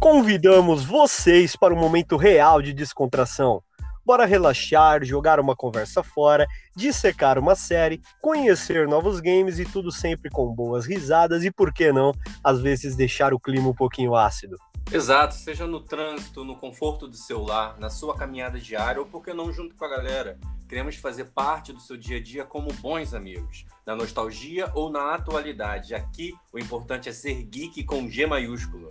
Convidamos 0.00 0.82
vocês 0.82 1.54
para 1.54 1.74
um 1.74 1.78
momento 1.78 2.16
real 2.16 2.62
de 2.62 2.72
descontração. 2.72 3.62
Bora 4.02 4.24
relaxar, 4.24 5.04
jogar 5.04 5.38
uma 5.38 5.54
conversa 5.54 6.02
fora, 6.02 6.46
dissecar 6.74 7.38
uma 7.38 7.54
série, 7.54 8.00
conhecer 8.18 8.88
novos 8.88 9.20
games 9.20 9.58
e 9.58 9.66
tudo 9.66 9.92
sempre 9.92 10.30
com 10.30 10.54
boas 10.54 10.86
risadas 10.86 11.44
e, 11.44 11.50
por 11.50 11.70
que 11.70 11.92
não, 11.92 12.14
às 12.42 12.62
vezes 12.62 12.96
deixar 12.96 13.34
o 13.34 13.38
clima 13.38 13.68
um 13.68 13.74
pouquinho 13.74 14.16
ácido. 14.16 14.56
Exato, 14.90 15.34
seja 15.34 15.66
no 15.66 15.80
trânsito, 15.80 16.46
no 16.46 16.56
conforto 16.56 17.06
do 17.06 17.14
seu 17.14 17.42
lar, 17.42 17.78
na 17.78 17.90
sua 17.90 18.16
caminhada 18.16 18.58
diária 18.58 19.02
ou, 19.02 19.06
por 19.06 19.22
que 19.22 19.34
não, 19.34 19.52
junto 19.52 19.76
com 19.76 19.84
a 19.84 19.88
galera. 19.88 20.38
Queremos 20.66 20.96
fazer 20.96 21.26
parte 21.26 21.74
do 21.74 21.80
seu 21.80 21.98
dia 21.98 22.16
a 22.16 22.22
dia 22.22 22.44
como 22.46 22.72
bons 22.72 23.12
amigos, 23.12 23.66
na 23.86 23.94
nostalgia 23.94 24.72
ou 24.74 24.88
na 24.88 25.14
atualidade. 25.14 25.94
Aqui, 25.94 26.32
o 26.54 26.58
importante 26.58 27.10
é 27.10 27.12
ser 27.12 27.42
geek 27.42 27.84
com 27.84 28.08
G 28.08 28.26
maiúsculo. 28.26 28.88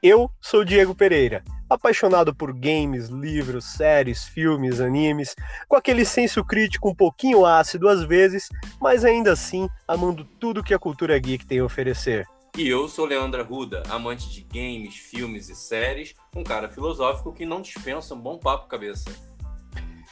Eu 0.00 0.30
sou 0.40 0.64
Diego 0.64 0.94
Pereira, 0.94 1.42
apaixonado 1.68 2.32
por 2.32 2.52
games, 2.52 3.08
livros, 3.08 3.64
séries, 3.64 4.28
filmes, 4.28 4.80
animes, 4.80 5.34
com 5.66 5.74
aquele 5.74 6.04
senso 6.04 6.44
crítico 6.44 6.88
um 6.88 6.94
pouquinho 6.94 7.44
ácido 7.44 7.88
às 7.88 8.04
vezes, 8.04 8.48
mas 8.80 9.04
ainda 9.04 9.32
assim 9.32 9.68
amando 9.88 10.24
tudo 10.38 10.62
que 10.62 10.72
a 10.72 10.78
cultura 10.78 11.18
geek 11.18 11.44
tem 11.44 11.58
a 11.58 11.64
oferecer. 11.64 12.24
E 12.56 12.68
eu 12.68 12.86
sou 12.88 13.06
Leandra 13.06 13.42
Ruda, 13.42 13.82
amante 13.90 14.30
de 14.30 14.42
games, 14.42 14.94
filmes 14.94 15.48
e 15.48 15.56
séries, 15.56 16.14
um 16.32 16.44
cara 16.44 16.68
filosófico 16.68 17.32
que 17.32 17.44
não 17.44 17.60
dispensa 17.60 18.14
um 18.14 18.20
bom 18.20 18.38
papo 18.38 18.68
cabeça. 18.68 19.10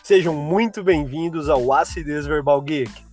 Sejam 0.02 0.34
muito 0.34 0.82
bem-vindos 0.82 1.48
ao 1.48 1.72
Acidez 1.72 2.26
Verbal 2.26 2.60
Geek. 2.60 3.05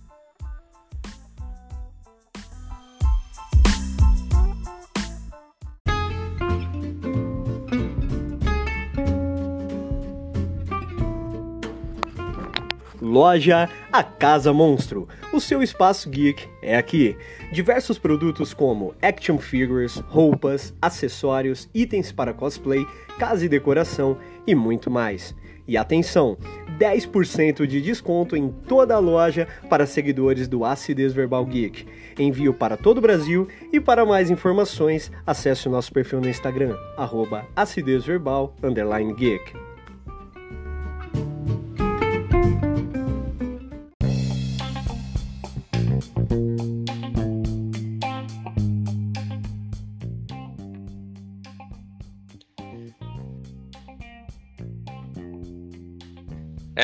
Loja 13.04 13.68
A 13.92 14.02
Casa 14.02 14.50
Monstro. 14.50 15.06
O 15.30 15.38
seu 15.38 15.62
espaço 15.62 16.08
geek 16.08 16.48
é 16.62 16.74
aqui. 16.74 17.14
Diversos 17.52 17.98
produtos 17.98 18.54
como 18.54 18.94
action 19.02 19.36
figures, 19.36 19.96
roupas, 20.08 20.74
acessórios, 20.80 21.68
itens 21.74 22.10
para 22.10 22.32
cosplay, 22.32 22.86
casa 23.18 23.44
e 23.44 23.48
decoração 23.48 24.16
e 24.46 24.54
muito 24.54 24.90
mais. 24.90 25.36
E 25.68 25.76
atenção, 25.76 26.38
10% 26.78 27.66
de 27.66 27.80
desconto 27.80 28.36
em 28.36 28.48
toda 28.48 28.94
a 28.94 28.98
loja 28.98 29.46
para 29.68 29.86
seguidores 29.86 30.48
do 30.48 30.64
Acidez 30.64 31.12
Verbal 31.12 31.44
Geek. 31.44 31.86
Envio 32.18 32.54
para 32.54 32.76
todo 32.76 32.98
o 32.98 33.02
Brasil 33.02 33.48
e 33.70 33.80
para 33.80 34.06
mais 34.06 34.30
informações, 34.30 35.12
acesse 35.26 35.68
o 35.68 35.70
nosso 35.70 35.92
perfil 35.92 36.20
no 36.20 36.28
Instagram, 36.28 36.74
arroba 36.96 37.46
acidezverbal, 37.54 38.54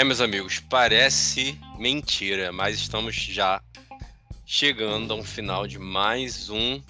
É, 0.00 0.04
meus 0.04 0.22
amigos, 0.22 0.58
parece 0.60 1.60
mentira, 1.78 2.50
mas 2.50 2.78
estamos 2.78 3.14
já 3.14 3.60
chegando 4.46 5.12
a 5.12 5.14
um 5.14 5.22
final 5.22 5.66
de 5.66 5.78
mais 5.78 6.48
um 6.48 6.82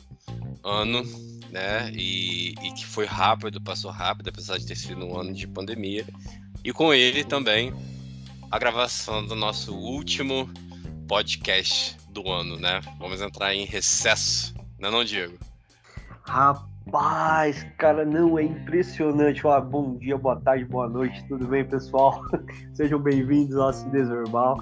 ano, 0.62 1.02
né? 1.50 1.90
E, 1.92 2.54
e, 2.62 2.72
que 2.72 2.86
foi 2.86 3.06
rápido, 3.06 3.60
passou 3.60 3.90
rápido, 3.90 4.28
apesar 4.28 4.58
de 4.58 4.64
ter 4.64 4.76
sido 4.76 5.04
um 5.04 5.18
ano 5.18 5.32
de 5.32 5.44
pandemia. 5.48 6.06
E 6.62 6.72
com 6.72 6.94
ele 6.94 7.24
também 7.24 7.74
a 8.48 8.56
gravação 8.60 9.26
do 9.26 9.34
nosso 9.34 9.74
último 9.74 10.48
podcast 11.08 11.96
do 12.10 12.30
ano, 12.30 12.60
né? 12.60 12.80
Vamos 12.96 13.20
entrar 13.20 13.52
em 13.52 13.64
recesso, 13.64 14.54
não 14.78 14.88
é 14.88 14.92
não, 14.92 15.04
Diego? 15.04 15.36
Rapaz 16.22 16.69
Rapaz, 16.92 17.64
cara, 17.78 18.04
não 18.04 18.36
é 18.36 18.42
impressionante. 18.42 19.46
Olá, 19.46 19.60
bom 19.60 19.96
dia, 19.96 20.18
boa 20.18 20.34
tarde, 20.40 20.64
boa 20.64 20.88
noite, 20.88 21.24
tudo 21.28 21.46
bem, 21.46 21.64
pessoal? 21.64 22.20
Sejam 22.74 22.98
bem-vindos 22.98 23.56
ao 23.56 23.68
Acidez 23.68 24.08
Verbal. 24.08 24.58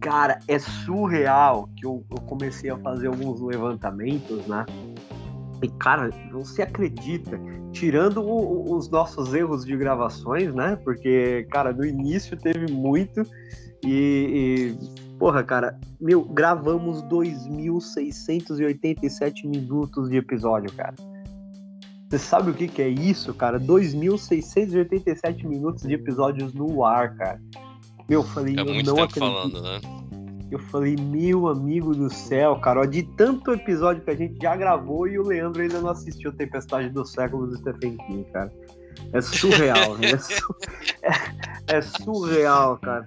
Cara, 0.00 0.38
é 0.48 0.58
surreal 0.58 1.68
que 1.76 1.84
eu, 1.84 2.02
eu, 2.10 2.16
comecei 2.22 2.70
a 2.70 2.78
fazer 2.78 3.08
alguns 3.08 3.42
levantamentos, 3.42 4.46
né? 4.46 4.64
E, 5.62 5.68
cara, 5.72 6.08
você 6.32 6.62
acredita, 6.62 7.38
tirando 7.72 8.22
o, 8.22 8.74
os 8.74 8.88
nossos 8.88 9.34
erros 9.34 9.62
de 9.62 9.76
gravações, 9.76 10.54
né? 10.54 10.78
Porque, 10.82 11.46
cara, 11.50 11.74
no 11.74 11.84
início 11.84 12.38
teve 12.38 12.72
muito 12.72 13.22
e, 13.84 14.72
e 14.72 14.74
porra, 15.18 15.44
cara, 15.44 15.78
meu, 16.00 16.24
gravamos 16.24 17.02
2.687 17.02 19.44
minutos 19.44 20.08
de 20.08 20.16
episódio, 20.16 20.72
cara. 20.72 20.94
Você 22.10 22.18
sabe 22.18 22.50
o 22.50 22.54
que, 22.54 22.66
que 22.66 22.82
é 22.82 22.88
isso, 22.88 23.32
cara? 23.32 23.60
2.687 23.60 25.44
minutos 25.44 25.84
de 25.84 25.94
episódios 25.94 26.52
no 26.52 26.84
ar, 26.84 27.14
cara. 27.16 27.40
Meu, 28.08 28.22
eu 28.22 28.24
falei, 28.24 28.56
é 28.56 28.60
eu 28.60 28.64
muito 28.64 28.86
não 28.86 28.96
tempo 28.96 29.04
acredito. 29.04 29.20
falando, 29.20 29.62
né? 29.62 29.80
Eu 30.50 30.58
falei, 30.58 30.96
meu 30.96 31.46
amigo 31.46 31.94
do 31.94 32.12
céu, 32.12 32.56
cara, 32.56 32.80
ó, 32.80 32.84
de 32.84 33.04
tanto 33.04 33.52
episódio 33.52 34.02
que 34.02 34.10
a 34.10 34.16
gente 34.16 34.36
já 34.42 34.56
gravou 34.56 35.06
e 35.06 35.20
o 35.20 35.22
Leandro 35.22 35.62
ainda 35.62 35.80
não 35.80 35.90
assistiu 35.90 36.32
Tempestade 36.32 36.88
do 36.88 37.06
Século 37.06 37.46
do 37.46 37.56
Stephen 37.56 37.96
King, 37.98 38.24
cara. 38.32 38.52
É 39.12 39.20
surreal, 39.20 39.96
né? 39.96 40.10
é, 40.10 40.18
su... 40.18 40.56
é, 41.02 41.76
é, 41.76 41.82
surreal, 41.82 42.76
cara. 42.78 43.06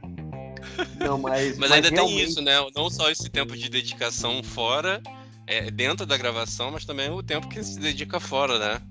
Não, 0.97 1.18
mas, 1.18 1.58
mas, 1.58 1.59
mas 1.59 1.72
ainda 1.74 1.90
realmente... 1.90 2.16
tem 2.16 2.25
isso, 2.25 2.41
né? 2.41 2.53
Não 2.74 2.90
só 2.90 3.12
esse 3.12 3.30
tempo 3.30 3.58
de 3.58 3.70
dedicação 3.70 4.41
fora, 4.41 5.02
é, 5.46 5.70
dentro 5.70 6.06
da 6.06 6.16
gravação, 6.16 6.72
mas 6.72 6.85
também 6.85 7.09
o 7.09 7.22
tempo 7.22 7.50
que 7.50 7.62
se 7.62 7.78
dedica 7.78 8.18
fora, 8.18 8.58
né? 8.58 8.81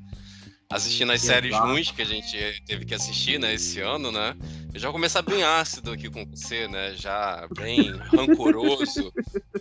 Assistindo 0.73 1.13
as 1.13 1.21
séries 1.21 1.57
ruins 1.57 1.91
que 1.91 2.03
a 2.03 2.07
gente 2.07 2.63
teve 2.67 2.85
que 2.85 2.95
assistir, 2.95 3.39
né, 3.39 3.55
esse 3.55 3.81
ano, 3.81 4.11
né? 4.11 4.35
Eu 4.73 4.81
já 4.81 4.89
vou 4.89 4.95
começar 4.95 5.21
bem 5.21 5.45
ácido 5.45 5.93
aqui 5.93 6.09
com 6.09 6.25
você, 6.25 6.67
né? 6.67 6.95
Já 6.97 7.47
bem 7.55 7.93
rancoroso 8.11 9.13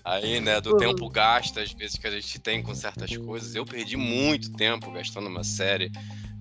aí, 0.06 0.40
né? 0.40 0.62
Do 0.62 0.78
tempo 0.78 1.10
gasto, 1.10 1.60
às 1.60 1.74
vezes, 1.74 1.98
que 1.98 2.08
a 2.08 2.12
gente 2.12 2.40
tem 2.40 2.64
com 2.64 2.74
certas 2.74 3.16
coisas. 3.18 3.54
Eu 3.54 3.66
perdi 3.66 3.98
muito 3.98 4.54
tempo 4.54 4.90
gastando 4.90 5.28
uma 5.28 5.44
série. 5.44 5.92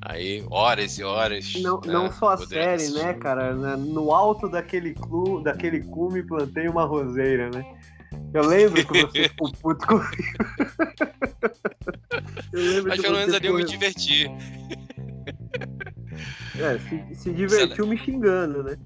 Aí, 0.01 0.45
horas 0.49 0.99
e 0.99 1.03
horas. 1.03 1.53
Não, 1.57 1.81
né, 1.81 1.93
não 1.93 2.13
só 2.13 2.31
a 2.31 2.37
série, 2.39 2.85
assistir. 2.85 3.05
né, 3.05 3.13
cara? 3.15 3.55
No 3.55 4.13
alto 4.13 4.49
daquele, 4.49 4.95
clu, 4.95 5.43
daquele 5.43 5.81
cume 5.81 6.23
plantei 6.23 6.69
uma 6.69 6.85
roseira, 6.85 7.51
né? 7.51 7.65
Eu 8.33 8.47
lembro 8.47 8.87
que 8.87 9.03
você 9.03 9.29
ficou 9.29 9.53
puto 9.53 9.87
comigo. 9.87 10.11
eu 12.53 12.63
lembro 12.63 12.89
Mas 12.89 13.01
pelo 13.01 13.17
menos 13.17 13.35
ali 13.35 13.47
eu 13.47 13.55
me 13.55 13.65
diverti. 13.65 14.27
É, 16.59 16.79
se, 16.79 17.03
se 17.15 17.33
divertiu 17.33 17.87
me 17.87 17.97
xingando, 17.97 18.63
né? 18.63 18.77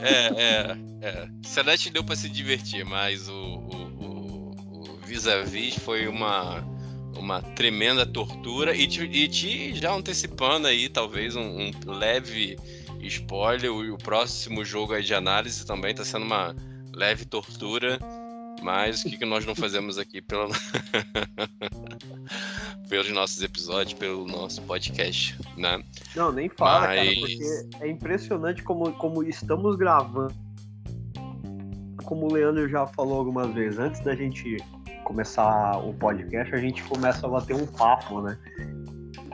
É, 0.00 0.26
é, 0.42 0.76
é. 1.02 1.28
Celeste 1.42 1.90
deu 1.90 2.04
pra 2.04 2.14
se 2.14 2.28
divertir, 2.28 2.84
mas 2.84 3.28
o, 3.28 3.32
o, 3.32 3.72
o, 3.98 4.52
o 4.80 4.84
vis-a-vis 5.04 5.74
foi 5.76 6.06
uma, 6.06 6.60
uma 7.16 7.42
tremenda 7.42 8.06
tortura. 8.06 8.76
E 8.76 8.86
te, 8.86 9.02
e 9.02 9.26
te 9.28 9.74
já 9.74 9.92
antecipando 9.92 10.68
aí, 10.68 10.88
talvez, 10.88 11.34
um, 11.34 11.72
um 11.86 11.90
leve 11.90 12.56
spoiler, 13.00 13.72
o, 13.72 13.94
o 13.94 13.98
próximo 13.98 14.64
jogo 14.64 14.94
aí 14.94 15.02
de 15.02 15.14
análise 15.14 15.66
também 15.66 15.92
tá 15.94 16.04
sendo 16.04 16.24
uma 16.24 16.54
leve 16.94 17.24
tortura. 17.24 17.98
Mas 18.62 19.04
o 19.04 19.08
que, 19.08 19.18
que 19.18 19.24
nós 19.24 19.44
não 19.46 19.54
fazemos 19.54 19.98
aqui 19.98 20.20
pelo... 20.20 20.48
pelos 22.88 23.10
nossos 23.10 23.42
episódios, 23.42 23.92
pelo 23.92 24.26
nosso 24.26 24.62
podcast, 24.62 25.38
né? 25.56 25.82
Não, 26.16 26.32
nem 26.32 26.48
fala, 26.48 26.88
Mas... 26.88 26.96
cara, 26.98 27.20
porque 27.20 27.84
é 27.84 27.88
impressionante 27.90 28.62
como, 28.62 28.92
como 28.94 29.22
estamos 29.22 29.76
gravando. 29.76 30.34
Como 32.04 32.26
o 32.26 32.32
Leandro 32.32 32.68
já 32.68 32.86
falou 32.86 33.18
algumas 33.18 33.52
vezes, 33.52 33.78
antes 33.78 34.00
da 34.00 34.14
gente 34.14 34.56
começar 35.04 35.78
o 35.78 35.92
podcast, 35.94 36.54
a 36.54 36.58
gente 36.58 36.82
começa 36.84 37.26
a 37.26 37.30
bater 37.30 37.54
um 37.54 37.66
papo, 37.66 38.22
né? 38.22 38.38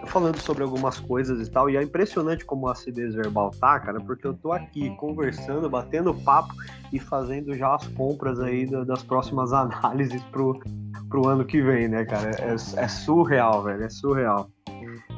Falando 0.06 0.38
sobre 0.38 0.62
algumas 0.62 0.98
coisas 0.98 1.46
e 1.46 1.50
tal, 1.50 1.68
e 1.68 1.76
é 1.76 1.82
impressionante 1.82 2.44
como 2.44 2.68
a 2.68 2.72
acidez 2.72 3.14
verbal 3.14 3.50
tá, 3.50 3.78
cara, 3.80 4.00
porque 4.00 4.26
eu 4.26 4.34
tô 4.34 4.52
aqui 4.52 4.94
conversando, 4.96 5.68
batendo 5.68 6.14
papo 6.14 6.54
e 6.92 6.98
fazendo 6.98 7.54
já 7.56 7.74
as 7.74 7.86
compras 7.88 8.40
aí 8.40 8.66
das 8.86 9.02
próximas 9.02 9.52
análises 9.54 10.22
pro, 10.24 10.60
pro 11.08 11.28
ano 11.28 11.44
que 11.44 11.60
vem, 11.60 11.88
né, 11.88 12.04
cara? 12.04 12.30
É, 12.40 12.54
é 12.54 12.88
surreal, 12.88 13.62
velho, 13.62 13.84
é 13.84 13.90
surreal. 13.90 14.48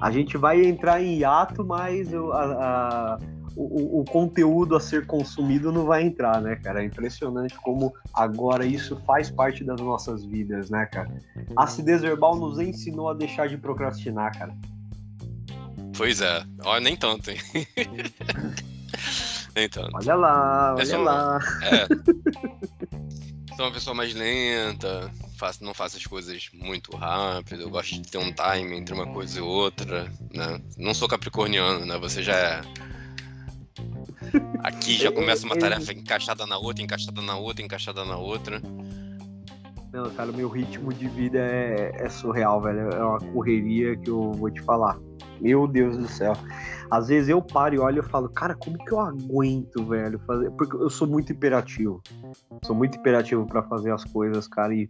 A 0.01 0.11
gente 0.11 0.37
vai 0.37 0.65
entrar 0.65 1.03
em 1.03 1.19
hiato, 1.19 1.65
mas 1.65 2.13
o, 2.13 2.33
a, 2.33 2.45
a, 2.45 3.19
o, 3.57 4.01
o, 4.01 4.05
conteúdo 4.05 4.77
a 4.77 4.81
ser 4.81 5.07
consumido 5.07 5.73
não 5.73 5.87
vai 5.87 6.03
entrar, 6.03 6.41
né, 6.43 6.57
cara? 6.57 6.83
É 6.83 6.85
impressionante 6.85 7.57
como 7.63 7.93
agora 8.13 8.67
isso 8.67 8.97
faz 9.07 9.31
parte 9.31 9.65
das 9.65 9.81
nossas 9.81 10.25
vidas, 10.25 10.69
né, 10.69 10.85
cara? 10.87 11.11
A 11.57 11.65
acidez 11.65 12.03
verbal 12.03 12.37
nos 12.37 12.59
ensinou 12.61 13.09
a 13.09 13.15
deixar 13.15 13.49
de 13.49 13.57
procrastinar, 13.57 14.39
cara. 14.39 14.55
Pois 15.97 16.21
é, 16.21 16.45
olha, 16.65 16.81
nem 16.81 16.97
tanto, 16.97 17.31
hein? 17.31 17.39
nem 19.57 19.69
tanto. 19.69 19.97
Olha 19.97 20.15
lá, 20.15 20.75
olha 20.75 20.87
sou, 20.87 21.03
lá. 21.03 21.41
É, 21.63 21.87
sou 23.57 23.65
uma 23.65 23.73
pessoa 23.73 23.95
mais 23.95 24.15
lenta, 24.15 25.11
faço, 25.39 25.65
não 25.65 25.73
faço 25.73 25.97
as 25.97 26.05
coisas 26.05 26.51
muito 26.53 26.95
rápido, 26.95 27.63
eu 27.63 27.71
gosto 27.71 27.95
de 27.95 28.11
ter 28.11 28.19
um 28.19 28.33
time 28.33 28.77
entre 28.77 28.95
uma 28.95 29.07
coisa 29.07 29.39
e 29.39 29.43
outra, 29.43 30.13
né? 30.35 30.61
Não 30.77 30.93
sou 30.93 31.09
capricorniano, 31.09 31.87
né? 31.87 31.97
Você 31.99 32.23
já 32.23 32.37
é. 32.37 32.61
Aqui 34.63 34.97
já 34.97 35.11
começa 35.11 35.47
uma 35.47 35.57
tarefa 35.57 35.93
encaixada 35.93 36.47
na 36.47 36.59
outra, 36.59 36.83
encaixada 36.83 37.23
na 37.23 37.37
outra, 37.37 37.65
encaixada 37.65 38.05
na 38.05 38.17
outra. 38.17 38.61
Não, 39.93 40.11
cara, 40.11 40.31
meu 40.31 40.49
ritmo 40.49 40.93
de 40.93 41.09
vida 41.09 41.39
é, 41.39 41.93
é 41.95 42.09
surreal, 42.11 42.61
velho. 42.61 42.91
É 42.91 43.03
uma 43.03 43.19
correria 43.19 43.97
que 43.97 44.11
eu 44.11 44.33
vou 44.33 44.51
te 44.51 44.61
falar. 44.61 44.99
Meu 45.41 45.67
Deus 45.67 45.97
do 45.97 46.09
céu. 46.09 46.33
Às 46.91 47.09
vezes 47.09 47.29
eu 47.29 47.43
paro 47.43 47.75
e 47.75 47.79
olho 47.79 48.01
e 48.01 48.09
falo, 48.09 48.29
cara, 48.29 48.55
como 48.55 48.79
que 48.79 48.93
eu 48.93 49.01
aguento, 49.01 49.85
velho, 49.85 50.19
fazer? 50.21 50.51
Porque 50.53 50.77
eu 50.77 50.91
sou 50.91 51.07
muito 51.07 51.33
imperativo. 51.33 52.01
Sou 52.65 52.75
muito 52.75 52.99
imperativo 52.99 53.45
para 53.47 53.63
fazer 53.63 53.93
as 53.93 54.05
coisas, 54.05 54.47
cara, 54.47 54.75
e 54.75 54.89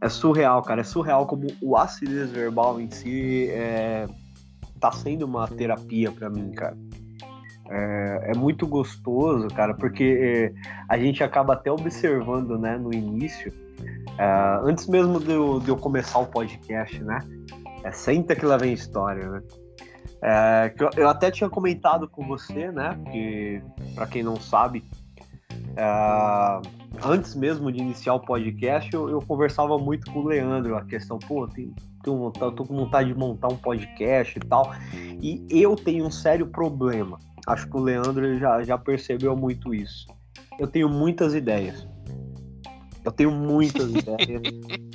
é 0.00 0.08
surreal, 0.08 0.62
cara. 0.62 0.80
É 0.80 0.84
surreal 0.84 1.26
como 1.26 1.46
o 1.60 1.76
acidez 1.76 2.30
verbal 2.30 2.80
em 2.80 2.90
si 2.90 3.48
é... 3.50 4.06
tá 4.80 4.92
sendo 4.92 5.24
uma 5.24 5.46
terapia 5.48 6.10
para 6.10 6.28
mim, 6.30 6.50
cara. 6.52 6.76
É, 7.70 8.30
é, 8.30 8.34
muito 8.34 8.66
gostoso, 8.66 9.46
cara, 9.48 9.74
porque 9.74 10.04
é, 10.04 10.52
a 10.88 10.96
gente 10.96 11.22
acaba 11.22 11.52
até 11.52 11.70
observando, 11.70 12.58
né, 12.58 12.78
no 12.78 12.94
início, 12.94 13.52
é, 14.16 14.60
antes 14.62 14.86
mesmo 14.86 15.20
de 15.20 15.32
eu, 15.32 15.60
de 15.60 15.68
eu, 15.68 15.76
começar 15.76 16.18
o 16.18 16.26
podcast, 16.26 16.98
né, 17.04 17.18
é, 17.88 17.92
senta 17.92 18.36
que 18.36 18.44
lá 18.44 18.56
vem 18.56 18.72
história, 18.72 19.28
né? 19.28 19.42
É, 20.20 20.74
eu, 20.96 21.08
até 21.08 21.30
tinha 21.30 21.48
comentado 21.48 22.08
com 22.08 22.26
você, 22.26 22.70
né? 22.70 22.98
Que, 23.10 23.62
para 23.94 24.06
quem 24.06 24.22
não 24.22 24.36
sabe, 24.36 24.84
é, 25.76 26.60
antes 27.04 27.34
mesmo 27.34 27.70
de 27.72 27.80
iniciar 27.80 28.14
o 28.14 28.20
podcast, 28.20 28.92
eu, 28.92 29.08
eu, 29.08 29.20
conversava 29.22 29.78
muito 29.78 30.10
com 30.10 30.20
o 30.20 30.26
Leandro, 30.26 30.76
a 30.76 30.84
questão, 30.84 31.18
pô, 31.18 31.46
tem, 31.46 31.72
tô, 32.02 32.30
tô 32.30 32.64
com 32.64 32.76
vontade 32.76 33.12
de 33.12 33.18
montar 33.18 33.48
um 33.48 33.56
podcast 33.56 34.38
e 34.38 34.40
tal. 34.40 34.72
E 35.20 35.46
eu 35.50 35.76
tenho 35.76 36.06
um 36.06 36.10
sério 36.10 36.46
problema. 36.46 37.18
Acho 37.46 37.68
que 37.68 37.76
o 37.76 37.80
Leandro 37.80 38.38
já, 38.38 38.62
já 38.62 38.76
percebeu 38.76 39.36
muito 39.36 39.74
isso. 39.74 40.06
Eu 40.58 40.66
tenho 40.66 40.88
muitas 40.88 41.34
ideias. 41.34 41.86
Eu 43.04 43.12
tenho 43.12 43.30
muitas 43.30 43.88
ideias. 43.94 44.87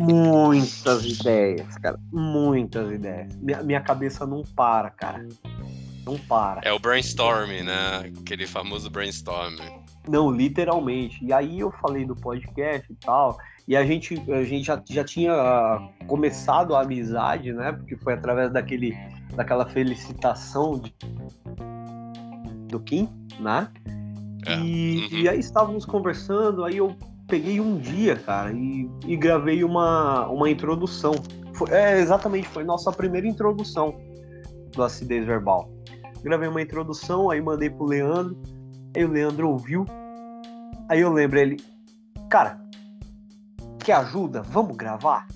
Muitas 0.00 1.04
ideias, 1.04 1.76
cara. 1.78 1.98
Muitas 2.12 2.92
ideias. 2.92 3.34
Minha, 3.36 3.62
minha 3.62 3.80
cabeça 3.80 4.26
não 4.26 4.42
para, 4.42 4.90
cara. 4.90 5.26
Não 6.04 6.18
para. 6.18 6.60
É 6.64 6.72
o 6.72 6.78
brainstorm, 6.78 7.50
né? 7.64 8.12
Aquele 8.20 8.46
famoso 8.46 8.90
brainstorm. 8.90 9.56
Não, 10.08 10.30
literalmente. 10.30 11.24
E 11.24 11.32
aí 11.32 11.60
eu 11.60 11.70
falei 11.72 12.04
do 12.04 12.14
podcast 12.14 12.90
e 12.90 12.94
tal. 12.96 13.38
E 13.66 13.76
a 13.76 13.84
gente, 13.84 14.14
a 14.30 14.44
gente 14.44 14.66
já, 14.66 14.80
já 14.88 15.02
tinha 15.02 15.90
começado 16.06 16.76
a 16.76 16.82
amizade, 16.82 17.52
né? 17.52 17.72
Porque 17.72 17.96
foi 17.96 18.14
através 18.14 18.52
daquele, 18.52 18.96
daquela 19.34 19.66
felicitação 19.66 20.78
de, 20.78 20.94
do 22.68 22.78
Kim, 22.80 23.08
né? 23.40 23.68
É. 24.46 24.58
E, 24.60 25.08
uhum. 25.10 25.18
e 25.18 25.28
aí 25.28 25.40
estávamos 25.40 25.84
conversando, 25.84 26.64
aí 26.64 26.76
eu 26.76 26.96
peguei 27.26 27.60
um 27.60 27.78
dia, 27.78 28.16
cara, 28.16 28.52
e, 28.52 28.88
e 29.06 29.16
gravei 29.16 29.64
uma, 29.64 30.28
uma 30.28 30.48
introdução. 30.48 31.12
Foi, 31.54 31.70
é, 31.70 31.98
exatamente, 31.98 32.48
foi 32.48 32.64
nossa 32.64 32.92
primeira 32.92 33.26
introdução 33.26 33.96
do 34.72 34.82
acidez 34.82 35.26
verbal. 35.26 35.70
Gravei 36.22 36.48
uma 36.48 36.62
introdução, 36.62 37.30
aí 37.30 37.40
mandei 37.40 37.70
pro 37.70 37.86
Leandro, 37.86 38.36
aí 38.94 39.04
o 39.04 39.10
Leandro 39.10 39.50
ouviu, 39.50 39.84
aí 40.88 41.00
eu 41.00 41.12
lembro 41.12 41.38
ele, 41.38 41.56
cara, 42.28 42.60
quer 43.84 43.94
ajuda? 43.94 44.42
Vamos 44.42 44.76
gravar? 44.76 45.26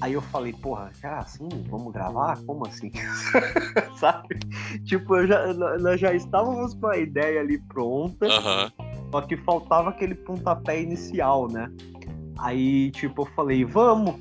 Aí 0.00 0.14
eu 0.14 0.20
falei, 0.20 0.52
porra, 0.52 0.90
já 1.00 1.18
assim, 1.18 1.48
vamos 1.68 1.92
gravar? 1.92 2.36
Como 2.44 2.66
assim? 2.66 2.90
Sabe? 3.96 4.36
Tipo, 4.84 5.24
já, 5.24 5.54
nós 5.54 6.00
já 6.00 6.12
estávamos 6.12 6.74
com 6.74 6.88
a 6.88 6.98
ideia 6.98 7.40
ali 7.40 7.58
pronta. 7.68 8.26
Uhum. 8.26 8.91
Só 9.12 9.20
que 9.20 9.36
faltava 9.36 9.90
aquele 9.90 10.14
pontapé 10.14 10.80
inicial, 10.80 11.46
né? 11.46 11.70
Aí, 12.38 12.90
tipo, 12.92 13.22
eu 13.22 13.26
falei, 13.36 13.62
vamos. 13.62 14.14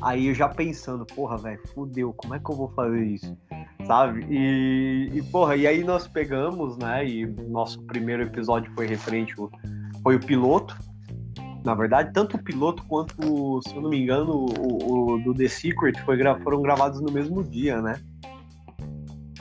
Aí 0.00 0.28
eu 0.28 0.34
já 0.34 0.48
pensando, 0.48 1.04
porra, 1.04 1.36
velho, 1.36 1.60
fudeu, 1.74 2.12
como 2.14 2.34
é 2.34 2.38
que 2.38 2.50
eu 2.50 2.56
vou 2.56 2.68
fazer 2.70 3.04
isso? 3.04 3.36
Sabe? 3.86 4.26
E, 4.30 5.10
e, 5.12 5.22
porra, 5.24 5.54
e 5.54 5.66
aí 5.66 5.84
nós 5.84 6.08
pegamos, 6.08 6.78
né? 6.78 7.06
E 7.06 7.26
nosso 7.26 7.80
primeiro 7.82 8.22
episódio 8.22 8.72
foi 8.74 8.86
referente, 8.86 9.34
foi 10.02 10.16
o 10.16 10.20
piloto. 10.20 10.76
Na 11.62 11.74
verdade, 11.74 12.12
tanto 12.12 12.36
o 12.36 12.42
piloto 12.42 12.82
quanto, 12.84 13.60
se 13.66 13.76
eu 13.76 13.82
não 13.82 13.90
me 13.90 14.00
engano, 14.00 14.46
o, 14.58 15.12
o 15.12 15.18
do 15.22 15.34
The 15.34 15.48
Secret 15.48 15.98
foi, 16.04 16.18
foram 16.42 16.62
gravados 16.62 17.00
no 17.00 17.12
mesmo 17.12 17.44
dia, 17.44 17.80
né? 17.80 18.00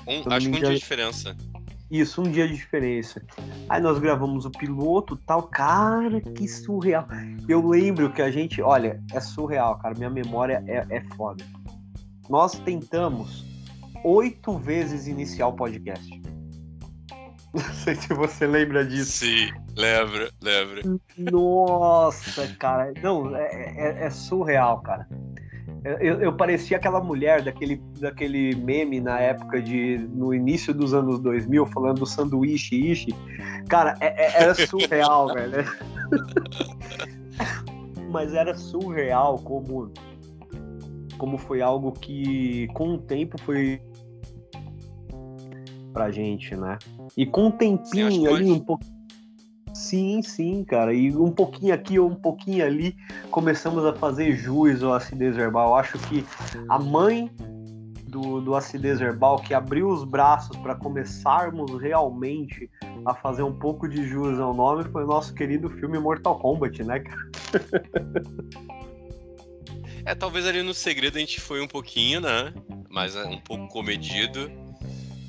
Um, 0.05 0.33
acho 0.33 0.49
que 0.49 0.57
um 0.57 0.59
dia 0.59 0.69
de 0.69 0.79
diferença. 0.79 1.35
Isso, 1.91 2.21
um 2.21 2.31
dia 2.31 2.47
de 2.47 2.55
diferença. 2.55 3.21
Aí 3.69 3.81
nós 3.81 3.99
gravamos 3.99 4.45
o 4.45 4.51
piloto 4.51 5.15
tal. 5.15 5.43
Cara, 5.43 6.19
que 6.21 6.47
surreal. 6.47 7.07
Eu 7.47 7.67
lembro 7.67 8.11
que 8.11 8.21
a 8.21 8.31
gente. 8.31 8.61
Olha, 8.61 9.01
é 9.11 9.19
surreal, 9.19 9.77
cara. 9.77 9.93
Minha 9.95 10.09
memória 10.09 10.63
é, 10.67 10.85
é 10.89 11.01
foda. 11.15 11.43
Nós 12.29 12.53
tentamos 12.59 13.45
oito 14.03 14.57
vezes 14.57 15.07
iniciar 15.07 15.47
o 15.47 15.53
podcast. 15.53 16.09
Não 17.53 17.73
sei 17.73 17.95
se 17.95 18.11
você 18.13 18.47
lembra 18.47 18.83
disso. 18.83 19.25
Sim, 19.25 19.51
lembro, 19.75 20.31
lembro. 20.41 20.99
Nossa, 21.17 22.47
cara. 22.55 22.91
Não, 23.03 23.35
é, 23.35 23.75
é, 23.77 24.05
é 24.05 24.09
surreal, 24.09 24.81
cara. 24.81 25.07
Eu, 25.83 26.21
eu, 26.21 26.33
parecia 26.33 26.77
aquela 26.77 27.01
mulher 27.01 27.41
daquele, 27.41 27.75
daquele 27.99 28.55
meme 28.55 29.01
na 29.01 29.19
época 29.19 29.61
de. 29.61 29.97
no 30.13 30.33
início 30.33 30.73
dos 30.73 30.93
anos 30.93 31.19
2000, 31.19 31.65
falando 31.67 31.99
do 31.99 32.05
sanduíche 32.05 32.91
ishi. 32.91 33.13
Cara, 33.67 33.97
é, 33.99 34.07
é, 34.07 34.43
era 34.43 34.55
surreal, 34.55 35.27
velho. 35.35 35.65
Mas 38.09 38.33
era 38.33 38.55
surreal 38.55 39.39
como. 39.39 39.91
como 41.17 41.37
foi 41.37 41.61
algo 41.61 41.91
que, 41.91 42.67
com 42.67 42.93
o 42.93 42.97
tempo, 42.97 43.37
foi. 43.41 43.81
pra 45.91 46.11
gente, 46.11 46.55
né? 46.55 46.79
E 47.17 47.25
com 47.25 47.47
um 47.47 47.51
tempinho 47.51 48.33
ali, 48.33 48.49
um 48.49 48.59
pouco 48.59 48.85
Sim, 49.83 50.21
sim, 50.21 50.63
cara. 50.63 50.93
E 50.93 51.13
um 51.13 51.29
pouquinho 51.29 51.73
aqui 51.73 51.99
ou 51.99 52.09
um 52.09 52.15
pouquinho 52.15 52.65
ali, 52.65 52.95
começamos 53.29 53.85
a 53.85 53.93
fazer 53.93 54.33
jus 54.33 54.81
ao 54.81 54.93
acidez 54.93 55.35
verbal. 55.35 55.75
Acho 55.75 55.99
que 56.07 56.25
a 56.69 56.79
mãe 56.79 57.29
do, 58.07 58.39
do 58.39 58.55
acidez 58.55 58.99
verbal 58.99 59.39
que 59.39 59.53
abriu 59.53 59.89
os 59.89 60.05
braços 60.05 60.55
para 60.55 60.73
começarmos 60.73 61.81
realmente 61.81 62.69
a 63.05 63.13
fazer 63.13 63.43
um 63.43 63.51
pouco 63.51 63.89
de 63.89 64.07
jus 64.07 64.39
ao 64.39 64.53
nome 64.53 64.85
foi 64.85 65.03
o 65.03 65.07
nosso 65.07 65.33
querido 65.33 65.69
filme 65.69 65.99
Mortal 65.99 66.39
Kombat, 66.39 66.81
né, 66.81 67.01
cara? 67.01 67.29
É, 70.05 70.15
talvez 70.15 70.45
ali 70.45 70.61
no 70.63 70.73
segredo 70.73 71.17
a 71.17 71.19
gente 71.19 71.41
foi 71.41 71.61
um 71.61 71.67
pouquinho, 71.67 72.21
né? 72.21 72.53
Mas 72.89 73.15
é 73.15 73.25
um 73.25 73.39
pouco 73.39 73.67
comedido. 73.67 74.49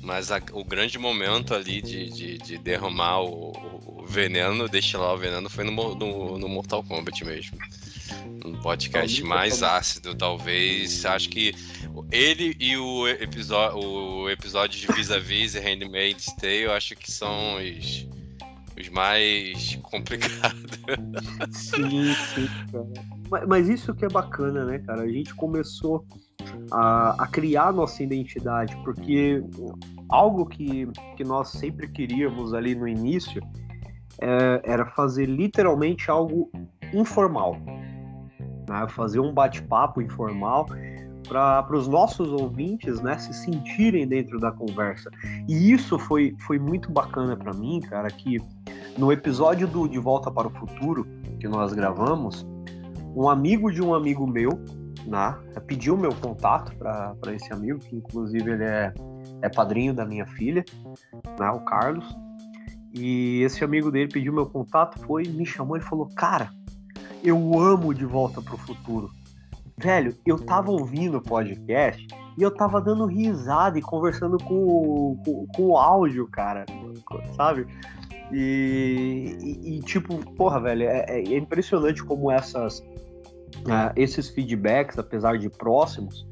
Mas 0.05 0.31
a, 0.31 0.39
o 0.53 0.63
grande 0.63 0.99
momento 0.99 1.55
ali 1.55 1.81
de, 1.81 2.09
de, 2.11 2.37
de 2.37 2.57
derramar 2.59 3.21
o, 3.23 3.51
o, 3.87 4.05
veneno, 4.05 4.69
destilar 4.69 5.15
o 5.15 5.17
veneno, 5.17 5.49
foi 5.49 5.63
no, 5.63 5.95
no, 5.95 6.37
no 6.37 6.47
Mortal 6.47 6.83
Kombat 6.83 7.25
mesmo. 7.25 7.57
Um 8.45 8.53
podcast 8.61 9.23
mais 9.23 9.63
ácido, 9.63 10.13
talvez. 10.13 11.03
Acho 11.05 11.27
que 11.27 11.55
ele 12.11 12.55
e 12.59 12.77
o, 12.77 13.07
episódio, 13.07 13.79
o 13.79 14.29
episódio 14.29 14.79
de 14.79 14.93
Vis-a-Vis 14.93 15.55
-vis 15.55 15.59
e 15.59 15.59
Handmaid's 15.59 16.25
Tale, 16.35 16.61
eu 16.61 16.73
acho 16.73 16.95
que 16.95 17.11
são 17.11 17.55
os, 17.55 18.07
os 18.79 18.89
mais 18.89 19.75
complicados. 19.81 20.71
Sim, 21.51 22.13
sim, 22.35 22.47
cara. 22.71 22.85
Mas, 23.31 23.47
mas 23.47 23.69
isso 23.69 23.91
que 23.95 24.05
é 24.05 24.09
bacana, 24.09 24.65
né, 24.65 24.77
cara? 24.77 25.01
A 25.01 25.09
gente 25.09 25.33
começou 25.33 26.05
a, 26.71 27.23
a 27.23 27.27
criar 27.27 27.73
nossa 27.73 28.03
identidade, 28.03 28.75
porque 28.83 29.41
algo 30.09 30.45
que, 30.45 30.87
que 31.15 31.23
nós 31.23 31.49
sempre 31.49 31.87
queríamos 31.87 32.53
ali 32.53 32.75
no 32.75 32.87
início 32.87 33.41
é, 34.21 34.61
era 34.63 34.85
fazer 34.85 35.25
literalmente 35.25 36.09
algo 36.09 36.49
informal, 36.93 37.57
né? 38.67 38.87
fazer 38.89 39.19
um 39.19 39.33
bate-papo 39.33 40.01
informal 40.01 40.65
para 41.27 41.75
os 41.75 41.87
nossos 41.87 42.31
ouvintes 42.31 43.01
né, 43.01 43.17
se 43.17 43.33
sentirem 43.33 44.07
dentro 44.07 44.39
da 44.39 44.51
conversa. 44.51 45.09
E 45.47 45.71
isso 45.71 45.97
foi, 45.97 46.35
foi 46.45 46.59
muito 46.59 46.91
bacana 46.91 47.35
para 47.35 47.51
mim, 47.51 47.79
cara, 47.79 48.07
que 48.09 48.37
no 48.97 49.11
episódio 49.11 49.67
do 49.67 49.87
De 49.87 49.97
Volta 49.97 50.29
para 50.31 50.47
o 50.47 50.51
Futuro 50.51 51.05
que 51.39 51.47
nós 51.47 51.73
gravamos, 51.73 52.45
um 53.15 53.27
amigo 53.27 53.71
de 53.71 53.81
um 53.81 53.93
amigo 53.95 54.27
meu 54.27 54.51
né, 55.05 55.35
pediu 55.67 55.97
meu 55.97 56.13
contato 56.15 56.75
para 56.75 57.33
esse 57.33 57.51
amigo, 57.53 57.79
que 57.79 57.95
inclusive 57.95 58.51
ele 58.51 58.63
é, 58.63 58.93
é 59.41 59.49
padrinho 59.49 59.93
da 59.93 60.05
minha 60.05 60.25
filha, 60.25 60.63
né, 61.39 61.49
o 61.51 61.59
Carlos. 61.61 62.05
E 62.93 63.41
esse 63.41 63.63
amigo 63.63 63.91
dele 63.91 64.09
pediu 64.11 64.31
meu 64.31 64.45
contato, 64.45 64.99
foi, 64.99 65.23
me 65.23 65.45
chamou 65.45 65.75
e 65.75 65.81
falou: 65.81 66.07
Cara, 66.15 66.49
eu 67.23 67.59
amo 67.59 67.93
De 67.93 68.05
Volta 68.05 68.41
para 68.41 68.55
o 68.55 68.57
Futuro. 68.57 69.09
Velho, 69.77 70.15
eu 70.25 70.39
tava 70.39 70.71
ouvindo 70.71 71.17
o 71.17 71.21
podcast 71.21 72.07
e 72.37 72.41
eu 72.41 72.49
tava 72.49 72.79
dando 72.79 73.05
risada 73.05 73.77
e 73.77 73.81
conversando 73.81 74.37
com, 74.37 75.21
com, 75.25 75.47
com 75.47 75.63
o 75.63 75.77
áudio, 75.77 76.27
cara, 76.27 76.65
sabe? 77.35 77.67
E, 78.31 79.37
e, 79.41 79.77
e, 79.77 79.79
tipo, 79.81 80.17
porra, 80.35 80.61
velho, 80.61 80.83
é, 80.83 81.05
é 81.09 81.37
impressionante 81.37 82.03
como 82.03 82.31
essas, 82.31 82.79
uh, 82.79 83.91
esses 83.95 84.29
feedbacks, 84.29 84.97
apesar 84.97 85.37
de 85.37 85.49
próximos, 85.49 86.25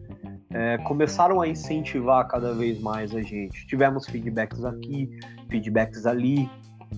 é, 0.54 0.78
começaram 0.80 1.42
a 1.42 1.48
incentivar 1.48 2.28
cada 2.28 2.54
vez 2.54 2.80
mais 2.80 3.14
a 3.16 3.22
gente. 3.22 3.66
Tivemos 3.66 4.06
feedbacks 4.06 4.64
aqui, 4.64 5.10
feedbacks 5.50 6.06
ali, 6.06 6.50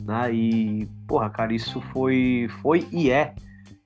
né? 0.06 0.34
E, 0.34 0.86
porra, 1.08 1.30
cara, 1.30 1.54
isso 1.54 1.80
foi, 1.94 2.50
foi 2.62 2.86
e 2.92 3.10
é 3.10 3.34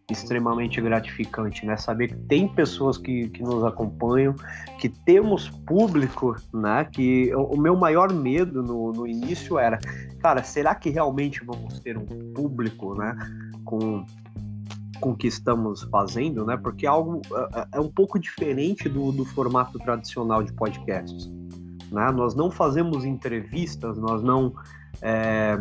extremamente 0.09 0.81
gratificante, 0.81 1.67
né? 1.67 1.77
Saber 1.77 2.07
que 2.07 2.15
tem 2.15 2.47
pessoas 2.47 2.97
que, 2.97 3.29
que 3.29 3.43
nos 3.43 3.63
acompanham, 3.63 4.33
que 4.79 4.89
temos 4.89 5.49
público, 5.49 6.35
né? 6.51 6.85
Que 6.91 7.31
o, 7.35 7.53
o 7.53 7.57
meu 7.57 7.75
maior 7.75 8.11
medo 8.11 8.63
no, 8.63 8.91
no 8.91 9.05
início 9.05 9.59
era, 9.59 9.79
cara, 10.19 10.43
será 10.43 10.73
que 10.73 10.89
realmente 10.89 11.45
vamos 11.45 11.79
ter 11.79 11.95
um 11.95 12.33
público, 12.33 12.95
né? 12.95 13.15
Com 13.63 14.03
com 14.99 15.11
o 15.11 15.15
que 15.15 15.27
estamos 15.27 15.83
fazendo, 15.83 16.45
né? 16.45 16.57
Porque 16.57 16.85
é 16.85 16.89
algo 16.89 17.21
é, 17.31 17.59
é, 17.59 17.67
é 17.73 17.79
um 17.79 17.89
pouco 17.89 18.19
diferente 18.19 18.87
do, 18.87 19.11
do 19.11 19.25
formato 19.25 19.77
tradicional 19.79 20.43
de 20.43 20.53
podcasts. 20.53 21.29
Né? 21.91 22.11
Nós 22.11 22.35
não 22.35 22.51
fazemos 22.51 23.03
entrevistas, 23.03 23.97
nós 23.97 24.21
não 24.21 24.53
é, 25.01 25.57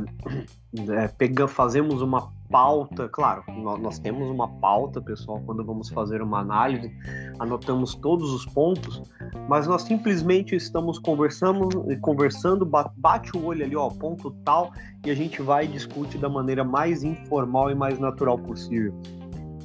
é, 0.90 1.48
fazemos 1.48 2.02
uma 2.02 2.30
pauta, 2.50 3.08
claro, 3.08 3.44
nós, 3.48 3.80
nós, 3.80 3.98
temos 3.98 4.28
uma 4.30 4.48
pauta, 4.48 5.00
pessoal, 5.02 5.40
quando 5.44 5.62
vamos 5.64 5.90
fazer 5.90 6.22
uma 6.22 6.40
análise, 6.40 6.90
anotamos 7.38 7.94
todos 7.94 8.32
os 8.32 8.46
pontos, 8.46 9.02
mas 9.48 9.66
nós 9.66 9.82
simplesmente 9.82 10.56
estamos 10.56 10.98
conversando, 10.98 11.68
conversando, 12.00 12.64
bate 12.96 13.36
o 13.36 13.44
olho 13.44 13.64
ali, 13.64 13.76
ó, 13.76 13.88
ponto 13.90 14.30
tal, 14.44 14.72
e 15.04 15.10
a 15.10 15.14
gente 15.14 15.42
vai 15.42 15.66
e 15.66 15.68
discute 15.68 16.16
da 16.16 16.28
maneira 16.28 16.64
mais 16.64 17.04
informal 17.04 17.70
e 17.70 17.74
mais 17.74 17.98
natural 17.98 18.38
possível. 18.38 18.94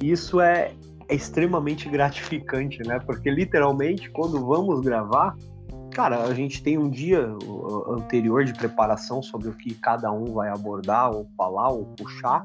Isso 0.00 0.40
é, 0.40 0.72
é 1.08 1.14
extremamente 1.14 1.88
gratificante, 1.88 2.82
né? 2.86 2.98
Porque 3.00 3.30
literalmente, 3.30 4.10
quando 4.10 4.44
vamos 4.44 4.80
gravar, 4.80 5.36
Cara, 5.94 6.24
a 6.24 6.34
gente 6.34 6.60
tem 6.60 6.76
um 6.76 6.90
dia 6.90 7.24
anterior 7.88 8.44
de 8.44 8.52
preparação 8.52 9.22
sobre 9.22 9.48
o 9.48 9.52
que 9.52 9.74
cada 9.74 10.10
um 10.10 10.24
vai 10.34 10.48
abordar, 10.48 11.12
ou 11.12 11.28
falar, 11.36 11.68
ou 11.68 11.84
puxar. 11.84 12.44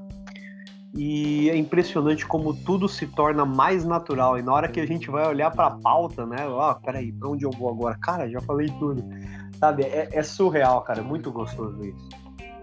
E 0.95 1.49
é 1.49 1.57
impressionante 1.57 2.27
como 2.27 2.53
tudo 2.53 2.87
se 2.87 3.07
torna 3.07 3.45
mais 3.45 3.83
natural. 3.83 4.37
E 4.37 4.43
na 4.43 4.53
hora 4.53 4.67
que 4.67 4.79
a 4.79 4.85
gente 4.85 5.09
vai 5.09 5.27
olhar 5.27 5.49
para 5.49 5.65
a 5.65 5.71
pauta, 5.71 6.27
né? 6.27 6.47
Ó, 6.47 6.71
oh, 6.71 6.75
peraí, 6.75 7.11
para 7.11 7.27
onde 7.27 7.43
eu 7.43 7.49
vou 7.49 7.69
agora? 7.69 7.97
Cara, 7.99 8.29
já 8.29 8.39
falei 8.41 8.67
tudo. 8.77 9.03
Sabe? 9.59 9.83
É, 9.83 10.09
é 10.11 10.21
surreal, 10.21 10.83
cara. 10.83 10.99
É 10.99 11.03
muito 11.03 11.31
gostoso 11.31 11.83
isso. 11.83 12.09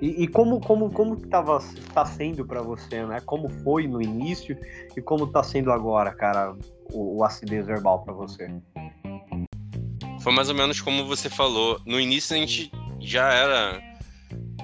E, 0.00 0.24
e, 0.24 0.28
como 0.28 0.60
como 0.60 0.90
como 0.90 1.16
tava 1.16 1.58
tá 1.94 2.04
sendo 2.04 2.44
para 2.44 2.60
você, 2.60 3.04
né? 3.06 3.20
Como 3.24 3.48
foi 3.48 3.86
no 3.86 4.02
início 4.02 4.58
e 4.96 5.00
como 5.00 5.26
tá 5.26 5.42
sendo 5.42 5.72
agora, 5.72 6.12
cara, 6.12 6.54
o, 6.92 7.18
o 7.18 7.24
acidez 7.24 7.66
verbal 7.66 8.02
para 8.02 8.12
você? 8.12 8.50
foi 10.26 10.32
mais 10.32 10.48
ou 10.48 10.56
menos 10.56 10.80
como 10.80 11.06
você 11.06 11.30
falou. 11.30 11.80
No 11.86 12.00
início 12.00 12.34
a 12.34 12.38
gente 12.40 12.72
já 13.00 13.32
era. 13.32 13.80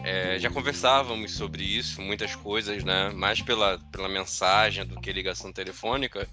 É, 0.03 0.37
já 0.41 0.51
conversávamos 0.51 1.31
sobre 1.37 1.63
isso, 1.63 2.03
muitas 2.03 2.35
coisas, 2.35 2.83
né? 2.83 3.11
Mais 3.11 3.41
pela, 3.41 3.79
pela 3.93 4.09
mensagem 4.09 4.85
do 4.85 5.01
que 5.01 5.13
ligação 5.13 5.53
telefônica. 5.53 6.29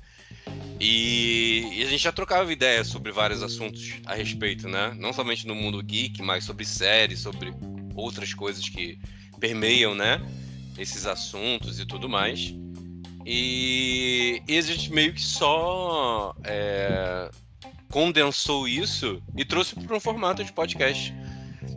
E, 0.79 1.69
e, 1.73 1.83
a 1.83 1.85
gente 1.85 2.01
já 2.01 2.11
trocava 2.11 2.51
ideias 2.51 2.87
sobre 2.87 3.11
vários 3.11 3.43
assuntos 3.43 4.01
a 4.07 4.15
respeito, 4.15 4.67
né? 4.67 4.95
Não 4.97 5.13
somente 5.13 5.45
no 5.45 5.53
mundo 5.53 5.83
geek, 5.83 6.23
mas 6.23 6.43
sobre 6.43 6.65
séries, 6.65 7.19
sobre 7.19 7.53
outras 7.99 8.33
coisas 8.33 8.67
que 8.67 8.99
permeiam, 9.39 9.95
né? 9.95 10.21
Esses 10.77 11.05
assuntos 11.05 11.79
e 11.79 11.85
tudo 11.85 12.07
mais. 12.07 12.53
E, 13.25 14.41
e 14.47 14.57
a 14.57 14.61
gente 14.61 14.91
meio 14.91 15.13
que 15.13 15.21
só 15.21 16.33
é, 16.43 17.29
condensou 17.91 18.67
isso 18.67 19.21
e 19.35 19.43
trouxe 19.43 19.75
para 19.75 19.95
um 19.95 19.99
formato 19.99 20.43
de 20.43 20.51
podcast. 20.51 21.13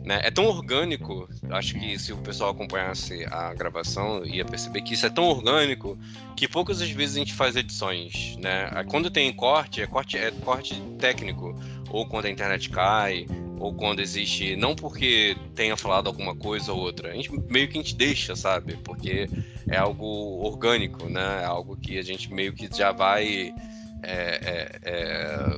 Né? 0.03 0.19
É 0.23 0.31
tão 0.31 0.45
orgânico, 0.45 1.29
acho 1.51 1.75
que 1.75 1.97
se 1.97 2.11
o 2.11 2.17
pessoal 2.17 2.51
acompanhasse 2.51 3.25
a 3.25 3.53
gravação 3.53 4.25
ia 4.25 4.43
perceber 4.43 4.81
que 4.81 4.95
isso 4.95 5.05
é 5.05 5.09
tão 5.09 5.25
orgânico 5.25 5.97
que 6.35 6.47
poucas 6.47 6.81
vezes 6.81 7.15
a 7.15 7.19
gente 7.19 7.33
faz 7.33 7.55
edições, 7.55 8.35
né? 8.37 8.69
Quando 8.89 9.09
tem 9.09 9.31
corte, 9.31 9.81
é 9.81 9.87
corte, 9.87 10.17
é 10.17 10.29
corte 10.31 10.75
técnico, 10.99 11.55
ou 11.93 12.07
quando 12.07 12.25
a 12.25 12.29
internet 12.29 12.69
cai, 12.69 13.27
ou 13.59 13.73
quando 13.73 14.01
existe, 14.01 14.55
não 14.57 14.75
porque 14.75 15.37
tenha 15.55 15.77
falado 15.77 16.07
alguma 16.07 16.35
coisa 16.35 16.73
ou 16.73 16.79
outra, 16.79 17.11
a 17.11 17.13
gente 17.13 17.31
meio 17.49 17.67
que 17.69 17.77
a 17.77 17.81
gente 17.81 17.95
deixa, 17.95 18.35
sabe? 18.35 18.75
Porque 18.83 19.29
é 19.69 19.77
algo 19.77 20.43
orgânico, 20.43 21.07
né? 21.07 21.41
É 21.43 21.45
algo 21.45 21.77
que 21.77 21.97
a 21.99 22.01
gente 22.01 22.33
meio 22.33 22.51
que 22.51 22.67
já 22.75 22.91
vai 22.91 23.53
é, 24.01 24.11
é, 24.11 24.79
é 24.83 25.55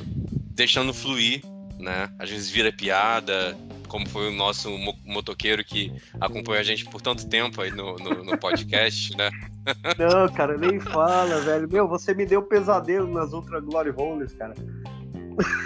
deixando 0.51 0.93
fluir, 0.93 1.41
né? 1.79 2.09
Às 2.19 2.29
vezes 2.29 2.49
vira 2.49 2.71
piada, 2.71 3.57
como 3.87 4.07
foi 4.07 4.27
o 4.27 4.31
nosso 4.31 4.69
motoqueiro 5.05 5.63
que 5.63 5.91
acompanhou 6.19 6.59
a 6.59 6.63
gente 6.63 6.83
por 6.85 7.01
tanto 7.01 7.27
tempo 7.29 7.61
aí 7.61 7.71
no, 7.71 7.95
no, 7.95 8.25
no 8.25 8.37
podcast, 8.37 9.15
né? 9.15 9.31
Não, 9.97 10.27
cara, 10.33 10.57
nem 10.57 10.81
fala, 10.81 11.39
velho. 11.41 11.67
Meu, 11.71 11.87
você 11.87 12.13
me 12.13 12.25
deu 12.25 12.43
pesadelo 12.43 13.11
nas 13.11 13.31
Ultra 13.31 13.59
Glory 13.61 13.93
Holes, 13.95 14.33
cara. 14.33 14.53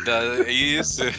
Da, 0.05 0.49
isso. 0.49 1.01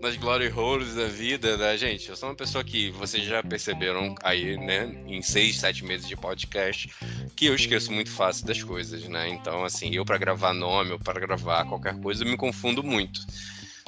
Nas 0.00 0.16
glory 0.16 0.48
holes 0.48 0.94
da 0.94 1.06
vida, 1.06 1.56
né, 1.56 1.76
gente? 1.76 2.08
Eu 2.08 2.16
sou 2.16 2.28
uma 2.28 2.34
pessoa 2.34 2.62
que 2.64 2.90
vocês 2.90 3.24
já 3.24 3.42
perceberam 3.42 4.14
aí, 4.22 4.56
né, 4.56 5.02
em 5.06 5.20
seis, 5.20 5.58
sete 5.58 5.84
meses 5.84 6.06
de 6.06 6.16
podcast, 6.16 6.88
que 7.36 7.46
eu 7.46 7.54
esqueço 7.54 7.92
muito 7.92 8.10
fácil 8.10 8.46
das 8.46 8.62
coisas, 8.62 9.02
né? 9.08 9.28
Então, 9.28 9.64
assim, 9.64 9.94
eu 9.94 10.04
para 10.04 10.16
gravar 10.16 10.54
nome 10.54 10.92
ou 10.92 10.98
para 10.98 11.20
gravar 11.20 11.64
qualquer 11.66 11.98
coisa, 12.00 12.24
eu 12.24 12.30
me 12.30 12.36
confundo 12.36 12.82
muito. 12.82 13.20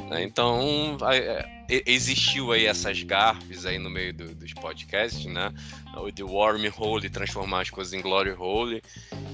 Né? 0.08 0.24
Então, 0.24 0.96
é, 1.12 1.48
existiu 1.86 2.52
aí 2.52 2.66
essas 2.66 3.02
gafes 3.02 3.64
aí 3.64 3.78
no 3.78 3.90
meio 3.90 4.12
do, 4.12 4.34
dos 4.34 4.52
podcasts, 4.52 5.26
né? 5.26 5.52
O 5.96 6.10
The 6.10 6.22
Worm 6.22 6.62
Hole 6.76 7.08
transformar 7.08 7.62
as 7.62 7.70
coisas 7.70 7.92
em 7.92 8.00
Glory 8.00 8.32
Hole 8.32 8.82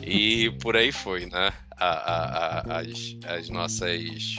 e 0.03 0.51
por 0.61 0.77
aí 0.77 0.93
foi, 0.93 1.27
né? 1.27 1.53
A, 1.79 1.87
a, 1.87 2.59
a, 2.59 2.81
as, 2.81 3.17
as 3.27 3.49
nossas 3.49 4.37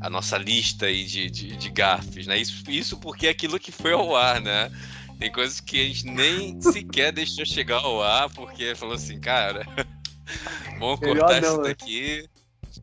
a 0.00 0.10
nossa 0.10 0.36
lista 0.36 0.86
aí 0.86 1.04
de, 1.04 1.30
de, 1.30 1.56
de 1.56 1.70
gafes, 1.70 2.26
né? 2.26 2.36
Isso, 2.38 2.68
isso 2.68 2.98
porque 2.98 3.28
é 3.28 3.30
aquilo 3.30 3.58
que 3.58 3.70
foi 3.70 3.92
ao 3.92 4.16
ar, 4.16 4.40
né? 4.40 4.70
Tem 5.18 5.30
coisas 5.30 5.60
que 5.60 5.80
a 5.80 5.84
gente 5.84 6.06
nem 6.06 6.60
sequer 6.60 7.12
deixou 7.12 7.46
chegar 7.46 7.76
ao 7.76 8.02
ar, 8.02 8.28
porque 8.30 8.74
falou 8.74 8.96
assim, 8.96 9.20
cara, 9.20 9.64
vamos 10.80 10.98
cortar 10.98 11.40
não, 11.40 11.52
isso 11.52 11.62
né? 11.62 11.68
daqui. 11.68 12.28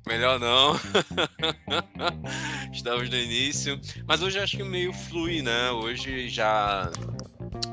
Melhor 0.08 0.39
não. 0.39 0.79
Estamos 2.74 3.10
no 3.10 3.15
início. 3.15 3.79
Mas 4.08 4.22
hoje 4.22 4.39
acho 4.39 4.58
que 4.58 4.63
meio 4.63 4.94
flui, 4.94 5.41
né? 5.41 5.72
Hoje 5.72 6.29
já 6.29 6.89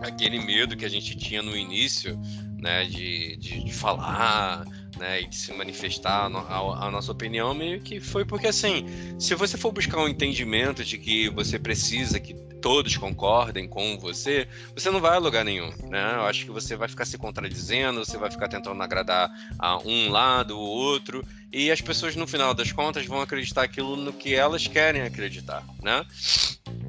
aquele 0.03 0.39
medo 0.41 0.77
que 0.77 0.85
a 0.85 0.91
gente 0.91 1.17
tinha 1.17 1.43
no 1.43 1.57
início, 1.57 2.19
né? 2.61 2.85
De, 2.85 3.37
de, 3.37 3.65
de 3.65 3.73
falar, 3.73 4.65
né, 4.99 5.23
e 5.23 5.27
de 5.27 5.37
se 5.37 5.53
manifestar 5.53 6.27
a, 6.27 6.39
a, 6.39 6.87
a, 6.87 6.91
nossa 6.91 7.13
opinião, 7.13 7.55
meio 7.55 7.81
que 7.81 8.01
foi 8.01 8.25
porque 8.25 8.47
assim, 8.47 8.87
se 9.19 9.35
você 9.35 9.57
for 9.57 9.73
buscar 9.73 9.99
um 9.99 10.09
entendimento 10.09 10.85
de 10.85 10.99
que 10.99 11.29
você 11.29 11.59
precisa 11.59 12.19
que 12.19 12.35
todos 12.61 12.97
concordem 12.97 13.69
com 13.69 13.99
você, 13.99 14.49
você 14.75 14.91
não 14.91 15.01
vai 15.01 15.17
a 15.17 15.19
lugar 15.19 15.45
nenhum, 15.45 15.71
né? 15.89 16.15
Eu 16.17 16.23
acho 16.23 16.45
que 16.45 16.51
você 16.51 16.75
vai 16.75 16.89
ficar 16.89 17.05
se 17.05 17.17
contradizendo, 17.17 18.05
você 18.05 18.19
vai 18.19 18.31
ficar 18.31 18.49
tentando 18.49 18.83
agradar 18.83 19.31
a 19.59 19.79
um 19.79 20.11
lado, 20.11 20.59
o 20.59 20.61
outro, 20.61 21.23
e 21.53 21.71
as 21.71 21.81
pessoas 21.81 22.17
no 22.17 22.27
final 22.27 22.55
das 22.55 22.73
contas 22.73 23.07
vão 23.07 23.21
acreditar 23.21 23.63
aquilo 23.63 23.97
no 23.97 24.13
que 24.13 24.35
elas 24.35 24.67
querem 24.67 25.03
acreditar, 25.03 25.65
né? 25.83 26.05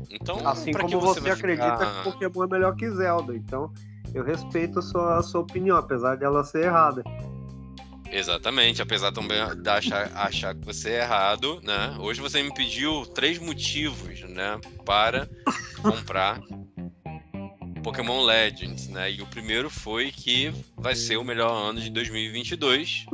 Então, 0.09 0.47
assim 0.47 0.71
como 0.71 0.99
você, 0.99 1.19
você 1.19 1.29
acredita 1.29 1.77
ficar... 1.77 2.03
que 2.03 2.11
Pokémon 2.11 2.43
é 2.45 2.47
melhor 2.47 2.75
que 2.75 2.89
Zelda, 2.89 3.35
então 3.35 3.71
eu 4.13 4.23
respeito 4.23 4.79
a 4.79 4.81
sua, 4.81 5.17
a 5.19 5.23
sua 5.23 5.41
opinião, 5.41 5.77
apesar 5.77 6.15
dela 6.15 6.43
ser 6.43 6.65
errada. 6.65 7.03
Exatamente, 8.11 8.81
apesar 8.81 9.11
também 9.11 9.37
de 9.61 9.69
achar, 9.69 10.11
achar 10.15 10.55
que 10.55 10.65
você 10.65 10.91
é 10.91 11.01
errado, 11.01 11.59
né? 11.63 11.97
Hoje 11.99 12.21
você 12.21 12.41
me 12.41 12.53
pediu 12.53 13.05
três 13.05 13.37
motivos, 13.37 14.21
né, 14.21 14.59
para 14.85 15.27
comprar 15.81 16.39
Pokémon 17.83 18.23
Legends, 18.23 18.87
né? 18.89 19.11
E 19.11 19.21
o 19.21 19.27
primeiro 19.27 19.69
foi 19.69 20.11
que 20.11 20.51
vai 20.75 20.95
ser 20.95 21.17
o 21.17 21.23
melhor 21.23 21.51
ano 21.51 21.79
de 21.79 21.89
2022 21.89 23.05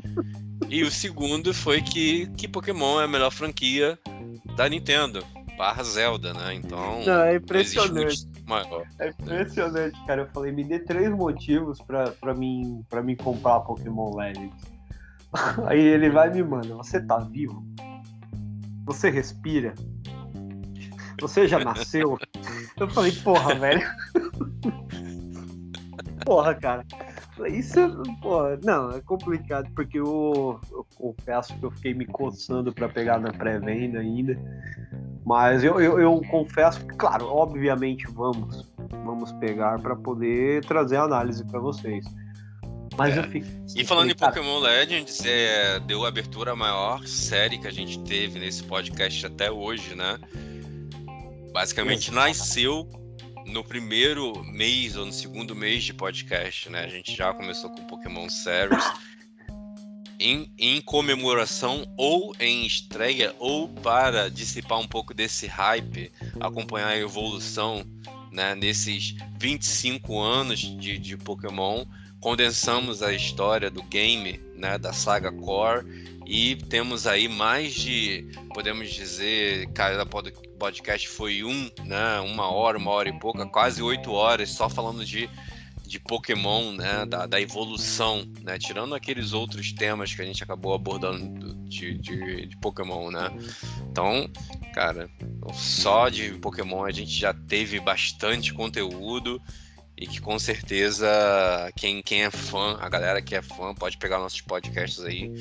E 0.69 0.83
o 0.83 0.91
segundo 0.91 1.53
foi 1.53 1.81
que, 1.81 2.27
que 2.35 2.47
Pokémon 2.47 2.99
é 2.99 3.05
a 3.05 3.07
melhor 3.07 3.31
franquia 3.31 3.99
da 4.55 4.67
Nintendo, 4.67 5.23
barra 5.57 5.83
Zelda, 5.83 6.33
né? 6.33 6.55
Então. 6.55 7.03
Não, 7.05 7.21
é 7.21 7.35
impressionante. 7.35 8.27
É 8.99 9.09
impressionante, 9.09 9.97
cara. 10.05 10.23
Eu 10.23 10.27
falei, 10.27 10.51
me 10.51 10.63
dê 10.63 10.79
três 10.79 11.09
motivos 11.11 11.79
pra, 11.79 12.11
pra, 12.11 12.33
mim, 12.33 12.83
pra 12.89 13.01
mim 13.01 13.15
comprar 13.15 13.59
Pokémon 13.61 14.15
Legends. 14.15 14.72
Aí 15.67 15.79
ele 15.79 16.09
vai 16.09 16.31
me 16.31 16.43
manda, 16.43 16.75
você 16.75 17.01
tá 17.01 17.17
vivo? 17.19 17.65
Você 18.85 19.09
respira? 19.09 19.73
Você 21.21 21.47
já 21.47 21.59
nasceu? 21.59 22.17
Eu 22.79 22.89
falei, 22.89 23.11
porra, 23.11 23.55
velho. 23.55 23.81
porra, 26.25 26.55
cara. 26.55 26.85
Isso, 27.47 27.79
porra, 28.21 28.59
não, 28.63 28.91
é 28.91 29.01
complicado, 29.01 29.69
porque 29.75 29.99
eu, 29.99 30.59
eu 30.71 30.85
confesso 30.95 31.57
que 31.57 31.63
eu 31.63 31.71
fiquei 31.71 31.93
me 31.93 32.05
coçando 32.05 32.71
para 32.73 32.89
pegar 32.89 33.19
na 33.19 33.31
pré-venda 33.31 33.99
ainda. 33.99 34.37
Mas 35.25 35.63
eu, 35.63 35.79
eu, 35.79 35.99
eu, 35.99 36.21
confesso 36.29 36.85
que, 36.85 36.95
claro, 36.95 37.25
obviamente 37.27 38.05
vamos, 38.11 38.71
vamos 39.03 39.31
pegar 39.33 39.79
para 39.81 39.95
poder 39.95 40.63
trazer 40.65 40.97
a 40.97 41.03
análise 41.03 41.45
para 41.45 41.59
vocês. 41.59 42.05
Mas 42.97 43.15
é. 43.15 43.19
eu 43.19 43.23
fico. 43.23 43.47
E 43.75 43.83
falando 43.83 44.11
em 44.11 44.15
Pokémon 44.15 44.59
Legends, 44.59 45.25
é, 45.25 45.79
deu 45.79 46.05
abertura 46.05 46.51
à 46.51 46.55
maior 46.55 47.05
série 47.07 47.57
que 47.57 47.67
a 47.67 47.71
gente 47.71 47.99
teve 48.03 48.39
nesse 48.39 48.63
podcast 48.63 49.25
até 49.25 49.51
hoje, 49.51 49.95
né? 49.95 50.19
Basicamente 51.51 52.11
nasceu 52.11 52.87
no 53.45 53.63
primeiro 53.63 54.43
mês 54.43 54.95
ou 54.95 55.05
no 55.05 55.11
segundo 55.11 55.55
mês 55.55 55.83
de 55.83 55.93
podcast, 55.93 56.69
né? 56.69 56.83
A 56.83 56.87
gente 56.87 57.15
já 57.15 57.33
começou 57.33 57.69
com 57.69 57.85
Pokémon 57.85 58.29
Series. 58.29 58.83
Em, 60.19 60.53
em, 60.57 60.79
comemoração 60.79 61.85
ou 61.97 62.33
em 62.39 62.65
estreia 62.65 63.35
ou 63.39 63.67
para 63.67 64.29
dissipar 64.29 64.79
um 64.79 64.87
pouco 64.87 65.13
desse 65.13 65.47
hype, 65.47 66.11
acompanhar 66.39 66.89
a 66.89 66.97
evolução 66.97 67.83
né, 68.31 68.55
nesses 68.55 69.15
25 69.37 70.17
anos 70.17 70.59
de, 70.59 70.97
de 70.97 71.17
Pokémon, 71.17 71.83
condensamos 72.23 73.03
a 73.03 73.11
história 73.11 73.69
do 73.69 73.83
game, 73.83 74.39
né, 74.55 74.77
da 74.77 74.93
saga 74.93 75.29
Core 75.29 75.85
e 76.25 76.55
temos 76.55 77.05
aí 77.05 77.27
mais 77.27 77.73
de, 77.73 78.25
podemos 78.53 78.89
dizer, 78.93 79.67
cada 79.73 80.05
podcast 80.05 81.09
foi 81.09 81.43
um, 81.43 81.69
né, 81.83 82.21
uma 82.21 82.49
hora, 82.49 82.77
uma 82.77 82.91
hora 82.91 83.09
e 83.09 83.19
pouca, 83.19 83.45
quase 83.45 83.83
oito 83.83 84.13
horas 84.13 84.51
só 84.51 84.69
falando 84.69 85.03
de, 85.03 85.29
de 85.85 85.99
Pokémon, 85.99 86.71
né, 86.71 87.05
da, 87.05 87.25
da 87.25 87.41
evolução, 87.41 88.25
né, 88.41 88.57
tirando 88.57 88.95
aqueles 88.95 89.33
outros 89.33 89.73
temas 89.73 90.15
que 90.15 90.21
a 90.21 90.25
gente 90.25 90.41
acabou 90.41 90.73
abordando 90.73 91.53
de, 91.67 91.97
de, 91.97 92.45
de 92.45 92.57
Pokémon, 92.61 93.11
né. 93.11 93.37
Então, 93.91 94.29
cara, 94.73 95.09
só 95.51 96.07
de 96.07 96.29
Pokémon 96.35 96.85
a 96.85 96.91
gente 96.91 97.11
já 97.11 97.33
teve 97.33 97.81
bastante 97.81 98.53
conteúdo 98.53 99.41
e 99.97 100.07
que 100.07 100.19
com 100.19 100.37
certeza 100.39 101.07
quem, 101.75 102.01
quem 102.01 102.23
é 102.23 102.31
fã, 102.31 102.77
a 102.79 102.89
galera 102.89 103.21
que 103.21 103.35
é 103.35 103.41
fã, 103.41 103.73
pode 103.73 103.97
pegar 103.97 104.19
nossos 104.19 104.41
podcasts 104.41 105.03
aí, 105.03 105.31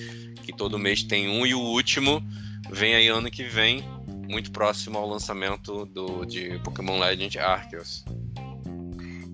que 0.42 0.52
todo 0.52 0.78
mês 0.78 1.02
tem 1.02 1.28
um 1.28 1.46
e 1.46 1.54
o 1.54 1.60
último 1.60 2.22
vem 2.70 2.94
aí 2.94 3.08
ano 3.08 3.30
que 3.30 3.44
vem, 3.44 3.82
muito 4.28 4.50
próximo 4.50 4.98
ao 4.98 5.08
lançamento 5.08 5.84
do, 5.86 6.24
de 6.24 6.58
Pokémon 6.60 6.98
Legend 6.98 7.38
Arceus. 7.38 8.04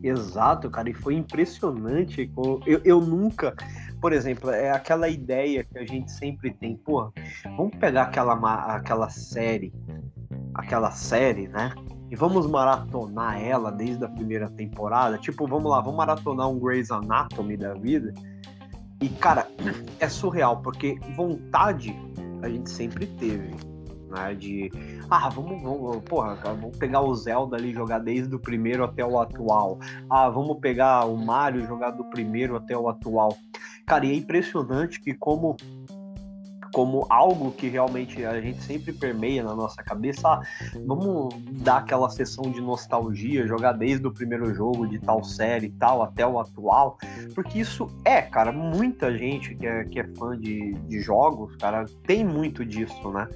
Exato, 0.03 0.71
cara, 0.71 0.89
e 0.89 0.95
foi 0.95 1.15
impressionante. 1.15 2.31
Eu, 2.67 2.81
eu 2.85 3.01
nunca, 3.01 3.55
por 4.01 4.13
exemplo, 4.13 4.51
é 4.51 4.71
aquela 4.71 5.09
ideia 5.09 5.65
que 5.65 5.77
a 5.77 5.85
gente 5.85 6.11
sempre 6.13 6.53
tem, 6.53 6.77
pô, 6.77 7.13
vamos 7.57 7.77
pegar 7.79 8.03
aquela, 8.03 8.35
aquela 8.77 9.09
série, 9.09 9.73
aquela 10.55 10.93
série, 10.93 11.49
né? 11.49 11.73
E 12.11 12.17
vamos 12.17 12.47
maratonar 12.47 13.41
ela 13.41 13.71
desde 13.71 14.05
a 14.05 14.09
primeira 14.09 14.49
temporada. 14.49 15.19
Tipo, 15.19 15.47
vamos 15.47 15.71
lá, 15.71 15.81
vamos 15.81 15.97
maratonar 15.97 16.49
um 16.49 16.59
Grey's 16.59 16.91
Anatomy 16.91 17.57
da 17.57 17.75
vida. 17.75 18.15
E, 19.01 19.09
cara, 19.09 19.47
é 20.01 20.09
surreal, 20.09 20.61
porque 20.63 20.99
vontade 21.15 21.95
a 22.43 22.49
gente 22.49 22.71
sempre 22.71 23.07
teve, 23.07 23.55
né? 24.09 24.35
De, 24.35 24.71
ah, 25.11 25.29
vamos, 25.29 25.63
vamos 25.63 26.03
porra, 26.05 26.37
cara, 26.37 26.55
vamos 26.55 26.77
pegar 26.79 27.03
o 27.03 27.15
Zelda 27.15 27.57
ali 27.57 27.73
jogar 27.73 27.99
desde 27.99 28.35
o 28.35 28.41
primeiro 28.41 28.85
até 28.85 29.05
o 29.05 29.21
atual. 29.21 29.79
Ah, 30.11 30.29
vamos 30.29 30.59
pegar 30.61 31.05
o 31.05 31.17
Mario 31.17 31.67
jogar 31.67 31.91
do 31.91 32.05
primeiro 32.05 32.57
até 32.57 32.77
o 32.77 32.89
atual. 32.89 33.37
Cara, 33.87 34.05
e 34.07 34.13
é 34.13 34.15
impressionante 34.15 35.01
que 35.01 35.15
como 35.15 35.57
como 36.73 37.07
algo 37.09 37.53
que 37.53 37.69
realmente 37.69 38.25
a 38.25 38.41
gente 38.41 38.63
sempre 38.63 38.93
permeia 38.93 39.43
na 39.43 39.55
nossa 39.55 39.83
cabeça. 39.83 40.29
Ah, 40.29 40.43
vamos 40.87 41.35
dar 41.63 41.79
aquela 41.79 42.09
sessão 42.11 42.51
de 42.51 42.61
nostalgia, 42.61 43.47
jogar 43.47 43.73
desde 43.73 44.07
o 44.07 44.13
primeiro 44.13 44.55
jogo 44.55 44.87
de 44.87 44.99
tal 44.99 45.23
série 45.25 45.67
e 45.67 45.71
tal 45.71 46.03
até 46.03 46.27
o 46.27 46.39
atual, 46.39 46.99
porque 47.35 47.61
isso 47.61 47.89
é, 48.05 48.23
cara, 48.23 48.53
muita 48.53 49.17
gente 49.17 49.55
que 49.55 49.67
é, 49.67 49.85
que 49.85 50.01
é 50.01 50.05
fã 50.17 50.39
de, 50.39 50.75
de 50.75 51.01
jogos, 51.01 51.57
cara, 51.57 51.85
tem 52.07 52.25
muito 52.25 52.65
disso, 52.65 53.11
né? 53.11 53.29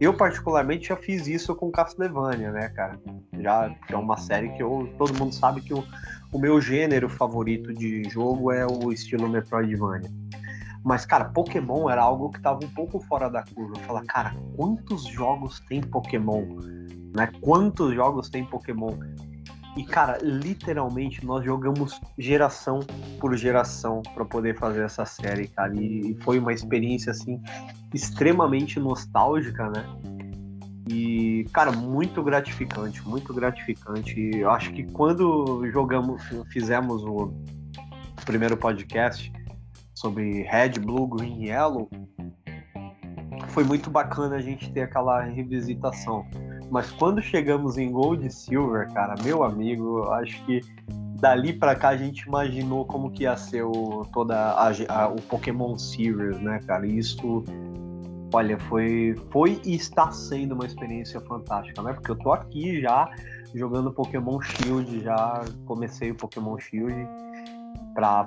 Eu, 0.00 0.14
particularmente, 0.14 0.88
já 0.88 0.96
fiz 0.96 1.26
isso 1.26 1.54
com 1.54 1.70
Castlevania, 1.70 2.50
né, 2.50 2.68
cara? 2.70 2.98
Já 3.40 3.74
é 3.88 3.96
uma 3.96 4.16
série 4.16 4.50
que 4.50 4.62
eu, 4.62 4.92
todo 4.98 5.16
mundo 5.18 5.34
sabe 5.34 5.60
que 5.60 5.72
o, 5.72 5.84
o 6.32 6.38
meu 6.38 6.60
gênero 6.60 7.08
favorito 7.08 7.72
de 7.72 8.04
jogo 8.04 8.50
é 8.50 8.66
o 8.66 8.92
estilo 8.92 9.28
Metroidvania. 9.28 10.10
Mas, 10.84 11.06
cara, 11.06 11.24
Pokémon 11.24 11.88
era 11.88 12.02
algo 12.02 12.30
que 12.30 12.40
tava 12.40 12.60
um 12.62 12.68
pouco 12.68 13.00
fora 13.00 13.30
da 13.30 13.42
curva. 13.42 13.74
Falar, 13.80 14.04
cara, 14.04 14.36
quantos 14.54 15.04
jogos 15.04 15.58
tem 15.60 15.80
Pokémon? 15.80 16.44
Né? 17.16 17.30
Quantos 17.40 17.94
jogos 17.94 18.28
tem 18.28 18.44
Pokémon? 18.44 18.92
E, 19.78 19.84
cara, 19.84 20.18
literalmente 20.22 21.24
nós 21.24 21.42
jogamos 21.42 21.98
geração 22.18 22.80
por 23.18 23.34
geração 23.34 24.02
para 24.14 24.26
poder 24.26 24.58
fazer 24.58 24.82
essa 24.82 25.06
série, 25.06 25.48
cara. 25.48 25.74
E 25.74 26.16
foi 26.22 26.38
uma 26.38 26.52
experiência, 26.52 27.12
assim, 27.12 27.40
extremamente 27.92 28.78
nostálgica, 28.78 29.70
né? 29.70 29.84
E, 30.88 31.46
cara, 31.50 31.72
muito 31.72 32.22
gratificante, 32.22 33.02
muito 33.08 33.32
gratificante. 33.32 34.30
Eu 34.34 34.50
acho 34.50 34.70
que 34.70 34.84
quando 34.84 35.66
jogamos, 35.70 36.22
fizemos 36.52 37.02
o 37.02 37.32
primeiro 38.26 38.56
podcast, 38.56 39.32
sobre 40.04 40.42
Red, 40.42 40.80
Blue, 40.80 41.06
Green, 41.06 41.46
Yellow, 41.46 41.88
foi 43.48 43.64
muito 43.64 43.88
bacana 43.88 44.36
a 44.36 44.40
gente 44.40 44.70
ter 44.70 44.82
aquela 44.82 45.22
revisitação. 45.22 46.26
Mas 46.70 46.90
quando 46.90 47.22
chegamos 47.22 47.78
em 47.78 47.90
Gold 47.90 48.26
e 48.26 48.30
Silver, 48.30 48.92
cara, 48.92 49.14
meu 49.22 49.42
amigo, 49.42 50.02
acho 50.12 50.44
que 50.44 50.60
dali 51.18 51.54
para 51.54 51.74
cá 51.74 51.88
a 51.88 51.96
gente 51.96 52.20
imaginou 52.26 52.84
como 52.84 53.10
que 53.10 53.22
ia 53.22 53.34
ser 53.34 53.62
o, 53.62 54.04
toda 54.12 54.36
a, 54.36 54.68
a, 54.88 55.08
o 55.08 55.16
Pokémon 55.22 55.78
Series, 55.78 56.38
né, 56.38 56.60
cara? 56.66 56.86
Isso, 56.86 57.42
olha, 58.30 58.58
foi, 58.58 59.14
foi 59.30 59.58
e 59.64 59.74
está 59.74 60.10
sendo 60.10 60.54
uma 60.54 60.66
experiência 60.66 61.18
fantástica, 61.22 61.80
né? 61.80 61.94
Porque 61.94 62.10
eu 62.10 62.16
tô 62.16 62.30
aqui 62.30 62.78
já 62.82 63.10
jogando 63.54 63.90
Pokémon 63.90 64.38
Shield, 64.42 65.00
já 65.00 65.42
comecei 65.64 66.10
o 66.10 66.14
Pokémon 66.14 66.58
Shield 66.58 67.08
para 67.94 68.26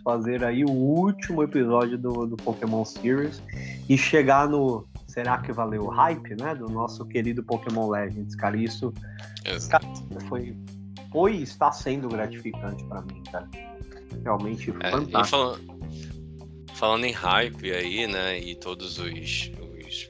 fazer 0.00 0.44
aí 0.44 0.64
o 0.64 0.70
último 0.70 1.42
episódio 1.42 1.98
do, 1.98 2.26
do 2.26 2.36
Pokémon 2.36 2.84
Series 2.84 3.42
e 3.88 3.96
chegar 3.96 4.48
no 4.48 4.86
será 5.06 5.38
que 5.38 5.52
valeu 5.52 5.84
o 5.84 5.88
hype, 5.88 6.34
né, 6.36 6.54
do 6.54 6.68
nosso 6.68 7.04
querido 7.04 7.42
Pokémon 7.42 7.90
Legends, 7.90 8.34
cara, 8.34 8.56
isso 8.56 8.92
cara, 9.68 9.84
foi 10.28 10.56
foi 11.10 11.36
e 11.36 11.42
está 11.42 11.70
sendo 11.70 12.08
gratificante 12.08 12.82
para 12.84 13.02
mim, 13.02 13.22
cara. 13.30 13.48
Realmente 14.24 14.70
é, 14.80 14.90
fantástico. 14.90 15.36
Falando, 15.36 15.82
falando, 16.74 17.04
em 17.04 17.12
hype 17.12 17.70
aí, 17.70 18.06
né, 18.06 18.38
e 18.38 18.54
todos 18.54 18.98
os, 18.98 19.52
os 19.76 20.08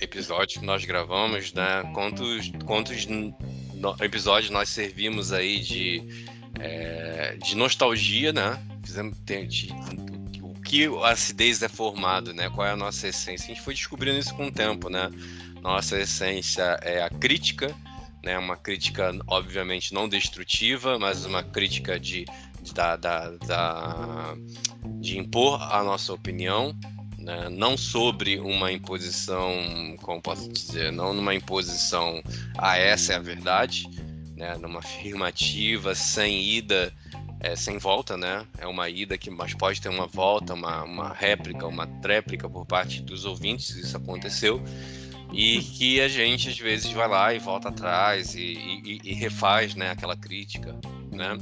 episódios 0.00 0.58
que 0.58 0.66
nós 0.66 0.84
gravamos, 0.84 1.52
né, 1.52 1.88
quantos 1.94 2.50
quantos 2.66 3.06
no, 3.06 3.32
episódios 4.00 4.50
nós 4.50 4.68
servimos 4.68 5.32
aí 5.32 5.60
de 5.60 6.32
é, 6.58 7.36
de 7.36 7.56
nostalgia, 7.56 8.32
né? 8.32 8.60
Fizemos 8.84 9.16
o 10.42 10.54
que 10.62 10.86
a 10.86 11.10
acidez 11.10 11.62
é 11.62 11.68
formado, 11.68 12.32
né? 12.32 12.50
Qual 12.50 12.66
é 12.66 12.70
a 12.70 12.76
nossa 12.76 13.08
essência? 13.08 13.46
A 13.46 13.54
gente 13.54 13.64
foi 13.64 13.74
descobrindo 13.74 14.18
isso 14.18 14.34
com 14.34 14.46
o 14.46 14.52
tempo, 14.52 14.88
né? 14.88 15.10
Nossa 15.60 15.98
essência 15.98 16.78
é 16.82 17.02
a 17.02 17.10
crítica, 17.10 17.74
né? 18.22 18.38
Uma 18.38 18.56
crítica, 18.56 19.12
obviamente, 19.26 19.94
não 19.94 20.08
destrutiva, 20.08 20.98
mas 20.98 21.24
uma 21.24 21.42
crítica 21.42 21.98
de, 21.98 22.24
de, 22.62 22.72
da, 22.74 22.96
da, 22.96 23.30
da, 23.30 24.34
de 25.00 25.18
impor 25.18 25.60
a 25.62 25.82
nossa 25.82 26.12
opinião, 26.12 26.74
né? 27.22 27.48
não 27.48 27.76
sobre 27.76 28.38
uma 28.38 28.72
imposição, 28.72 29.96
como 30.02 30.20
posso 30.20 30.48
dizer, 30.48 30.92
não 30.92 31.14
numa 31.14 31.34
imposição, 31.34 32.22
ah, 32.58 32.76
essa 32.76 33.12
é 33.12 33.16
a 33.16 33.20
verdade, 33.20 33.88
né? 34.36 34.56
numa 34.56 34.80
afirmativa, 34.80 35.94
sem 35.94 36.42
ida 36.42 36.92
é, 37.42 37.56
sem 37.56 37.76
volta, 37.76 38.16
né? 38.16 38.46
É 38.56 38.66
uma 38.66 38.88
ida 38.88 39.18
que 39.18 39.28
mas 39.28 39.52
pode 39.52 39.80
ter 39.80 39.88
uma 39.88 40.06
volta, 40.06 40.54
uma, 40.54 40.84
uma 40.84 41.12
réplica, 41.12 41.66
uma 41.66 41.86
tréplica 42.00 42.48
por 42.48 42.64
parte 42.64 43.02
dos 43.02 43.24
ouvintes, 43.24 43.70
isso 43.70 43.96
aconteceu. 43.96 44.62
E 45.32 45.60
que 45.60 46.00
a 46.00 46.08
gente 46.08 46.50
às 46.50 46.58
vezes 46.58 46.92
vai 46.92 47.08
lá 47.08 47.34
e 47.34 47.38
volta 47.38 47.70
atrás 47.70 48.34
e, 48.34 48.40
e, 48.42 49.00
e 49.02 49.14
refaz 49.14 49.74
né, 49.74 49.90
aquela 49.90 50.16
crítica, 50.16 50.78
né? 51.10 51.36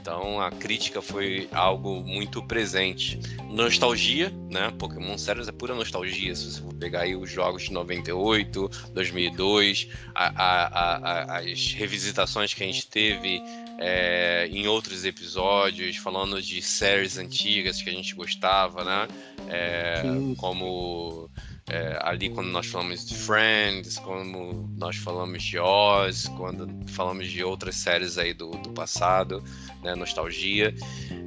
Então 0.00 0.40
a 0.40 0.50
crítica 0.50 1.02
foi 1.02 1.46
algo 1.52 2.02
muito 2.02 2.42
presente. 2.42 3.20
Nostalgia, 3.50 4.32
né? 4.50 4.72
Pokémon 4.78 5.18
Series 5.18 5.46
é 5.46 5.52
pura 5.52 5.74
nostalgia. 5.74 6.34
Se 6.34 6.50
você 6.50 6.60
for 6.62 6.74
pegar 6.74 7.02
aí 7.02 7.14
os 7.14 7.30
jogos 7.30 7.64
de 7.64 7.72
98, 7.72 8.70
2002, 8.94 9.88
a, 10.14 10.28
a, 10.28 10.96
a, 10.96 11.38
as 11.38 11.72
revisitações 11.72 12.54
que 12.54 12.62
a 12.62 12.66
gente 12.66 12.86
teve 12.86 13.42
é, 13.78 14.48
em 14.50 14.66
outros 14.66 15.04
episódios, 15.04 15.96
falando 15.96 16.40
de 16.40 16.62
séries 16.62 17.18
antigas 17.18 17.82
que 17.82 17.90
a 17.90 17.92
gente 17.92 18.14
gostava, 18.14 18.82
né? 18.84 19.08
É, 19.48 20.02
como 20.38 21.28
é, 21.70 21.98
ali 22.02 22.28
quando 22.28 22.48
nós 22.48 22.66
falamos 22.66 23.06
de 23.06 23.14
Friends, 23.14 23.96
quando 23.98 24.68
nós 24.76 24.96
falamos 24.96 25.40
de 25.40 25.56
Oz, 25.56 26.26
quando 26.36 26.68
falamos 26.88 27.28
de 27.28 27.44
outras 27.44 27.76
séries 27.76 28.18
aí 28.18 28.34
do, 28.34 28.50
do 28.50 28.70
passado, 28.70 29.42
né, 29.80 29.94
nostalgia, 29.94 30.74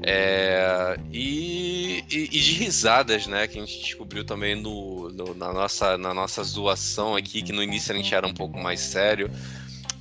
é, 0.06 1.00
e, 1.14 2.04
e, 2.12 2.24
e, 2.26 2.28
de 2.28 2.54
risadas, 2.56 3.26
né, 3.26 3.48
que 3.48 3.58
a 3.58 3.66
gente 3.66 3.80
descobriu 3.80 4.26
também 4.26 4.54
no, 4.54 5.10
no, 5.10 5.34
na, 5.34 5.54
nossa, 5.54 5.98
na 5.98 6.14
nossa 6.14 6.44
zoação 6.44 7.16
aqui, 7.16 7.42
que 7.42 7.54
no 7.54 7.64
início 7.64 7.94
a 7.94 7.98
gente 7.98 8.14
era 8.14 8.28
um 8.28 8.34
pouco 8.34 8.60
mais 8.60 8.82
sério, 8.82 9.32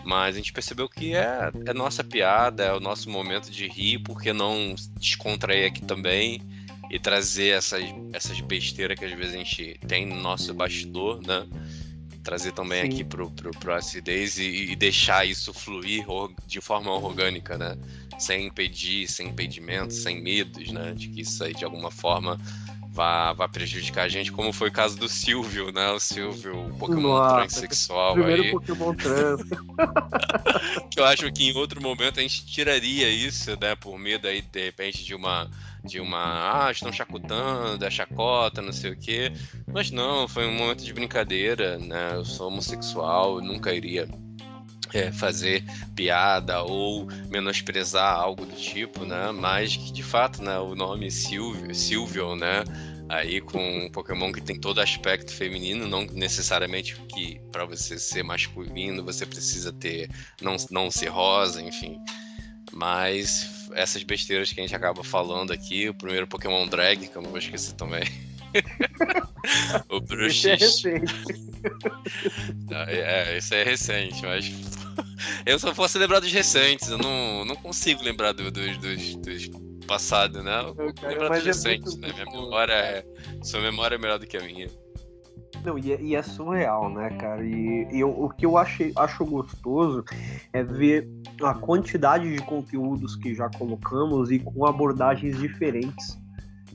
mas 0.04 0.34
a 0.34 0.38
gente 0.38 0.52
percebeu 0.52 0.88
que 0.88 1.14
é, 1.14 1.52
é 1.66 1.72
nossa 1.72 2.02
piada, 2.02 2.64
é 2.64 2.72
o 2.72 2.80
nosso 2.80 3.08
momento 3.08 3.48
de 3.48 3.68
rir, 3.68 4.00
porque 4.00 4.32
não 4.32 4.74
descontrair 4.98 5.68
aqui 5.68 5.82
também 5.82 6.42
e 6.92 6.98
trazer 6.98 7.56
essas, 7.56 7.82
essas 8.12 8.38
besteiras 8.42 8.98
que 8.98 9.04
às 9.06 9.12
vezes 9.12 9.34
a 9.34 9.38
gente 9.38 9.80
tem 9.88 10.04
no 10.04 10.16
nosso 10.16 10.52
bastidor, 10.52 11.26
né? 11.26 11.48
Trazer 12.22 12.52
também 12.52 12.82
Sim. 12.82 12.88
aqui 12.88 13.02
pro, 13.02 13.30
pro, 13.30 13.50
pro 13.50 13.74
acidez 13.74 14.38
e, 14.38 14.70
e, 14.70 14.76
deixar 14.76 15.26
isso 15.26 15.54
fluir 15.54 16.04
de 16.46 16.60
forma 16.60 16.92
orgânica, 16.92 17.56
né? 17.56 17.78
Sem 18.18 18.46
impedir, 18.46 19.08
sem 19.08 19.28
impedimentos, 19.28 19.96
sem 19.96 20.22
medos, 20.22 20.70
né? 20.70 20.92
De 20.94 21.08
que 21.08 21.22
isso 21.22 21.42
aí 21.42 21.54
de 21.54 21.64
alguma 21.64 21.90
forma 21.90 22.38
vá, 22.90 23.32
vá 23.32 23.48
prejudicar 23.48 24.04
a 24.04 24.08
gente, 24.08 24.30
como 24.30 24.52
foi 24.52 24.68
o 24.68 24.72
caso 24.72 24.98
do 24.98 25.08
Silvio, 25.08 25.72
né? 25.72 25.90
O 25.92 25.98
Silvio, 25.98 26.66
o 26.66 26.76
Pokémon 26.76 27.00
Nossa, 27.00 27.36
transexual 27.36 28.14
primeiro 28.14 28.42
aí. 28.42 28.50
Pokémon 28.50 28.94
trans. 28.94 29.40
eu 30.94 31.04
acho 31.06 31.32
que 31.32 31.44
em 31.44 31.56
outro 31.56 31.80
momento 31.80 32.20
a 32.20 32.22
gente 32.22 32.44
tiraria 32.44 33.08
isso, 33.08 33.58
né? 33.58 33.74
Por 33.74 33.98
medo 33.98 34.28
aí, 34.28 34.42
de 34.42 34.64
repente, 34.64 35.02
de 35.02 35.14
uma 35.14 35.50
de 35.84 36.00
uma, 36.00 36.66
ah, 36.66 36.70
estão 36.70 36.92
chacotando, 36.92 37.84
é 37.84 37.90
chacota, 37.90 38.62
não 38.62 38.72
sei 38.72 38.92
o 38.92 38.96
quê. 38.96 39.32
Mas 39.66 39.90
não, 39.90 40.28
foi 40.28 40.46
um 40.46 40.54
momento 40.54 40.84
de 40.84 40.92
brincadeira, 40.92 41.78
né? 41.78 42.12
Eu 42.14 42.24
sou 42.24 42.48
homossexual, 42.48 43.40
nunca 43.40 43.74
iria 43.74 44.08
é, 44.92 45.10
fazer 45.10 45.64
piada 45.94 46.62
ou 46.62 47.06
menosprezar 47.30 48.14
algo 48.14 48.46
do 48.46 48.54
tipo, 48.54 49.04
né? 49.04 49.32
Mas 49.32 49.76
que 49.76 49.92
de 49.92 50.02
fato, 50.02 50.42
né, 50.42 50.58
o 50.58 50.74
nome 50.74 51.10
Silvio, 51.10 51.74
Silvio, 51.74 52.36
né? 52.36 52.64
Aí 53.08 53.40
com 53.40 53.86
um 53.86 53.90
Pokémon 53.90 54.32
que 54.32 54.40
tem 54.40 54.58
todo 54.58 54.80
aspecto 54.80 55.32
feminino, 55.32 55.86
não 55.86 56.04
necessariamente 56.04 56.96
que 57.14 57.40
para 57.50 57.64
você 57.64 57.98
ser 57.98 58.22
masculino 58.22 59.04
você 59.04 59.26
precisa 59.26 59.72
ter 59.72 60.08
não 60.40 60.56
não 60.70 60.90
ser 60.90 61.08
rosa, 61.08 61.60
enfim. 61.60 61.98
Mas 62.72 63.61
essas 63.74 64.02
besteiras 64.02 64.52
que 64.52 64.60
a 64.60 64.62
gente 64.62 64.74
acaba 64.74 65.02
falando 65.02 65.52
aqui, 65.52 65.88
o 65.88 65.94
primeiro 65.94 66.26
Pokémon 66.26 66.66
Drag, 66.66 67.08
que 67.08 67.16
eu 67.16 67.22
não 67.22 67.30
vou 67.30 67.38
esquecer 67.38 67.74
também. 67.74 68.02
o 69.88 70.00
Bruxo. 70.00 70.48
é 70.48 70.54
recente. 70.54 71.04
é, 72.70 73.38
isso 73.38 73.54
é 73.54 73.62
recente, 73.62 74.22
mas 74.22 74.50
eu 75.46 75.58
só 75.58 75.72
posso 75.72 75.98
lembrar 75.98 76.20
dos 76.20 76.32
recentes, 76.32 76.88
eu 76.88 76.98
não, 76.98 77.44
não 77.44 77.56
consigo 77.56 78.02
lembrar 78.02 78.32
do, 78.32 78.50
dos, 78.50 78.76
dos, 78.78 79.16
dos 79.16 79.50
passados, 79.86 80.42
né? 80.44 80.60
Eu 80.60 81.08
lembrar 81.08 81.28
dos 81.28 81.38
é 81.38 81.44
recentes, 81.44 81.96
né? 81.96 82.12
Minha 82.12 82.26
memória 82.26 82.72
é. 82.72 83.04
Sua 83.42 83.60
memória 83.60 83.96
é 83.96 83.98
melhor 83.98 84.18
do 84.18 84.26
que 84.26 84.36
a 84.36 84.42
minha. 84.42 84.68
Não, 85.64 85.78
e 85.78 85.92
é, 85.92 86.00
e 86.00 86.14
é 86.14 86.22
surreal, 86.22 86.90
né, 86.90 87.10
cara? 87.10 87.44
E, 87.44 87.86
e 87.92 88.00
eu, 88.00 88.10
o 88.10 88.28
que 88.30 88.44
eu 88.44 88.56
achei, 88.56 88.92
acho 88.96 89.24
gostoso 89.24 90.04
é 90.52 90.62
ver 90.62 91.08
a 91.42 91.54
quantidade 91.54 92.34
de 92.34 92.42
conteúdos 92.42 93.16
que 93.16 93.34
já 93.34 93.48
colocamos 93.50 94.30
e 94.30 94.38
com 94.38 94.66
abordagens 94.66 95.38
diferentes. 95.38 96.18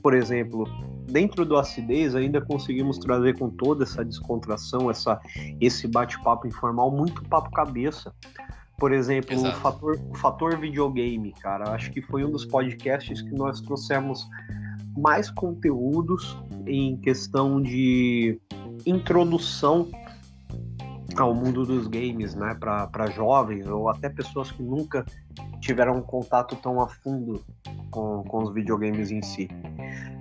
Por 0.02 0.14
exemplo, 0.14 0.64
dentro 1.10 1.44
do 1.44 1.56
acidez 1.56 2.14
ainda 2.14 2.40
conseguimos 2.40 2.98
trazer 2.98 3.36
com 3.36 3.50
toda 3.50 3.84
essa 3.84 4.04
descontração, 4.04 4.90
essa, 4.90 5.20
esse 5.60 5.88
bate-papo 5.88 6.46
informal, 6.46 6.90
muito 6.90 7.22
papo 7.24 7.50
cabeça. 7.50 8.14
Por 8.78 8.92
exemplo, 8.92 9.36
o 9.36 9.52
fator, 9.54 9.98
o 10.08 10.14
fator 10.14 10.56
videogame, 10.56 11.34
cara. 11.40 11.70
Acho 11.70 11.90
que 11.90 12.00
foi 12.00 12.24
um 12.24 12.30
dos 12.30 12.44
podcasts 12.44 13.20
que 13.20 13.34
nós 13.34 13.60
trouxemos 13.60 14.24
mais 14.96 15.30
conteúdos 15.30 16.38
em 16.64 16.96
questão 16.98 17.60
de 17.60 18.40
introdução 18.86 19.88
ao 21.16 21.34
mundo 21.34 21.64
dos 21.64 21.86
games, 21.86 22.34
né, 22.34 22.54
para 22.54 23.10
jovens 23.10 23.66
ou 23.66 23.88
até 23.88 24.08
pessoas 24.08 24.50
que 24.50 24.62
nunca 24.62 25.04
tiveram 25.60 25.96
um 25.96 26.02
contato 26.02 26.54
tão 26.56 26.80
a 26.80 26.88
fundo 26.88 27.44
com, 27.90 28.22
com 28.24 28.42
os 28.44 28.54
videogames 28.54 29.10
em 29.10 29.22
si. 29.22 29.48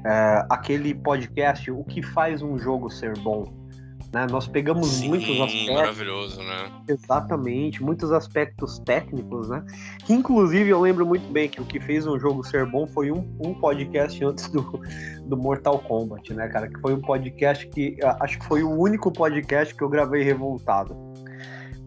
É, 0.06 0.46
aquele 0.50 0.93
podcast, 0.93 1.70
o 1.70 1.84
que 1.84 2.02
faz 2.02 2.41
um 2.41 2.58
jogo 2.58 2.89
ser 2.89 3.17
bom? 3.20 3.66
Né? 4.13 4.26
Nós 4.30 4.48
pegamos 4.48 4.88
Sim, 4.88 5.10
muitos 5.10 5.41
aspectos. 5.41 5.76
Maravilhoso, 5.76 6.41
né? 6.41 6.72
Exatamente, 6.88 7.84
muitos 7.84 8.12
aspectos 8.12 8.80
técnicos, 8.80 9.50
né? 9.50 9.65
Que 10.06 10.13
inclusive 10.13 10.70
eu 10.70 10.80
lembro 10.80 11.06
muito 11.06 11.30
bem 11.32 11.50
que 11.50 11.62
o 11.62 11.65
que 11.65 11.80
fez 11.80 12.08
um 12.08 12.17
jogo 12.17 12.43
ser 12.43 12.65
bom 12.65 12.88
foi 12.88 13.12
um, 13.12 13.38
um 13.43 13.54
podcast 13.54 14.24
antes 14.24 14.48
do, 14.50 14.82
do 15.26 15.36
Mortal 15.36 15.80
Kombat, 15.80 16.34
né, 16.34 16.48
cara? 16.48 16.70
Que 16.70 16.80
foi 16.80 16.93
um 16.93 17.02
podcast 17.02 17.67
que 17.67 17.98
acho 18.22 18.39
que 18.39 18.46
foi 18.46 18.63
o 18.63 18.72
único 18.72 19.12
podcast 19.12 19.76
que 19.76 19.82
eu 19.82 19.89
gravei 19.89 20.24
revoltado. 20.24 20.96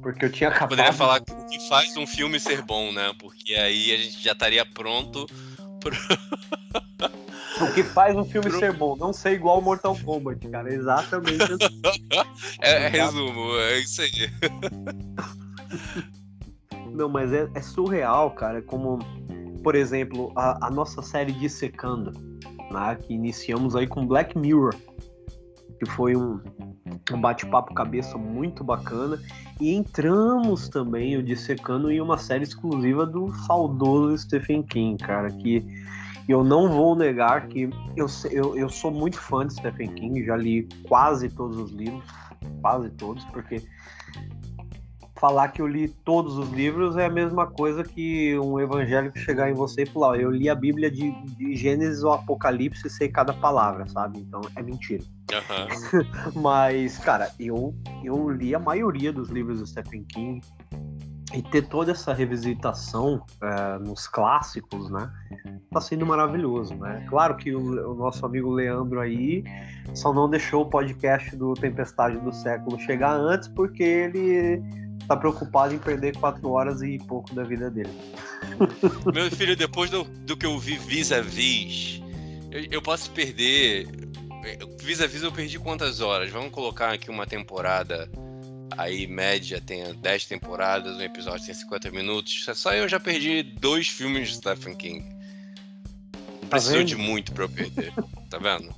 Porque 0.02 0.24
eu 0.24 0.32
tinha 0.32 0.48
acabado. 0.48 0.70
Poderia 0.70 0.92
falar 0.92 1.20
o 1.20 1.46
que 1.46 1.68
faz 1.68 1.94
um 1.96 2.06
filme 2.06 2.40
ser 2.40 2.62
bom, 2.62 2.90
né? 2.92 3.12
Porque 3.18 3.54
aí 3.54 3.92
a 3.92 3.96
gente 3.98 4.22
já 4.22 4.32
estaria 4.32 4.64
pronto 4.64 5.26
pro. 5.80 5.96
O 7.60 7.74
que 7.74 7.82
faz 7.82 8.16
um 8.16 8.24
filme 8.24 8.48
Pro... 8.48 8.58
ser 8.58 8.72
bom, 8.72 8.96
não 8.96 9.12
ser 9.12 9.32
igual 9.32 9.60
Mortal 9.60 9.96
Kombat, 10.02 10.48
cara. 10.48 10.72
Exatamente 10.72 11.42
assim. 11.42 11.82
é, 12.62 12.84
é 12.84 12.88
resumo, 12.88 13.56
é 13.56 13.78
isso 13.80 14.00
aí. 14.00 14.30
não, 16.90 17.08
mas 17.08 17.32
é, 17.32 17.48
é, 17.54 17.60
surreal, 17.60 18.30
cara. 18.30 18.62
Como, 18.62 18.98
por 19.62 19.74
exemplo, 19.74 20.32
a, 20.34 20.68
a 20.68 20.70
nossa 20.70 21.02
série 21.02 21.32
Dissecando, 21.32 22.12
né, 22.70 22.96
que 23.02 23.12
iniciamos 23.12 23.76
aí 23.76 23.86
com 23.86 24.06
Black 24.06 24.38
Mirror, 24.38 24.74
que 25.78 25.90
foi 25.90 26.16
um, 26.16 26.40
um 27.12 27.20
bate-papo 27.20 27.74
cabeça 27.74 28.16
muito 28.16 28.62
bacana. 28.64 29.20
E 29.60 29.74
entramos 29.74 30.68
também, 30.68 31.16
o 31.16 31.22
Dissecando, 31.22 31.90
em 31.90 32.00
uma 32.00 32.18
série 32.18 32.44
exclusiva 32.44 33.06
do 33.06 33.32
saudoso 33.46 34.18
Stephen 34.18 34.62
King, 34.62 35.02
cara, 35.02 35.30
que 35.30 35.64
eu 36.28 36.44
não 36.44 36.68
vou 36.68 36.94
negar 36.94 37.48
que 37.48 37.68
eu, 37.96 38.06
eu, 38.30 38.56
eu 38.56 38.68
sou 38.68 38.90
muito 38.90 39.18
fã 39.18 39.46
de 39.46 39.54
Stephen 39.54 39.88
King, 39.94 40.24
já 40.24 40.36
li 40.36 40.68
quase 40.88 41.28
todos 41.28 41.58
os 41.58 41.72
livros, 41.72 42.04
quase 42.60 42.90
todos, 42.90 43.24
porque 43.26 43.62
falar 45.20 45.48
que 45.48 45.60
eu 45.60 45.66
li 45.66 45.88
todos 45.88 46.38
os 46.38 46.50
livros 46.50 46.96
é 46.96 47.04
a 47.04 47.10
mesma 47.10 47.46
coisa 47.46 47.84
que 47.84 48.36
um 48.38 48.58
evangélico 48.58 49.18
chegar 49.18 49.50
em 49.50 49.54
você 49.54 49.82
e 49.82 49.86
falar: 49.86 50.18
eu 50.18 50.30
li 50.30 50.48
a 50.48 50.54
Bíblia 50.54 50.90
de, 50.90 51.12
de 51.36 51.54
Gênesis 51.54 52.02
ao 52.02 52.14
Apocalipse 52.14 52.86
e 52.86 52.90
sei 52.90 53.08
cada 53.08 53.34
palavra, 53.34 53.86
sabe? 53.86 54.18
Então 54.20 54.40
é 54.56 54.62
mentira. 54.62 55.04
Uhum. 55.30 56.04
Mas, 56.40 56.98
cara, 56.98 57.30
eu, 57.38 57.74
eu 58.02 58.30
li 58.30 58.54
a 58.54 58.58
maioria 58.58 59.12
dos 59.12 59.28
livros 59.28 59.60
do 59.60 59.66
Stephen 59.66 60.04
King 60.04 60.40
e 61.34 61.42
ter 61.42 61.62
toda 61.68 61.92
essa 61.92 62.12
revisitação 62.12 63.22
é, 63.40 63.78
nos 63.78 64.08
clássicos, 64.08 64.90
né? 64.90 65.08
Tá 65.70 65.80
sendo 65.80 66.04
maravilhoso, 66.04 66.74
né? 66.74 67.06
Claro 67.08 67.36
que 67.36 67.54
o, 67.54 67.92
o, 67.92 67.94
nosso 67.94 68.24
amigo 68.26 68.50
Leandro 68.50 68.98
aí 68.98 69.44
só 69.94 70.12
não 70.12 70.28
deixou 70.28 70.62
o 70.62 70.66
podcast 70.66 71.36
do 71.36 71.54
Tempestade 71.54 72.18
do 72.18 72.32
Século 72.32 72.80
chegar 72.80 73.12
antes 73.12 73.46
porque 73.48 73.82
ele 73.82 74.60
tá 75.10 75.16
preocupado 75.16 75.74
em 75.74 75.78
perder 75.78 76.16
quatro 76.16 76.50
horas 76.50 76.82
e 76.82 76.96
pouco 76.96 77.34
da 77.34 77.42
vida 77.42 77.68
dele. 77.68 77.90
Meu 79.12 79.28
filho, 79.28 79.56
depois 79.56 79.90
do, 79.90 80.04
do 80.04 80.36
que 80.36 80.46
eu 80.46 80.56
vi 80.56 80.78
vis-a-vis, 80.78 82.00
eu, 82.52 82.64
eu 82.70 82.80
posso 82.80 83.10
perder. 83.10 83.88
Vis-a-vis 84.80 85.24
eu 85.24 85.32
perdi 85.32 85.58
quantas 85.58 86.00
horas? 86.00 86.30
Vamos 86.30 86.52
colocar 86.52 86.92
aqui 86.92 87.10
uma 87.10 87.26
temporada 87.26 88.08
aí 88.78 89.08
média 89.08 89.60
tenha 89.60 89.92
10 89.92 90.26
temporadas, 90.26 90.96
um 90.96 91.02
episódio 91.02 91.44
tem 91.44 91.56
50 91.56 91.90
minutos. 91.90 92.46
Só 92.54 92.72
eu 92.72 92.88
já 92.88 93.00
perdi 93.00 93.42
dois 93.42 93.88
filmes 93.88 94.28
de 94.28 94.36
Stephen 94.36 94.76
King. 94.76 95.04
precisou 96.48 96.78
vendo? 96.78 96.86
de 96.86 96.94
muito 96.94 97.32
pra 97.32 97.44
eu 97.44 97.48
perder. 97.48 97.92
Tá 98.30 98.38
vendo? 98.38 98.72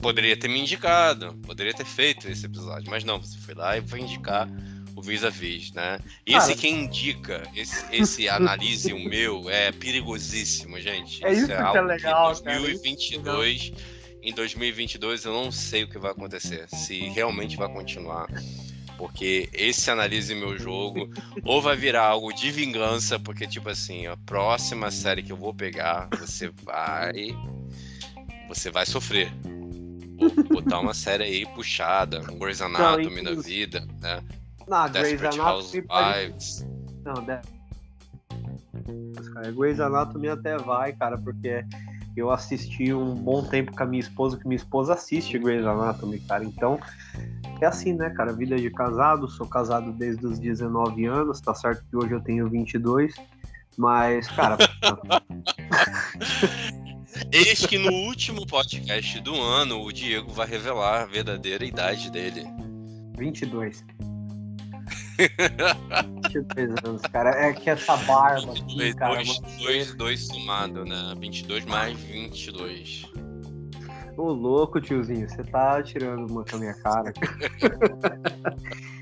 Poderia 0.00 0.36
ter 0.36 0.48
me 0.48 0.58
indicado, 0.58 1.32
poderia 1.46 1.72
ter 1.72 1.86
feito 1.86 2.28
esse 2.28 2.44
episódio, 2.44 2.90
mas 2.90 3.04
não, 3.04 3.22
você 3.22 3.38
foi 3.38 3.54
lá 3.54 3.78
e 3.78 3.82
foi 3.86 4.00
indicar 4.00 4.48
o 4.96 5.02
vis-a-vis, 5.02 5.72
né? 5.72 5.98
E 6.26 6.34
esse 6.34 6.54
quem 6.54 6.84
indica, 6.84 7.42
esse, 7.54 7.84
esse 7.92 8.28
analise 8.30 8.92
o 8.92 8.98
meu, 8.98 9.50
é 9.50 9.72
perigosíssimo, 9.72 10.80
gente. 10.80 11.24
É 11.24 11.32
isso, 11.32 11.42
isso 11.42 11.52
é 11.52 11.70
que 11.70 11.78
é 11.78 11.80
legal. 11.80 12.32
Em 12.32 12.42
2022, 12.42 13.70
cara, 13.70 13.82
em 14.24 14.32
2022 14.32 15.26
eu 15.26 15.32
não 15.34 15.52
sei 15.52 15.84
o 15.84 15.88
que 15.88 15.98
vai 15.98 16.10
acontecer, 16.10 16.66
se 16.68 16.98
realmente 17.10 17.58
vai 17.58 17.68
continuar. 17.68 18.26
Porque 18.96 19.50
esse 19.52 19.90
analise 19.90 20.34
meu 20.34 20.56
jogo 20.56 21.10
ou 21.44 21.60
vai 21.60 21.76
virar 21.76 22.06
algo 22.06 22.32
de 22.32 22.50
vingança, 22.50 23.18
porque 23.18 23.46
tipo 23.46 23.68
assim, 23.68 24.06
a 24.06 24.16
próxima 24.16 24.90
série 24.90 25.22
que 25.22 25.32
eu 25.32 25.36
vou 25.36 25.52
pegar, 25.52 26.08
você 26.18 26.48
vai 26.62 27.36
você 28.48 28.70
vai 28.70 28.86
sofrer. 28.86 29.30
Vou 30.16 30.62
botar 30.62 30.80
uma 30.80 30.94
série 30.94 31.24
aí 31.24 31.46
puxada, 31.46 32.20
um 32.32 32.38
Grey's 32.38 32.62
Anatomy 32.62 33.20
vida, 33.42 33.86
né? 34.00 34.22
Não, 34.68 34.88
Grey's 34.90 35.22
Anatomy. 35.22 35.84
Não, 37.04 37.14
de... 37.14 37.40
cara, 39.32 39.52
Grey's 39.52 39.80
Anatomy 39.80 40.28
até 40.28 40.56
vai, 40.56 40.92
cara, 40.92 41.18
porque 41.18 41.64
eu 42.16 42.30
assisti 42.30 42.92
um 42.92 43.14
bom 43.14 43.44
tempo 43.44 43.74
com 43.76 43.82
a 43.82 43.86
minha 43.86 44.00
esposa, 44.00 44.38
que 44.38 44.46
minha 44.46 44.56
esposa 44.56 44.94
assiste 44.94 45.38
Grey's 45.38 45.66
Anatomy, 45.66 46.20
cara. 46.20 46.44
Então, 46.44 46.78
é 47.60 47.66
assim, 47.66 47.92
né, 47.92 48.10
cara? 48.10 48.32
Vida 48.32 48.56
de 48.56 48.70
casado, 48.70 49.28
sou 49.28 49.46
casado 49.46 49.92
desde 49.92 50.26
os 50.26 50.38
19 50.38 51.06
anos, 51.06 51.40
tá 51.40 51.54
certo 51.54 51.84
que 51.88 51.96
hoje 51.96 52.12
eu 52.12 52.20
tenho 52.20 52.48
22, 52.48 53.14
mas, 53.76 54.28
cara. 54.28 54.56
Eis 57.32 57.64
que 57.66 57.78
no 57.78 57.92
último 57.92 58.46
podcast 58.46 59.20
do 59.20 59.34
ano, 59.40 59.82
o 59.82 59.92
Diego 59.92 60.32
vai 60.32 60.46
revelar 60.46 61.02
a 61.02 61.06
verdadeira 61.06 61.64
idade 61.64 62.10
dele. 62.10 62.44
22. 63.16 63.84
23 65.16 66.74
anos, 66.84 67.02
cara. 67.02 67.30
É 67.30 67.52
que 67.52 67.70
essa 67.70 67.96
barba 67.98 68.52
aqui, 68.52 68.60
22, 68.60 68.94
cara. 68.94 69.22
22, 69.22 69.94
2 69.94 70.26
somado, 70.26 70.84
né? 70.84 71.14
22 71.18 71.64
mais 71.64 71.98
22. 72.00 73.10
Ô, 74.16 74.32
louco, 74.32 74.80
tiozinho. 74.80 75.28
Você 75.28 75.42
tá 75.44 75.82
tirando 75.82 76.30
uma 76.30 76.44
com 76.44 76.56
a 76.56 76.58
minha 76.58 76.74
cara. 76.74 77.12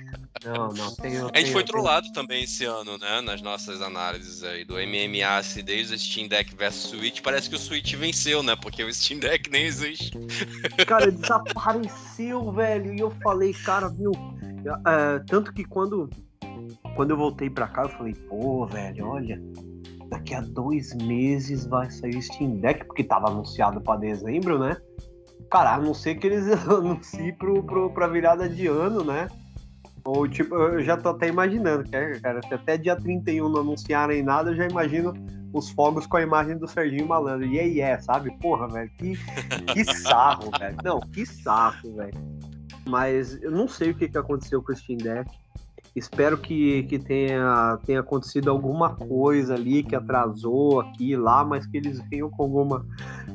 Não, 0.44 0.68
não, 0.70 0.92
tenho, 0.96 1.30
A 1.32 1.38
gente 1.38 1.52
foi 1.52 1.62
trollado 1.62 2.02
tenho... 2.02 2.14
também 2.14 2.42
esse 2.42 2.64
ano, 2.64 2.98
né? 2.98 3.20
Nas 3.20 3.40
nossas 3.40 3.80
análises 3.80 4.42
aí 4.42 4.64
do 4.64 4.74
MMA 4.74 5.38
acidez 5.38 5.90
do 5.90 5.98
Steam 5.98 6.26
Deck 6.26 6.54
versus 6.56 6.90
Switch. 6.90 7.20
Parece 7.20 7.48
que 7.48 7.54
o 7.54 7.58
Switch 7.58 7.94
venceu, 7.94 8.42
né? 8.42 8.56
Porque 8.56 8.82
o 8.82 8.92
Steam 8.92 9.20
Deck 9.20 9.48
nem 9.50 9.64
existe. 9.64 10.10
Cara, 10.86 11.12
desapareceu, 11.12 12.50
velho. 12.50 12.92
E 12.92 12.98
eu 12.98 13.10
falei, 13.22 13.54
cara, 13.54 13.88
viu? 13.88 14.12
É, 14.86 15.18
tanto 15.26 15.52
que 15.52 15.64
quando, 15.64 16.08
quando 16.94 17.10
eu 17.10 17.16
voltei 17.16 17.50
pra 17.50 17.66
cá, 17.66 17.82
eu 17.82 17.88
falei, 17.90 18.14
pô, 18.14 18.66
velho, 18.66 19.06
olha, 19.06 19.40
daqui 20.08 20.34
a 20.34 20.40
dois 20.40 20.94
meses 20.94 21.66
vai 21.66 21.90
sair 21.90 22.16
o 22.16 22.22
Steam 22.22 22.56
Deck, 22.56 22.84
porque 22.84 23.04
tava 23.04 23.28
anunciado 23.28 23.80
pra 23.80 23.96
dezembro, 23.96 24.58
né? 24.58 24.76
Cara, 25.50 25.74
a 25.74 25.78
não 25.78 25.94
ser 25.94 26.16
que 26.16 26.26
eles 26.26 26.46
anunciem 26.68 27.34
pro, 27.34 27.62
pro, 27.62 27.90
pra 27.90 28.06
virada 28.06 28.48
de 28.48 28.66
ano, 28.66 29.04
né? 29.04 29.28
Ou 30.04 30.26
tipo, 30.26 30.54
eu 30.54 30.82
já 30.82 30.96
tô 30.96 31.10
até 31.10 31.28
imaginando, 31.28 31.84
que, 31.84 32.20
cara, 32.20 32.40
se 32.42 32.52
até 32.52 32.76
dia 32.76 32.96
31 32.96 33.48
não 33.48 33.60
anunciarem 33.60 34.22
nada, 34.22 34.50
eu 34.50 34.56
já 34.56 34.66
imagino 34.66 35.14
os 35.52 35.70
fogos 35.70 36.06
com 36.06 36.16
a 36.16 36.22
imagem 36.22 36.56
do 36.58 36.66
Serginho 36.66 37.06
Malandro. 37.06 37.46
E 37.46 37.60
aí 37.60 37.80
é, 37.80 37.98
sabe? 38.00 38.36
Porra, 38.38 38.66
velho, 38.68 38.90
que, 38.98 39.12
que 39.72 39.84
sarro, 40.02 40.50
velho. 40.58 40.76
Não, 40.82 41.00
que 41.00 41.24
sarro, 41.24 41.94
velho. 41.94 42.14
Mas 42.86 43.40
eu 43.42 43.50
não 43.50 43.68
sei 43.68 43.90
o 43.90 43.94
que, 43.94 44.08
que 44.08 44.18
aconteceu 44.18 44.62
com 44.62 44.72
o 44.72 44.76
Steam 44.76 44.98
Deck. 44.98 45.30
Espero 45.94 46.38
que, 46.38 46.84
que 46.84 46.98
tenha, 46.98 47.78
tenha 47.84 48.00
acontecido 48.00 48.50
alguma 48.50 48.96
coisa 48.96 49.54
ali 49.54 49.82
que 49.82 49.94
atrasou 49.94 50.80
aqui 50.80 51.10
e 51.10 51.16
lá, 51.16 51.44
mas 51.44 51.66
que 51.66 51.76
eles 51.76 52.00
venham 52.08 52.30
com 52.30 52.44
alguma, 52.44 52.86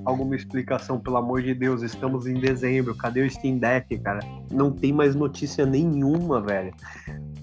alguma 0.04 0.36
explicação, 0.36 1.00
pelo 1.00 1.18
amor 1.18 1.44
de 1.44 1.54
Deus. 1.54 1.84
Estamos 1.84 2.26
em 2.26 2.34
dezembro, 2.34 2.96
cadê 2.96 3.22
o 3.22 3.30
Steam 3.30 3.60
Deck, 3.60 3.96
cara? 4.00 4.22
Não 4.52 4.72
tem 4.72 4.92
mais 4.92 5.14
notícia 5.14 5.68
nenhuma, 5.68 6.42
velho. 6.42 6.74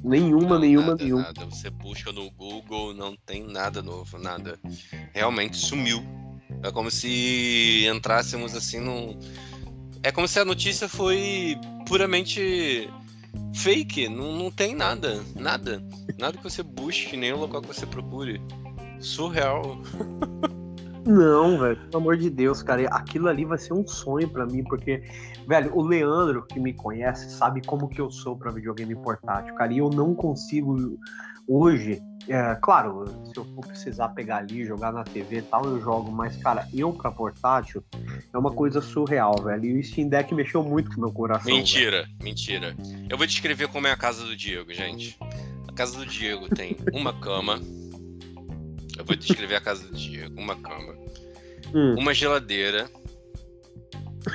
Nenhuma, 0.02 0.54
não, 0.54 0.58
nenhuma, 0.58 0.86
nada, 0.88 1.04
nenhuma. 1.04 1.22
Nada. 1.22 1.44
Você 1.46 1.70
busca 1.70 2.10
no 2.10 2.28
Google, 2.32 2.92
não 2.92 3.16
tem 3.24 3.46
nada 3.46 3.82
novo, 3.82 4.18
nada. 4.18 4.58
Realmente 5.12 5.56
sumiu. 5.56 6.02
É 6.62 6.72
como 6.72 6.90
se 6.90 7.86
entrássemos 7.86 8.54
assim 8.54 8.80
num. 8.80 9.18
É 10.04 10.12
como 10.12 10.28
se 10.28 10.38
a 10.38 10.44
notícia 10.44 10.86
foi 10.86 11.58
puramente 11.88 12.90
fake, 13.54 14.06
não, 14.06 14.36
não 14.36 14.50
tem 14.50 14.74
nada, 14.74 15.24
nada. 15.34 15.82
Nada 16.18 16.36
que 16.36 16.44
você 16.44 16.62
busque, 16.62 17.16
nem 17.16 17.32
o 17.32 17.38
local 17.38 17.62
que 17.62 17.68
você 17.68 17.86
procure. 17.86 18.38
Surreal. 19.00 19.78
Não, 21.06 21.58
velho, 21.58 21.76
pelo 21.86 22.02
amor 22.02 22.18
de 22.18 22.28
Deus, 22.28 22.62
cara, 22.62 22.86
aquilo 22.88 23.28
ali 23.28 23.46
vai 23.46 23.56
ser 23.56 23.72
um 23.72 23.86
sonho 23.86 24.28
para 24.28 24.44
mim, 24.44 24.62
porque, 24.64 25.02
velho, 25.48 25.74
o 25.74 25.82
Leandro, 25.82 26.46
que 26.46 26.60
me 26.60 26.74
conhece, 26.74 27.30
sabe 27.30 27.62
como 27.66 27.88
que 27.88 28.00
eu 28.00 28.10
sou 28.10 28.36
para 28.36 28.50
videogame 28.50 28.94
portátil, 28.96 29.54
cara, 29.54 29.72
e 29.72 29.78
eu 29.78 29.88
não 29.88 30.14
consigo 30.14 30.98
hoje 31.48 32.02
é, 32.28 32.54
claro, 32.60 33.04
se 33.26 33.38
eu 33.38 33.44
for 33.44 33.66
precisar 33.66 34.08
pegar 34.10 34.38
ali, 34.38 34.64
jogar 34.64 34.92
na 34.92 35.04
TV 35.04 35.38
e 35.38 35.42
tal, 35.42 35.64
eu 35.66 35.80
jogo, 35.80 36.10
mas, 36.10 36.36
cara, 36.36 36.66
eu 36.72 36.92
pra 36.92 37.10
portátil 37.10 37.84
é 38.32 38.38
uma 38.38 38.50
coisa 38.50 38.80
surreal, 38.80 39.42
velho. 39.42 39.64
E 39.64 39.78
o 39.78 39.84
Steam 39.84 40.08
Deck 40.08 40.34
mexeu 40.34 40.62
muito 40.62 40.90
com 40.90 40.96
o 40.96 41.00
meu 41.00 41.12
coração. 41.12 41.52
Mentira, 41.52 42.02
velho. 42.02 42.16
mentira. 42.22 42.76
Eu 43.10 43.18
vou 43.18 43.26
descrever 43.26 43.68
como 43.68 43.86
é 43.86 43.92
a 43.92 43.96
casa 43.96 44.24
do 44.24 44.34
Diego, 44.34 44.72
gente. 44.72 45.18
A 45.68 45.72
casa 45.72 45.98
do 45.98 46.06
Diego 46.06 46.48
tem 46.48 46.76
uma 46.94 47.12
cama. 47.12 47.60
Eu 48.96 49.04
vou 49.04 49.16
descrever 49.16 49.56
a 49.56 49.60
casa 49.60 49.86
do 49.86 49.94
Diego: 49.94 50.40
uma 50.40 50.56
cama, 50.56 50.94
hum. 51.74 51.96
uma 51.98 52.14
geladeira 52.14 52.88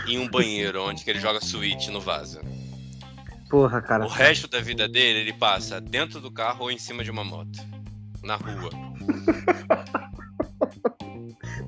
e 0.05 0.17
um 0.17 0.29
banheiro 0.29 0.83
onde 0.83 1.03
ele 1.07 1.19
joga 1.19 1.41
Switch 1.41 1.87
no 1.87 1.99
vaso. 1.99 2.39
Porra, 3.49 3.81
cara. 3.81 4.05
O 4.05 4.07
resto 4.07 4.47
da 4.47 4.61
vida 4.61 4.87
dele, 4.87 5.21
ele 5.21 5.33
passa 5.33 5.81
dentro 5.81 6.21
do 6.21 6.29
carro 6.29 6.65
ou 6.65 6.71
em 6.71 6.77
cima 6.77 7.03
de 7.03 7.09
uma 7.09 7.23
moto 7.23 7.57
na 8.23 8.35
rua. 8.35 8.69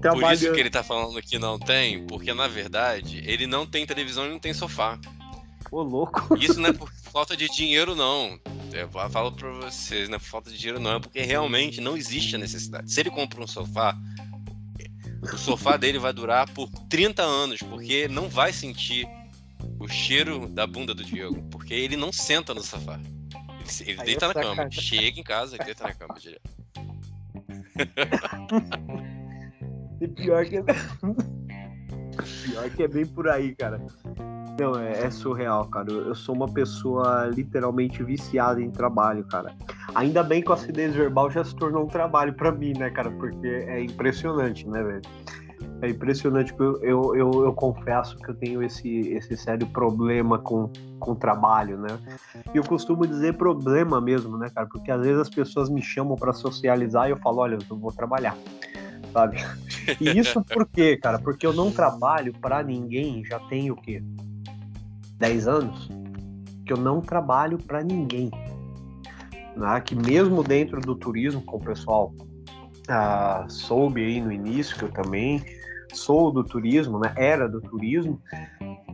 Por 0.02 0.34
isso 0.34 0.52
que 0.52 0.60
ele 0.60 0.70
tá 0.70 0.84
falando 0.84 1.22
que 1.22 1.38
não 1.38 1.60
tem, 1.60 2.06
porque 2.08 2.34
na 2.34 2.48
verdade 2.48 3.22
ele 3.26 3.46
não 3.46 3.66
tem 3.66 3.86
televisão 3.86 4.26
e 4.26 4.30
não 4.30 4.40
tem 4.40 4.54
sofá. 4.54 5.00
Ô, 5.72 5.84
louco. 5.84 6.36
Isso 6.38 6.60
não 6.60 6.70
é 6.70 6.74
por 6.74 6.92
falta 6.92 7.38
de 7.38 7.48
dinheiro, 7.50 7.96
não. 7.96 8.40
Eu 8.74 8.90
falo 9.10 9.32
pra 9.32 9.52
vocês, 9.52 10.10
não 10.10 10.16
é 10.16 10.20
por 10.20 10.26
falta 10.26 10.50
de 10.50 10.58
dinheiro, 10.58 10.80
não. 10.80 10.96
É 10.96 11.00
porque 11.00 11.22
realmente 11.22 11.80
não 11.80 11.96
existe 11.96 12.36
a 12.36 12.40
necessidade. 12.40 12.92
Se 12.92 13.00
ele 13.00 13.10
compra 13.10 13.42
um 13.42 13.48
sofá, 13.48 13.96
o 15.22 15.38
sofá 15.38 15.78
dele 15.78 16.00
vai 16.00 16.12
durar 16.12 16.50
por 16.50 16.68
30 16.90 17.22
anos, 17.22 17.62
porque 17.62 18.08
não 18.08 18.28
vai 18.28 18.52
sentir 18.52 19.08
o 19.80 19.88
cheiro 19.88 20.48
da 20.48 20.66
bunda 20.66 20.94
do 20.94 21.04
Diego, 21.04 21.42
porque 21.50 21.74
ele 21.74 21.96
não 21.96 22.12
senta 22.12 22.54
no 22.54 22.62
sofá. 22.62 23.00
Ele, 23.80 24.04
deita 24.04 24.28
na 24.28 24.34
cama. 24.34 24.70
Chega 24.72 25.20
em 25.20 25.24
casa 25.24 25.56
e 25.56 25.60
deita 25.60 25.84
na 25.84 25.94
cama 25.94 26.16
direto. 26.20 26.50
e 30.02 30.08
pior 30.08 30.46
que 30.46 30.58
é... 30.58 30.64
pior 32.46 32.70
que 32.70 32.84
é 32.84 32.88
bem 32.88 33.06
por 33.06 33.30
aí, 33.30 33.56
cara. 33.56 33.82
Não, 34.60 34.78
é, 34.78 35.06
é, 35.06 35.10
surreal, 35.10 35.66
cara. 35.70 35.92
Eu 35.92 36.14
sou 36.14 36.36
uma 36.36 36.48
pessoa 36.48 37.32
literalmente 37.34 38.04
viciada 38.04 38.62
em 38.62 38.70
trabalho, 38.70 39.24
cara. 39.26 39.56
Ainda 39.96 40.22
bem 40.24 40.42
que 40.42 40.52
a 40.52 40.56
acidez 40.56 40.94
verbal 40.94 41.32
já 41.32 41.44
se 41.44 41.56
tornou 41.56 41.86
um 41.86 41.88
trabalho 41.88 42.34
para 42.34 42.52
mim, 42.52 42.74
né, 42.78 42.90
cara? 42.90 43.10
Porque 43.12 43.48
é 43.48 43.82
impressionante, 43.82 44.68
né, 44.68 44.84
velho? 44.84 45.02
É 45.82 45.90
impressionante 45.90 46.54
que 46.54 46.62
eu, 46.62 46.78
eu, 46.84 47.16
eu, 47.16 47.46
eu, 47.46 47.54
confesso 47.54 48.16
que 48.18 48.30
eu 48.30 48.36
tenho 48.36 48.62
esse, 48.62 49.00
esse 49.14 49.36
sério 49.36 49.66
problema 49.66 50.38
com, 50.38 50.70
com 51.00 51.16
trabalho, 51.16 51.76
né? 51.80 51.98
E 52.54 52.58
eu 52.58 52.64
costumo 52.64 53.08
dizer 53.08 53.36
problema 53.36 54.00
mesmo, 54.00 54.38
né, 54.38 54.48
cara? 54.54 54.68
Porque 54.68 54.92
às 54.92 55.02
vezes 55.02 55.20
as 55.20 55.30
pessoas 55.30 55.70
me 55.70 55.82
chamam 55.82 56.16
para 56.16 56.34
socializar 56.34 57.08
e 57.08 57.12
eu 57.12 57.18
falo, 57.18 57.40
olha, 57.40 57.58
eu 57.68 57.78
vou 57.78 57.92
trabalhar, 57.92 58.38
sabe? 59.12 59.38
E 60.00 60.20
isso 60.20 60.44
por 60.44 60.68
quê, 60.68 60.98
cara? 60.98 61.18
Porque 61.18 61.48
eu 61.48 61.54
não 61.54 61.72
trabalho 61.72 62.32
para 62.40 62.62
ninguém 62.62 63.26
já 63.26 63.40
tem 63.40 63.72
o 63.72 63.76
quê? 63.76 64.04
10 65.18 65.48
anos? 65.48 65.90
Que 66.64 66.74
eu 66.74 66.78
não 66.78 67.02
trabalho 67.02 67.58
para 67.58 67.84
ninguém. 67.84 68.30
Né? 69.58 69.82
Que 69.82 69.96
mesmo 69.96 70.44
dentro 70.44 70.80
do 70.80 70.96
turismo, 70.96 71.42
com 71.42 71.58
o 71.58 71.60
pessoal 71.60 72.14
ah, 72.88 73.46
soube 73.50 74.06
aí 74.06 74.22
no 74.22 74.32
início, 74.32 74.78
que 74.78 74.84
eu 74.84 74.92
também 74.92 75.44
sou 75.94 76.32
do 76.32 76.44
turismo, 76.44 77.00
né? 77.00 77.14
Era 77.16 77.48
do 77.48 77.62
turismo. 77.62 78.22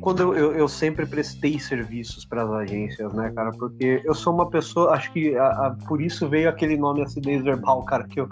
Quando 0.01 0.21
eu, 0.21 0.36
eu, 0.36 0.53
eu 0.53 0.67
sempre 0.67 1.05
prestei 1.05 1.60
serviços 1.60 2.23
para 2.25 2.43
as 2.43 2.49
agências, 2.51 3.12
né, 3.13 3.31
cara? 3.33 3.51
Porque 3.51 4.01
eu 4.05 4.13
sou 4.13 4.33
uma 4.33 4.49
pessoa, 4.49 4.93
acho 4.93 5.12
que 5.12 5.36
a, 5.36 5.47
a, 5.47 5.77
por 5.88 6.01
isso 6.01 6.29
veio 6.29 6.49
aquele 6.49 6.77
nome 6.77 7.01
acidez 7.01 7.43
verbal, 7.43 7.83
cara, 7.83 8.07
que 8.07 8.19
eu, 8.19 8.29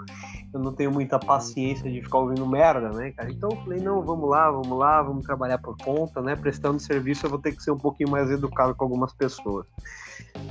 eu 0.56 0.62
não 0.62 0.72
tenho 0.72 0.90
muita 0.90 1.18
paciência 1.18 1.90
de 1.90 2.00
ficar 2.02 2.18
ouvindo 2.18 2.46
merda, 2.46 2.90
né, 2.90 3.12
cara? 3.12 3.30
Então 3.30 3.50
eu 3.50 3.56
falei, 3.58 3.80
não, 3.80 4.02
vamos 4.02 4.28
lá, 4.28 4.50
vamos 4.50 4.78
lá, 4.78 5.02
vamos 5.02 5.24
trabalhar 5.24 5.58
por 5.58 5.76
conta, 5.76 6.20
né? 6.22 6.34
Prestando 6.34 6.80
serviço 6.80 7.26
eu 7.26 7.30
vou 7.30 7.38
ter 7.38 7.52
que 7.52 7.62
ser 7.62 7.70
um 7.70 7.78
pouquinho 7.78 8.10
mais 8.10 8.30
educado 8.30 8.74
com 8.74 8.84
algumas 8.84 9.12
pessoas. 9.12 9.66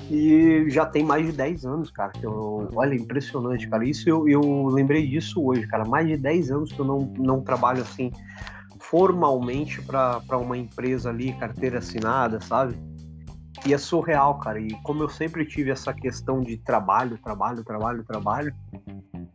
E 0.10 0.66
já 0.70 0.86
tem 0.86 1.04
mais 1.04 1.26
de 1.26 1.32
10 1.32 1.66
anos, 1.66 1.92
cara, 1.92 2.12
que 2.12 2.24
eu, 2.24 2.70
olha, 2.76 2.94
impressionante, 2.96 3.68
cara. 3.68 3.84
Isso 3.84 4.08
eu, 4.08 4.28
eu 4.28 4.68
lembrei 4.68 5.08
disso 5.08 5.44
hoje, 5.44 5.66
cara. 5.68 5.86
Mais 5.86 6.08
de 6.08 6.18
10 6.18 6.52
anos 6.52 6.72
que 6.72 6.80
eu 6.80 6.86
não, 6.86 7.00
não 7.18 7.42
trabalho 7.42 7.82
assim 7.82 8.12
formalmente 8.80 9.82
para 9.82 10.38
uma 10.38 10.56
empresa 10.56 11.10
ali, 11.10 11.34
carteira 11.34 11.80
assinada, 11.80 12.40
sabe? 12.40 12.78
E 13.66 13.74
é 13.74 13.78
surreal, 13.80 14.38
cara. 14.38 14.60
E 14.60 14.70
como 14.84 15.02
eu 15.02 15.10
sempre 15.10 15.44
tive 15.46 15.72
essa 15.72 15.92
questão 15.92 16.40
de 16.40 16.58
trabalho, 16.58 17.18
trabalho, 17.18 17.64
trabalho, 17.64 18.04
trabalho, 18.04 18.54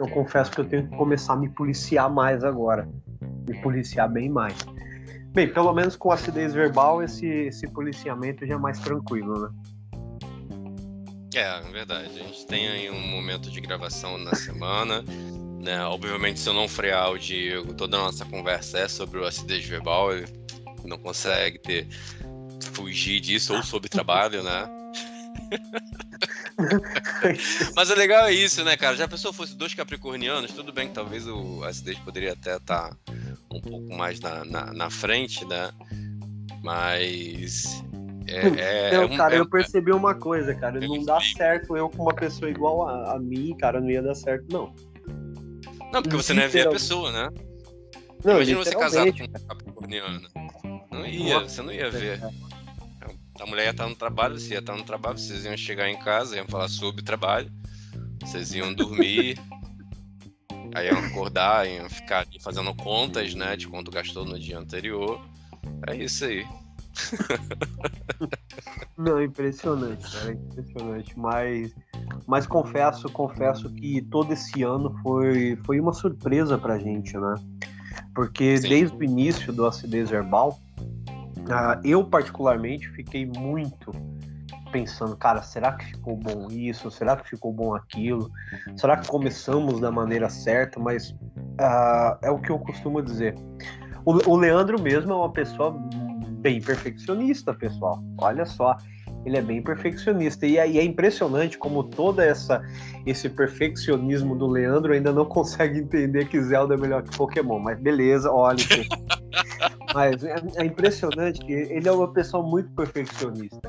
eu 0.00 0.08
confesso 0.08 0.50
que 0.50 0.60
eu 0.60 0.64
tenho 0.64 0.88
que 0.88 0.96
começar 0.96 1.34
a 1.34 1.36
me 1.36 1.48
policiar 1.50 2.10
mais 2.10 2.42
agora. 2.42 2.88
Me 3.46 3.54
policiar 3.60 4.08
bem 4.08 4.30
mais. 4.30 4.56
Bem, 5.32 5.52
pelo 5.52 5.72
menos 5.74 5.94
com 5.94 6.10
acidez 6.10 6.54
verbal, 6.54 7.02
esse, 7.02 7.26
esse 7.26 7.68
policiamento 7.68 8.46
já 8.46 8.54
é 8.54 8.58
mais 8.58 8.78
tranquilo, 8.80 9.42
né? 9.42 9.50
É, 11.34 11.58
é 11.58 11.70
verdade. 11.70 12.08
A 12.18 12.22
gente 12.22 12.46
tem 12.46 12.66
aí 12.68 12.90
um 12.90 13.00
momento 13.00 13.50
de 13.50 13.60
gravação 13.60 14.18
na 14.18 14.34
semana. 14.34 15.04
Né? 15.60 15.84
Obviamente, 15.84 16.40
se 16.40 16.48
eu 16.48 16.54
não 16.54 16.66
frear 16.66 17.10
o 17.10 17.18
Diego, 17.18 17.74
toda 17.74 17.98
a 17.98 18.00
nossa 18.00 18.24
conversa 18.24 18.78
é 18.78 18.88
sobre 18.88 19.18
o 19.18 19.26
acidez 19.26 19.62
verbal. 19.62 20.10
Ele 20.10 20.24
não 20.86 20.96
consegue 20.96 21.58
ter 21.58 21.86
fugir 22.72 23.20
disso 23.20 23.54
ou 23.54 23.62
sobre 23.62 23.90
trabalho, 23.90 24.42
né? 24.42 24.66
Mas 27.74 27.90
é 27.90 27.94
legal 27.94 28.26
é 28.26 28.32
isso, 28.32 28.62
né, 28.64 28.76
cara? 28.76 28.96
Já 28.96 29.04
a 29.04 29.08
pessoa 29.08 29.32
fosse 29.32 29.56
dois 29.56 29.74
capricornianos, 29.74 30.52
tudo 30.52 30.72
bem 30.72 30.88
que 30.88 30.94
talvez 30.94 31.26
o 31.26 31.64
acidez 31.64 31.98
poderia 31.98 32.32
até 32.32 32.56
estar 32.56 32.90
tá 32.90 32.96
um 33.52 33.60
pouco 33.60 33.94
mais 33.96 34.20
na, 34.20 34.44
na, 34.44 34.72
na 34.72 34.90
frente, 34.90 35.44
né? 35.44 35.70
Mas 36.62 37.82
é, 38.30 38.90
é, 38.90 38.96
não, 38.96 39.04
é 39.04 39.16
cara, 39.16 39.34
é, 39.34 39.38
eu 39.40 39.48
percebi 39.48 39.92
uma 39.92 40.14
coisa, 40.14 40.54
cara. 40.54 40.78
Não 40.80 41.02
dá 41.04 41.20
certo 41.20 41.76
eu 41.76 41.88
com 41.88 42.02
uma 42.02 42.14
pessoa 42.14 42.50
igual 42.50 42.88
a, 42.88 43.14
a, 43.14 43.18
mim, 43.18 43.56
cara, 43.58 43.80
não 43.80 43.90
ia 43.90 44.02
dar 44.02 44.14
certo, 44.14 44.46
não. 44.50 44.72
Não, 45.92 46.02
porque 46.02 46.16
você 46.16 46.32
não 46.32 46.42
ia 46.42 46.48
ver 46.48 46.68
a 46.68 46.70
pessoa, 46.70 47.10
né? 47.10 47.28
Não, 48.24 48.34
Imagina 48.34 48.58
você 48.58 48.76
casado 48.76 49.12
com 49.12 49.24
uma 49.24 49.40
capricorniana. 49.48 50.28
Não 50.92 51.06
ia, 51.06 51.40
você 51.40 51.62
não 51.62 51.72
ia 51.72 51.90
ver. 51.90 52.20
A 53.40 53.46
mulher 53.46 53.64
ia 53.64 53.70
estar 53.70 53.88
no 53.88 53.94
trabalho, 53.94 54.38
você 54.38 54.54
ia 54.54 54.58
estar 54.58 54.76
no 54.76 54.84
trabalho, 54.84 55.18
vocês 55.18 55.44
iam 55.44 55.56
chegar 55.56 55.88
em 55.88 55.98
casa, 55.98 56.36
iam 56.36 56.46
falar 56.46 56.68
sobre 56.68 57.02
trabalho, 57.02 57.50
vocês 58.20 58.52
iam 58.52 58.74
dormir, 58.74 59.38
aí 60.74 60.88
iam 60.88 60.98
acordar, 60.98 61.66
iam 61.66 61.88
ficar 61.88 62.26
fazendo 62.40 62.74
contas, 62.74 63.34
né, 63.34 63.56
de 63.56 63.66
quanto 63.66 63.90
gastou 63.90 64.26
no 64.26 64.38
dia 64.38 64.58
anterior. 64.58 65.18
É 65.86 65.96
isso 65.96 66.26
aí. 66.26 66.46
Não, 68.98 69.22
impressionante, 69.22 70.10
cara, 70.12 70.32
impressionante. 70.32 71.18
Mas, 71.18 71.74
mas 72.26 72.46
confesso, 72.46 73.08
confesso 73.08 73.70
que 73.70 74.02
todo 74.02 74.32
esse 74.32 74.62
ano 74.62 74.94
foi, 75.02 75.56
foi 75.64 75.80
uma 75.80 75.94
surpresa 75.94 76.58
pra 76.58 76.78
gente, 76.78 77.16
né? 77.16 77.34
Porque 78.14 78.58
Sim. 78.58 78.68
desde 78.68 78.96
o 78.96 79.02
início 79.02 79.52
do 79.52 79.66
acidez 79.66 80.10
verbal, 80.10 80.58
uh, 81.48 81.80
eu 81.84 82.04
particularmente 82.04 82.88
fiquei 82.90 83.26
muito 83.26 83.92
pensando, 84.70 85.16
cara, 85.16 85.42
será 85.42 85.72
que 85.72 85.84
ficou 85.86 86.16
bom 86.16 86.48
isso? 86.50 86.90
Será 86.90 87.16
que 87.16 87.28
ficou 87.28 87.52
bom 87.52 87.74
aquilo? 87.74 88.30
Será 88.76 88.96
que 88.96 89.08
começamos 89.08 89.80
da 89.80 89.90
maneira 89.90 90.28
certa? 90.30 90.78
Mas 90.78 91.10
uh, 91.10 92.18
é 92.22 92.30
o 92.30 92.38
que 92.38 92.50
eu 92.50 92.58
costumo 92.58 93.02
dizer. 93.02 93.34
O, 94.04 94.30
o 94.30 94.36
Leandro 94.36 94.80
mesmo 94.80 95.12
é 95.12 95.16
uma 95.16 95.32
pessoa 95.32 95.76
bem 96.40 96.60
perfeccionista, 96.60 97.52
pessoal. 97.52 98.02
Olha 98.18 98.46
só, 98.46 98.76
ele 99.24 99.36
é 99.36 99.42
bem 99.42 99.62
perfeccionista 99.62 100.46
e 100.46 100.58
aí 100.58 100.78
é 100.78 100.84
impressionante 100.84 101.58
como 101.58 101.84
toda 101.84 102.24
essa 102.24 102.62
esse 103.06 103.28
perfeccionismo 103.28 104.36
do 104.36 104.46
Leandro 104.46 104.92
ainda 104.92 105.12
não 105.12 105.24
consegue 105.26 105.78
entender 105.78 106.26
que 106.28 106.40
Zelda 106.40 106.74
é 106.74 106.76
melhor 106.76 107.02
que 107.02 107.16
Pokémon. 107.16 107.58
Mas 107.58 107.78
beleza, 107.80 108.30
olha. 108.30 108.58
Mas 109.94 110.22
é, 110.22 110.36
é 110.56 110.64
impressionante 110.64 111.40
que 111.40 111.52
ele 111.52 111.88
é 111.88 111.92
uma 111.92 112.12
pessoa 112.12 112.42
muito 112.42 112.70
perfeccionista. 112.70 113.60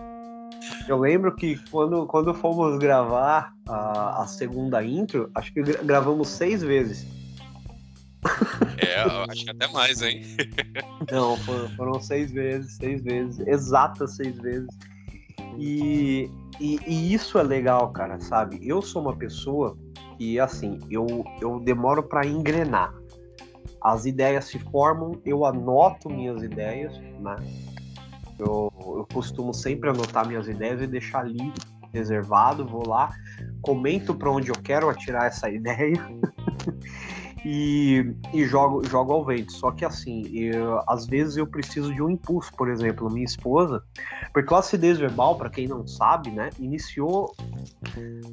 Eu 0.88 1.00
lembro 1.00 1.36
que 1.36 1.58
quando, 1.70 2.06
quando 2.06 2.34
fomos 2.34 2.78
gravar 2.78 3.54
a, 3.68 4.22
a 4.24 4.28
segunda 4.28 4.84
intro, 4.84 5.30
acho 5.36 5.52
que 5.54 5.62
gravamos 5.62 6.28
seis 6.30 6.62
vezes 6.62 7.06
é, 8.78 9.02
acho 9.32 9.44
que 9.44 9.50
até 9.50 9.68
mais, 9.68 10.02
hein? 10.02 10.22
Não, 11.12 11.36
foram, 11.38 11.70
foram, 11.70 12.02
seis 12.02 12.32
vezes, 12.32 12.76
seis 12.76 13.02
vezes, 13.02 13.40
exatas 13.48 14.16
seis 14.16 14.38
vezes. 14.38 14.70
E, 15.58 16.30
e, 16.60 16.80
e, 16.88 17.14
isso 17.14 17.38
é 17.38 17.44
legal, 17.44 17.92
cara, 17.92 18.20
sabe? 18.20 18.60
Eu 18.62 18.82
sou 18.82 19.02
uma 19.02 19.16
pessoa 19.16 19.78
que, 20.18 20.40
assim, 20.40 20.80
eu, 20.90 21.06
eu 21.42 21.60
demoro 21.60 22.04
para 22.04 22.26
engrenar. 22.26 22.94
As 23.82 24.06
ideias 24.06 24.46
se 24.46 24.60
formam, 24.60 25.20
eu 25.26 25.46
anoto 25.46 26.10
minhas 26.10 26.44
ideias, 26.44 26.98
né? 27.20 27.36
Eu, 28.38 28.72
eu 28.78 29.08
costumo 29.12 29.54
sempre 29.54 29.90
anotar 29.90 30.28
minhas 30.28 30.48
ideias 30.48 30.82
e 30.82 30.88
deixar 30.88 31.22
ali 31.22 31.52
reservado, 31.94 32.66
vou 32.66 32.88
lá, 32.88 33.12
comento 33.62 34.16
para 34.16 34.32
onde 34.32 34.50
eu 34.50 34.56
quero 34.56 34.90
atirar 34.90 35.26
essa 35.26 35.50
ideia 35.52 36.00
e, 37.44 38.14
e 38.34 38.46
jogo, 38.46 38.84
jogo 38.88 39.14
ao 39.14 39.26
vento. 39.26 39.52
Só 39.54 39.72
que 39.72 39.84
assim, 39.84 40.28
eu, 40.34 40.82
às 40.88 41.06
vezes 41.08 41.38
eu 41.38 41.48
preciso 41.48 41.94
de 41.94 42.02
um 42.02 42.10
impulso, 42.10 42.52
por 42.54 42.70
exemplo, 42.70 43.12
minha 43.12 43.26
esposa, 43.26 43.84
porque 44.34 44.54
o 44.54 44.58
acidez 44.58 44.98
verbal, 45.00 45.36
para 45.36 45.50
quem 45.50 45.68
não 45.68 45.88
sabe, 45.88 46.32
né, 46.32 46.50
iniciou 46.60 47.34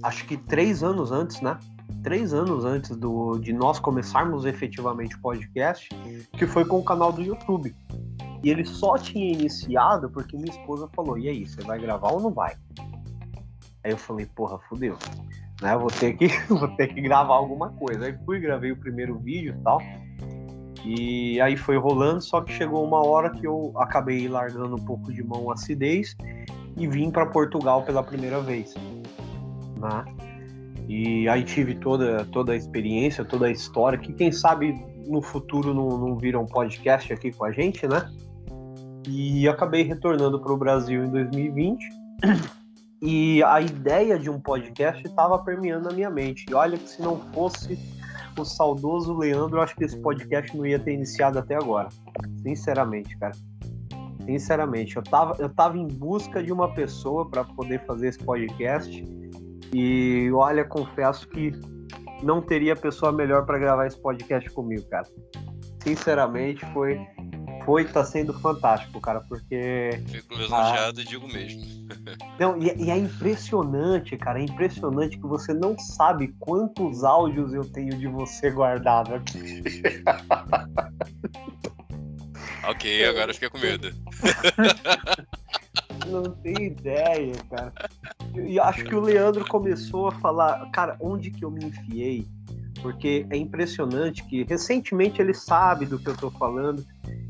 acho 0.02 0.26
que 0.26 0.36
três 0.36 0.82
anos 0.82 1.10
antes, 1.10 1.40
né? 1.40 1.58
Três 2.02 2.32
anos 2.32 2.64
antes 2.64 2.96
do, 2.96 3.38
de 3.38 3.52
nós 3.52 3.78
começarmos 3.78 4.44
efetivamente 4.44 5.16
o 5.16 5.20
podcast, 5.20 5.88
que 6.32 6.46
foi 6.46 6.64
com 6.64 6.78
o 6.78 6.84
canal 6.84 7.12
do 7.12 7.22
YouTube. 7.22 7.74
E 8.42 8.50
ele 8.50 8.64
só 8.64 8.96
tinha 8.96 9.32
iniciado 9.32 10.08
porque 10.10 10.36
minha 10.36 10.50
esposa 10.50 10.88
falou: 10.94 11.18
e 11.18 11.28
aí, 11.28 11.46
você 11.46 11.60
vai 11.62 11.78
gravar 11.78 12.12
ou 12.12 12.20
não 12.20 12.30
vai? 12.30 12.54
Aí 13.82 13.90
eu 13.90 13.98
falei: 13.98 14.26
porra, 14.26 14.58
fudeu 14.68 14.96
né? 15.60 15.76
Vou 15.76 15.88
ter 15.88 16.14
que, 16.14 16.28
vou 16.48 16.68
ter 16.68 16.88
que 16.88 17.00
gravar 17.00 17.34
alguma 17.34 17.70
coisa. 17.70 18.06
Aí 18.06 18.16
fui, 18.24 18.40
gravei 18.40 18.72
o 18.72 18.76
primeiro 18.76 19.18
vídeo 19.18 19.56
e 19.58 19.62
tal. 19.62 19.80
E 20.84 21.40
aí 21.40 21.56
foi 21.56 21.76
rolando, 21.76 22.20
só 22.20 22.40
que 22.40 22.52
chegou 22.52 22.84
uma 22.84 23.04
hora 23.04 23.30
que 23.30 23.46
eu 23.46 23.72
acabei 23.76 24.28
largando 24.28 24.76
um 24.76 24.84
pouco 24.84 25.12
de 25.12 25.22
mão 25.22 25.50
a 25.50 25.54
acidez 25.54 26.16
e 26.76 26.86
vim 26.86 27.10
para 27.10 27.26
Portugal 27.26 27.82
pela 27.82 28.02
primeira 28.02 28.40
vez. 28.40 28.74
Né? 29.76 30.04
E 30.88 31.28
aí 31.28 31.42
tive 31.42 31.74
toda, 31.74 32.24
toda 32.26 32.52
a 32.52 32.56
experiência, 32.56 33.24
toda 33.24 33.46
a 33.46 33.50
história, 33.50 33.98
que 33.98 34.12
quem 34.12 34.32
sabe 34.32 34.74
no 35.06 35.20
futuro 35.20 35.74
não, 35.74 35.98
não 35.98 36.16
vira 36.16 36.38
um 36.38 36.46
podcast 36.46 37.12
aqui 37.12 37.32
com 37.32 37.44
a 37.44 37.52
gente, 37.52 37.86
né? 37.86 38.08
E 39.06 39.48
acabei 39.48 39.82
retornando 39.82 40.38
para 40.40 40.52
o 40.52 40.56
Brasil 40.56 41.04
em 41.04 41.10
2020 41.10 41.84
e 43.00 43.42
a 43.44 43.60
ideia 43.60 44.18
de 44.18 44.28
um 44.28 44.40
podcast 44.40 45.06
estava 45.06 45.38
permeando 45.38 45.88
a 45.88 45.92
minha 45.92 46.10
mente. 46.10 46.46
E 46.50 46.54
olha 46.54 46.76
que 46.76 46.88
se 46.88 47.00
não 47.00 47.16
fosse 47.32 47.78
o 48.36 48.44
saudoso 48.44 49.16
Leandro, 49.16 49.60
acho 49.60 49.74
que 49.76 49.84
esse 49.84 49.98
podcast 50.00 50.56
não 50.56 50.66
ia 50.66 50.78
ter 50.78 50.92
iniciado 50.92 51.38
até 51.38 51.54
agora. 51.54 51.88
Sinceramente, 52.42 53.16
cara. 53.18 53.34
Sinceramente, 54.24 54.96
eu 54.96 55.02
tava, 55.02 55.36
eu 55.38 55.48
tava 55.48 55.78
em 55.78 55.86
busca 55.86 56.42
de 56.42 56.52
uma 56.52 56.74
pessoa 56.74 57.28
para 57.28 57.44
poder 57.44 57.84
fazer 57.86 58.08
esse 58.08 58.18
podcast. 58.18 59.04
E 59.72 60.30
olha, 60.32 60.64
confesso 60.64 61.28
que 61.28 61.52
não 62.22 62.42
teria 62.42 62.74
pessoa 62.74 63.12
melhor 63.12 63.46
para 63.46 63.58
gravar 63.58 63.86
esse 63.86 64.00
podcast 64.00 64.50
comigo, 64.50 64.82
cara. 64.88 65.06
Sinceramente, 65.82 66.64
foi 66.72 66.98
foi 67.68 67.84
tá 67.84 68.02
sendo 68.02 68.32
fantástico, 68.32 68.98
cara, 68.98 69.20
porque. 69.20 69.90
Fico 70.06 70.36
lisonjeado 70.36 71.02
e 71.02 71.04
digo 71.04 71.28
mesmo. 71.28 71.60
Não, 72.40 72.56
e, 72.56 72.84
e, 72.84 72.90
é 72.90 72.96
impressionante, 72.96 74.16
cara, 74.16 74.40
é 74.40 74.44
impressionante 74.44 75.18
que 75.18 75.26
você 75.26 75.52
não 75.52 75.78
sabe 75.78 76.34
quantos 76.38 77.04
áudios 77.04 77.52
eu 77.52 77.66
tenho 77.66 77.94
de 77.98 78.06
você 78.06 78.50
guardado 78.50 79.16
aqui. 79.16 79.62
ok, 82.66 83.04
agora 83.04 83.34
fiquei 83.34 83.50
com 83.50 83.58
medo. 83.58 83.92
não 86.08 86.22
tem 86.22 86.68
ideia, 86.68 87.34
cara. 87.50 87.74
E 88.34 88.58
acho 88.58 88.82
que 88.82 88.94
o 88.94 89.00
Leandro 89.00 89.46
começou 89.46 90.08
a 90.08 90.12
falar, 90.12 90.70
cara, 90.70 90.96
onde 90.98 91.30
que 91.30 91.44
eu 91.44 91.50
me 91.50 91.66
enfiei? 91.66 92.26
Porque 92.80 93.26
é 93.28 93.36
impressionante 93.36 94.24
que 94.24 94.42
recentemente 94.44 95.20
ele 95.20 95.34
sabe 95.34 95.84
do 95.84 95.98
que 95.98 96.08
eu 96.08 96.16
tô 96.16 96.30
falando 96.30 96.82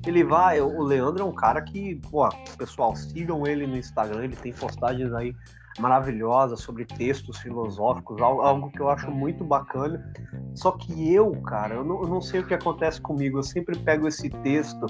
ele 0.08 0.24
vai. 0.24 0.60
O 0.60 0.82
Leandro 0.82 1.22
é 1.22 1.26
um 1.26 1.32
cara 1.32 1.60
que, 1.62 1.96
pô, 2.10 2.28
pessoal, 2.56 2.94
sigam 2.96 3.46
ele 3.46 3.66
no 3.66 3.76
Instagram, 3.76 4.24
ele 4.24 4.36
tem 4.36 4.52
postagens 4.52 5.12
aí 5.12 5.34
maravilhosa 5.78 6.56
sobre 6.56 6.84
textos 6.84 7.38
filosóficos, 7.38 8.20
algo 8.20 8.70
que 8.70 8.80
eu 8.80 8.88
acho 8.88 9.10
muito 9.10 9.44
bacana. 9.44 10.12
Só 10.54 10.72
que 10.72 11.14
eu, 11.14 11.30
cara, 11.42 11.76
eu 11.76 11.84
não, 11.84 12.02
eu 12.02 12.08
não 12.08 12.20
sei 12.20 12.40
o 12.40 12.46
que 12.46 12.54
acontece 12.54 13.00
comigo. 13.00 13.38
Eu 13.38 13.42
sempre 13.42 13.78
pego 13.78 14.08
esse 14.08 14.28
texto 14.28 14.86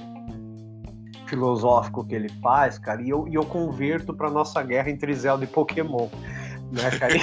filosófico 1.27 2.07
que 2.07 2.15
ele 2.15 2.31
faz, 2.41 2.79
cara, 2.79 3.03
e 3.03 3.11
eu, 3.11 3.29
e 3.29 3.35
eu 3.35 3.45
converto 3.45 4.15
para 4.15 4.31
nossa 4.31 4.63
guerra 4.63 4.89
entre 4.91 5.13
Zelda 5.15 5.45
e 5.45 5.49
Pokémon. 5.49 6.09
Né, 6.73 6.91
cara? 6.99 7.15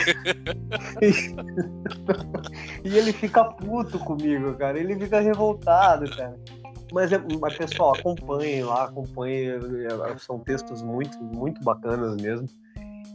e 2.84 2.98
ele 2.98 3.14
fica 3.14 3.43
puto 3.43 3.98
comigo, 4.00 4.54
cara. 4.56 4.80
Ele 4.80 4.96
fica 4.96 5.20
revoltado, 5.20 6.10
cara. 6.16 6.36
Mas, 6.96 7.12
é, 7.12 7.22
mas 7.41 7.58
pessoal, 7.58 7.93
acompanhem 7.93 8.64
lá, 8.64 8.86
acompanhem. 8.86 9.50
É, 9.50 10.18
são 10.18 10.39
textos 10.39 10.82
muito, 10.82 11.22
muito 11.22 11.62
bacanas 11.62 12.16
mesmo. 12.16 12.48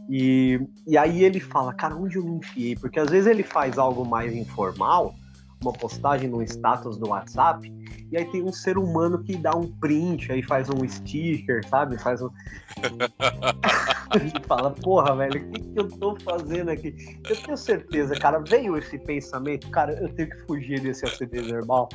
E, 0.07 0.61
e 0.85 0.95
aí 0.95 1.23
ele 1.23 1.39
fala, 1.39 1.73
cara, 1.73 1.95
onde 1.95 2.17
eu 2.17 2.23
me 2.23 2.35
enfiei? 2.35 2.75
Porque 2.75 2.99
às 2.99 3.09
vezes 3.09 3.25
ele 3.25 3.41
faz 3.41 3.79
algo 3.79 4.05
mais 4.05 4.35
informal, 4.35 5.15
uma 5.61 5.73
postagem 5.73 6.29
no 6.29 6.41
status 6.43 6.97
do 6.97 7.09
WhatsApp, 7.09 7.71
e 8.11 8.17
aí 8.17 8.25
tem 8.25 8.43
um 8.43 8.51
ser 8.51 8.77
humano 8.77 9.23
que 9.23 9.37
dá 9.37 9.55
um 9.55 9.67
print, 9.67 10.31
aí 10.31 10.43
faz 10.43 10.69
um 10.69 10.87
sticker, 10.87 11.65
sabe? 11.67 11.97
Faz 11.99 12.21
um. 12.21 12.29
e 14.19 14.47
fala, 14.47 14.71
porra, 14.71 15.15
velho, 15.15 15.41
o 15.41 15.51
que, 15.51 15.61
que 15.61 15.79
eu 15.79 15.87
tô 15.87 16.17
fazendo 16.19 16.69
aqui? 16.69 16.93
Eu 17.29 17.35
tenho 17.35 17.57
certeza, 17.57 18.15
cara, 18.15 18.39
veio 18.39 18.77
esse 18.77 18.97
pensamento, 18.97 19.69
cara, 19.69 19.93
eu 19.93 20.09
tenngo 20.09 20.31
que 20.31 20.45
fugir 20.45 20.81
desse 20.81 21.05
acidez 21.05 21.47
verbal. 21.47 21.89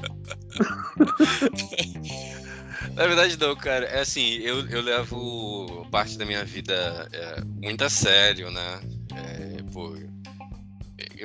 Na 2.94 3.06
verdade, 3.06 3.38
não, 3.38 3.54
cara. 3.54 3.84
É 3.86 4.00
assim, 4.00 4.38
eu, 4.38 4.66
eu 4.68 4.80
levo 4.80 5.86
parte 5.90 6.16
da 6.16 6.24
minha 6.24 6.44
vida 6.44 7.06
é, 7.12 7.42
muito 7.62 7.84
a 7.84 7.90
sério, 7.90 8.50
né? 8.50 8.80
É, 9.14 9.62
pô, 9.72 9.94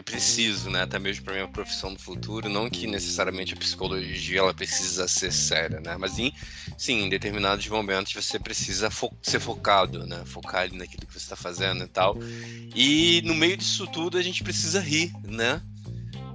eu 0.02 0.04
preciso, 0.04 0.70
né, 0.72 0.82
até 0.82 0.98
mesmo 0.98 1.24
para 1.24 1.36
minha 1.36 1.48
profissão 1.48 1.94
do 1.94 2.00
futuro, 2.00 2.50
não 2.50 2.68
que 2.68 2.88
necessariamente 2.88 3.54
a 3.54 3.58
psicologia 3.58 4.40
ela 4.40 4.54
precisa 4.54 5.08
ser 5.08 5.32
séria, 5.32 5.80
né, 5.80 5.96
mas 5.96 6.18
em, 6.18 6.34
sim, 6.76 7.04
em 7.04 7.10
determinados 7.10 7.68
momentos 7.68 8.12
você 8.14 8.40
precisa 8.40 8.90
fo 8.90 9.14
ser 9.22 9.40
focado, 9.40 10.08
né, 10.08 10.24
focar 10.26 10.62
ali 10.62 10.76
naquilo 10.76 11.06
que 11.06 11.14
você 11.14 11.20
está 11.20 11.36
fazendo 11.36 11.84
e 11.84 11.88
tal. 11.88 12.18
E 12.76 13.22
no 13.24 13.36
meio 13.36 13.56
disso 13.56 13.86
tudo 13.86 14.18
a 14.18 14.24
gente 14.24 14.44
precisa 14.44 14.80
rir, 14.80 15.14
né? 15.24 15.62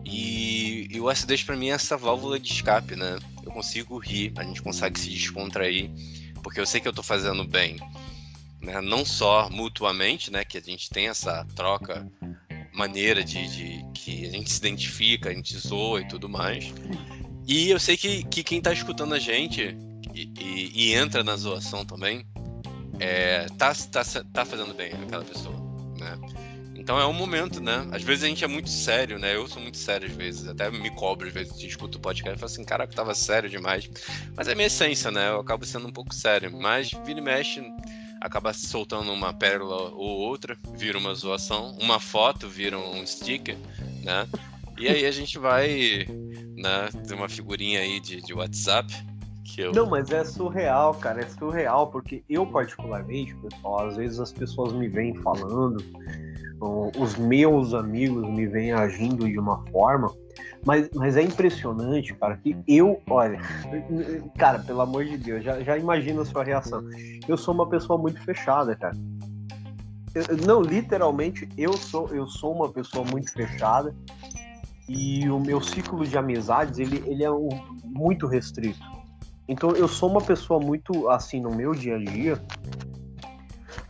E, 0.04 0.86
e 0.92 1.00
o 1.00 1.08
acidez 1.08 1.42
para 1.42 1.56
mim 1.56 1.70
é 1.70 1.72
essa 1.72 1.96
válvula 1.96 2.38
de 2.38 2.52
escape, 2.52 2.94
né? 2.94 3.18
Eu 3.42 3.50
consigo 3.50 3.98
rir, 3.98 4.32
a 4.36 4.44
gente 4.44 4.62
consegue 4.62 5.00
se 5.00 5.10
descontrair, 5.10 5.90
porque 6.40 6.60
eu 6.60 6.66
sei 6.66 6.80
que 6.80 6.86
eu 6.86 6.90
estou 6.90 7.02
fazendo 7.02 7.44
bem. 7.44 7.76
Né? 8.60 8.80
Não 8.80 9.04
só 9.04 9.50
mutuamente, 9.50 10.30
né? 10.30 10.44
Que 10.44 10.58
a 10.58 10.60
gente 10.60 10.88
tem 10.88 11.08
essa 11.08 11.44
troca 11.56 12.06
maneira 12.76 13.24
de, 13.24 13.48
de, 13.48 13.84
que 13.94 14.26
a 14.26 14.30
gente 14.30 14.50
se 14.50 14.58
identifica, 14.58 15.30
a 15.30 15.32
gente 15.32 15.56
zoa 15.58 16.02
e 16.02 16.08
tudo 16.08 16.28
mais. 16.28 16.72
E 17.46 17.70
eu 17.70 17.80
sei 17.80 17.96
que, 17.96 18.22
que 18.24 18.44
quem 18.44 18.60
tá 18.60 18.72
escutando 18.72 19.14
a 19.14 19.18
gente 19.18 19.76
e, 20.14 20.30
e, 20.38 20.72
e 20.74 20.94
entra 20.94 21.24
na 21.24 21.34
zoação 21.36 21.84
também, 21.86 22.26
é, 23.00 23.46
tá, 23.56 23.74
tá, 23.74 24.02
tá 24.32 24.44
fazendo 24.44 24.74
bem 24.74 24.92
aquela 24.92 25.24
pessoa, 25.24 25.56
né? 25.98 26.18
Então 26.74 27.00
é 27.00 27.06
um 27.06 27.12
momento, 27.12 27.60
né? 27.60 27.84
Às 27.90 28.02
vezes 28.02 28.22
a 28.22 28.28
gente 28.28 28.44
é 28.44 28.46
muito 28.46 28.68
sério, 28.68 29.18
né? 29.18 29.34
Eu 29.34 29.48
sou 29.48 29.60
muito 29.60 29.78
sério 29.78 30.06
às 30.08 30.14
vezes, 30.14 30.46
até 30.46 30.70
me 30.70 30.90
cobro 30.90 31.26
às 31.26 31.34
vezes, 31.34 31.58
de 31.58 31.66
escuto 31.66 31.98
o 31.98 32.00
podcast 32.00 32.36
e 32.36 32.38
falo 32.38 32.52
assim, 32.52 32.64
caraca, 32.64 32.94
tava 32.94 33.14
sério 33.14 33.48
demais. 33.48 33.90
Mas 34.36 34.48
é 34.48 34.54
minha 34.54 34.66
essência, 34.66 35.10
né? 35.10 35.30
Eu 35.30 35.40
acabo 35.40 35.64
sendo 35.64 35.88
um 35.88 35.92
pouco 35.92 36.14
sério. 36.14 36.52
Mas 36.52 36.92
vira 37.04 37.18
e 37.18 37.22
mexe, 37.22 37.60
acaba 38.20 38.52
soltando 38.52 39.12
uma 39.12 39.32
pérola 39.32 39.90
ou 39.92 40.18
outra, 40.18 40.56
vira 40.74 40.98
uma 40.98 41.14
zoação, 41.14 41.76
uma 41.80 42.00
foto 42.00 42.48
vira 42.48 42.78
um 42.78 43.06
sticker, 43.06 43.56
né? 44.02 44.26
E 44.78 44.88
aí 44.88 45.06
a 45.06 45.10
gente 45.10 45.38
vai, 45.38 46.06
né, 46.56 46.88
ter 47.06 47.14
uma 47.14 47.28
figurinha 47.28 47.80
aí 47.80 47.98
de, 48.00 48.20
de 48.20 48.34
WhatsApp. 48.34 48.92
Que 49.44 49.62
eu... 49.62 49.72
Não, 49.72 49.88
mas 49.88 50.10
é 50.10 50.24
surreal, 50.24 50.94
cara, 50.94 51.22
é 51.22 51.28
surreal, 51.28 51.86
porque 51.90 52.22
eu 52.28 52.46
particularmente, 52.46 53.34
pessoal, 53.36 53.86
às 53.88 53.96
vezes 53.96 54.20
as 54.20 54.32
pessoas 54.32 54.72
me 54.72 54.88
vêm 54.88 55.14
falando, 55.22 55.82
os 56.98 57.16
meus 57.16 57.72
amigos 57.72 58.28
me 58.28 58.46
vêm 58.46 58.72
agindo 58.72 59.26
de 59.26 59.38
uma 59.38 59.64
forma 59.68 60.12
mas, 60.66 60.90
mas 60.92 61.16
é 61.16 61.22
impressionante, 61.22 62.12
cara, 62.14 62.36
que 62.38 62.56
eu, 62.66 63.00
olha, 63.08 63.38
cara, 64.36 64.58
pelo 64.58 64.80
amor 64.80 65.04
de 65.04 65.16
Deus, 65.16 65.44
já, 65.44 65.60
já 65.62 65.78
imagino 65.78 66.22
a 66.22 66.24
sua 66.24 66.42
reação. 66.42 66.82
Eu 67.28 67.36
sou 67.36 67.54
uma 67.54 67.68
pessoa 67.68 67.96
muito 67.96 68.20
fechada, 68.22 68.74
cara. 68.74 68.96
Não, 70.44 70.60
literalmente, 70.60 71.48
eu 71.56 71.72
sou, 71.74 72.08
eu 72.08 72.26
sou 72.26 72.52
uma 72.52 72.68
pessoa 72.68 73.04
muito 73.08 73.32
fechada 73.32 73.94
e 74.88 75.28
o 75.28 75.38
meu 75.38 75.60
ciclo 75.60 76.04
de 76.04 76.18
amizades, 76.18 76.80
ele, 76.80 77.00
ele 77.06 77.22
é 77.22 77.30
um, 77.30 77.48
muito 77.84 78.26
restrito. 78.26 78.84
Então, 79.46 79.70
eu 79.70 79.86
sou 79.86 80.10
uma 80.10 80.20
pessoa 80.20 80.58
muito, 80.58 81.08
assim, 81.08 81.40
no 81.40 81.54
meu 81.54 81.72
dia 81.72 81.94
a 81.94 81.98
dia, 81.98 82.42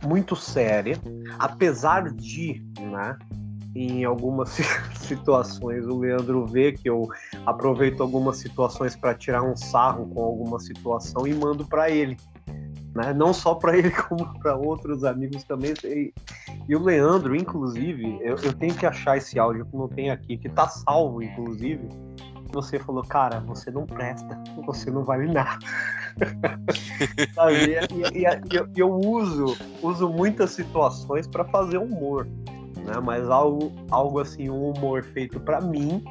muito 0.05 0.35
séria, 0.35 0.95
apesar 1.39 2.13
de, 2.13 2.63
né, 2.79 3.17
em 3.75 4.03
algumas 4.03 4.49
situações 4.99 5.85
o 5.85 5.99
Leandro 5.99 6.45
vê 6.45 6.71
que 6.71 6.89
eu 6.89 7.07
aproveito 7.45 8.01
algumas 8.01 8.37
situações 8.37 8.95
para 8.95 9.13
tirar 9.13 9.43
um 9.43 9.55
sarro 9.55 10.07
com 10.07 10.23
alguma 10.23 10.59
situação 10.59 11.27
e 11.27 11.33
mando 11.33 11.65
para 11.65 11.89
ele. 11.89 12.17
Né? 12.95 13.13
Não 13.13 13.31
só 13.33 13.53
para 13.53 13.77
ele, 13.77 13.91
como 14.09 14.27
para 14.39 14.55
outros 14.55 15.03
amigos 15.03 15.43
também. 15.43 15.73
E, 15.83 16.75
o 16.75 16.79
Leandro, 16.79 17.35
inclusive, 17.35 18.19
eu, 18.21 18.35
eu, 18.37 18.53
tenho 18.53 18.73
que 18.73 18.85
achar 18.85 19.17
esse 19.17 19.37
áudio 19.37 19.65
que 19.65 19.77
não 19.77 19.87
tem 19.87 20.09
aqui, 20.09 20.37
que 20.37 20.49
tá 20.49 20.67
salvo, 20.67 21.21
inclusive. 21.21 21.87
Você 22.53 22.79
falou, 22.79 23.03
cara, 23.03 23.41
você 23.41 23.69
não 23.69 23.85
presta, 23.85 24.41
você 24.65 24.89
não 24.89 25.03
vale 25.03 25.31
nada. 25.31 25.59
e, 27.51 28.17
e, 28.17 28.23
e 28.23 28.55
eu, 28.55 28.67
eu 28.75 28.89
uso, 28.89 29.55
uso 29.83 30.09
muitas 30.09 30.51
situações 30.51 31.27
para 31.27 31.43
fazer 31.45 31.77
humor 31.77 32.25
né? 32.87 32.99
Mas 33.03 33.29
algo, 33.29 33.71
algo 33.91 34.19
assim, 34.19 34.49
um 34.49 34.71
humor 34.71 35.03
feito 35.03 35.39
para 35.39 35.61
mim. 35.61 36.03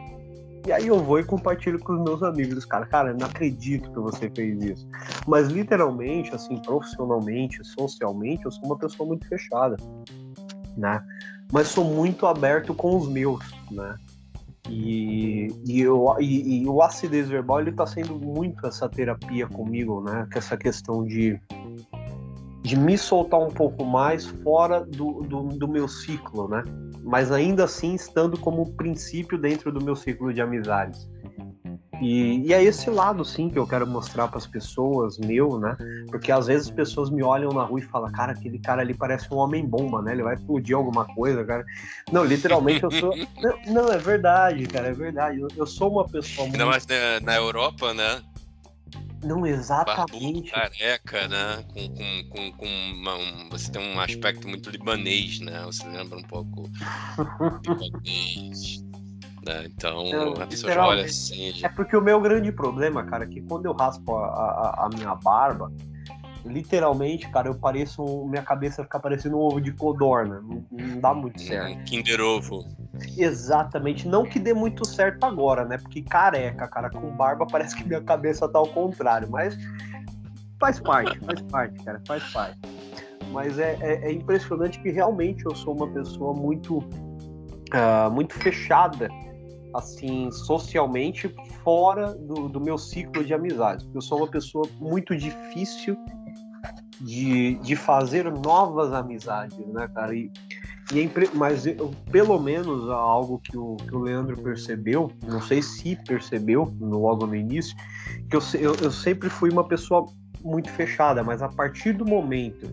E 0.66 0.72
aí 0.72 0.89
eu 0.89 0.99
vou 0.99 1.18
e 1.20 1.24
compartilho 1.24 1.79
com 1.79 1.95
os 1.95 2.03
meus 2.03 2.22
amigos. 2.22 2.64
Cara, 2.64 2.87
cara, 2.87 3.14
não 3.14 3.27
acredito 3.27 3.91
que 3.91 3.99
você 3.99 4.31
fez 4.31 4.62
isso. 4.62 4.89
Mas 5.27 5.49
literalmente, 5.49 6.35
assim, 6.35 6.57
profissionalmente, 6.59 7.64
socialmente, 7.64 8.45
eu 8.45 8.51
sou 8.51 8.64
uma 8.64 8.77
pessoa 8.77 9.07
muito 9.07 9.27
fechada, 9.29 9.77
né? 10.77 11.03
Mas 11.53 11.68
sou 11.68 11.85
muito 11.85 12.27
aberto 12.27 12.74
com 12.74 12.97
os 12.97 13.09
meus, 13.09 13.45
né? 13.70 13.95
E, 14.68 15.49
e, 15.64 15.81
eu, 15.81 16.05
e, 16.18 16.62
e 16.62 16.68
o 16.68 16.83
acidez 16.83 17.29
verbal 17.29 17.61
ele 17.61 17.70
tá 17.70 17.87
sendo 17.87 18.16
muito 18.18 18.66
essa 18.66 18.89
terapia 18.89 19.47
comigo, 19.47 20.03
né? 20.03 20.27
Com 20.33 20.39
essa 20.39 20.57
questão 20.57 21.07
de 21.07 21.41
de 22.67 22.77
me 22.77 22.99
soltar 22.99 23.39
um 23.39 23.49
pouco 23.49 23.85
mais 23.85 24.27
fora 24.43 24.81
do, 24.85 25.23
do, 25.23 25.43
do, 25.51 25.69
meu 25.69 25.87
ciclo, 25.87 26.49
né? 26.49 26.64
Mas 27.05 27.31
ainda 27.31 27.62
assim 27.62 27.95
estando 27.95 28.37
como 28.37 28.73
princípio 28.73 29.39
dentro 29.39 29.71
do 29.71 29.83
meu 29.83 29.95
ciclo 29.95 30.35
de 30.35 30.41
amizades. 30.43 31.09
E, 32.03 32.45
e 32.45 32.53
é 32.53 32.62
esse 32.62 32.91
lado, 32.91 33.25
sim, 33.25 33.49
que 33.49 33.57
eu 33.57 33.69
quero 33.69 33.87
mostrar 33.87 34.27
para 34.27 34.39
as 34.39 34.49
pessoas, 34.49 35.17
meu, 35.17 35.61
né? 35.61 35.77
Porque 36.09 36.33
às 36.33 36.49
vezes 36.49 36.67
as 36.67 36.75
pessoas 36.75 37.09
me 37.09 37.23
olham 37.23 37.53
na 37.53 37.62
rua 37.62 37.79
e 37.79 37.83
falam, 37.85 38.11
cara, 38.11 38.33
aquele 38.33 38.59
cara 38.59 38.83
ali 38.83 38.95
parece 38.95 39.33
um 39.33 39.37
homem-bomba, 39.37 40.03
né? 40.03 40.12
Ele 40.12 40.25
vai 40.25 40.35
explodir 40.35 40.77
alguma 40.77 41.05
coisa, 41.05 41.45
cara. 41.45 41.64
Não, 42.11 42.25
literalmente 42.25 42.83
eu 42.83 42.91
sou. 42.91 43.14
não, 43.41 43.85
não, 43.85 43.93
é 43.93 43.99
verdade, 43.99 44.67
cara, 44.67 44.89
é 44.89 44.93
verdade. 44.93 45.41
Eu, 45.41 45.47
eu 45.57 45.67
sou 45.67 45.93
uma 45.93 46.05
pessoa 46.05 46.49
muito. 46.49 46.59
Não, 46.59 46.67
mas 46.67 46.85
na, 46.85 47.21
na 47.21 47.37
Europa, 47.37 47.95
né? 47.95 48.21
Não, 49.23 49.47
exatamente. 49.47 50.12
Barbudo, 50.12 50.51
careca, 50.51 51.29
né? 51.29 51.64
Com, 51.73 51.89
com, 51.89 52.29
com, 52.29 52.53
com 52.53 52.67
uma, 52.67 53.14
um, 53.14 53.49
você 53.51 53.71
tem 53.71 53.83
um 53.83 54.01
aspecto 54.01 54.49
muito 54.49 54.71
libanês, 54.71 55.41
né? 55.41 55.62
Você 55.64 55.87
lembra 55.89 56.19
um 56.19 56.23
pouco 56.23 56.71
libanês. 57.67 58.85
Né? 59.45 59.67
Então, 59.67 60.11
Não, 60.11 60.43
a 60.43 60.47
pessoa 60.47 60.77
olha 60.87 61.05
assim. 61.05 61.64
É 61.64 61.69
porque 61.69 61.97
o 61.97 62.01
meu 62.01 62.21
grande 62.21 62.51
problema, 62.53 63.05
cara, 63.05 63.25
é 63.25 63.27
que 63.29 63.41
quando 63.43 63.67
eu 63.67 63.73
raspo 63.73 64.17
a, 64.17 64.27
a, 64.27 64.87
a 64.87 64.89
minha 64.89 65.14
barba, 65.14 65.73
literalmente, 66.47 67.28
cara, 67.30 67.49
eu 67.49 67.55
pareço. 67.55 68.03
Minha 68.26 68.42
cabeça 68.42 68.82
fica 68.82 68.99
parecendo 68.99 69.36
um 69.36 69.40
ovo 69.40 69.61
de 69.61 69.72
codorna. 69.72 70.40
Não, 70.40 70.64
não 70.70 71.01
dá 71.01 71.14
muito 71.14 71.40
certo. 71.40 71.78
Um 71.78 71.84
Kinder 71.84 72.20
Ovo. 72.20 72.64
Exatamente. 73.16 74.09
Não 74.09 74.24
que 74.24 74.38
dê 74.38 74.55
muito 74.55 74.86
certo 74.86 75.24
agora, 75.24 75.64
né? 75.64 75.78
Porque 75.78 76.03
careca, 76.03 76.66
cara, 76.68 76.90
com 76.90 77.11
barba 77.16 77.47
parece 77.51 77.76
que 77.76 77.86
minha 77.86 78.01
cabeça 78.01 78.49
tá 78.49 78.59
ao 78.59 78.66
contrário. 78.66 79.28
Mas 79.30 79.57
faz 80.59 80.80
parte, 80.80 81.18
faz 81.20 81.42
parte, 81.42 81.84
cara, 81.84 82.01
faz 82.07 82.22
parte. 82.32 82.59
Mas 83.32 83.59
é, 83.59 83.76
é, 83.80 84.09
é 84.09 84.12
impressionante 84.12 84.80
que 84.80 84.90
realmente 84.90 85.44
eu 85.44 85.55
sou 85.55 85.74
uma 85.74 85.88
pessoa 85.88 86.32
muito, 86.32 86.78
uh, 86.78 88.11
muito 88.11 88.34
fechada, 88.34 89.09
assim, 89.74 90.30
socialmente, 90.30 91.34
fora 91.62 92.14
do, 92.14 92.49
do 92.49 92.61
meu 92.61 92.78
ciclo 92.78 93.24
de 93.24 93.34
amizades. 93.34 93.86
Eu 93.92 94.01
sou 94.01 94.18
uma 94.18 94.28
pessoa 94.28 94.66
muito 94.80 95.16
difícil 95.16 95.99
de, 97.01 97.55
de 97.57 97.76
fazer 97.76 98.30
novas 98.30 98.92
amizades, 98.92 99.59
né, 99.68 99.88
cara? 99.88 100.14
E, 100.14 100.30
E 100.92 101.11
mas 101.34 101.66
eu, 101.66 101.90
pelo 102.11 102.38
menos 102.38 102.88
algo 102.88 103.40
que 103.40 103.57
o, 103.57 103.76
que 103.76 103.94
o 103.94 103.99
Leandro 103.99 104.36
percebeu, 104.36 105.11
não 105.24 105.40
sei 105.40 105.61
se 105.61 105.97
percebeu 106.07 106.72
logo 106.80 107.26
no 107.26 107.34
início, 107.34 107.76
que 108.30 108.36
eu, 108.36 108.40
eu, 108.55 108.74
eu 108.76 108.90
sempre 108.90 109.28
fui 109.28 109.51
uma 109.51 109.64
pessoa 109.64 110.07
muito 110.42 110.70
fechada, 110.70 111.24
mas 111.24 111.42
a 111.42 111.49
partir 111.49 111.92
do 111.92 112.05
momento 112.05 112.68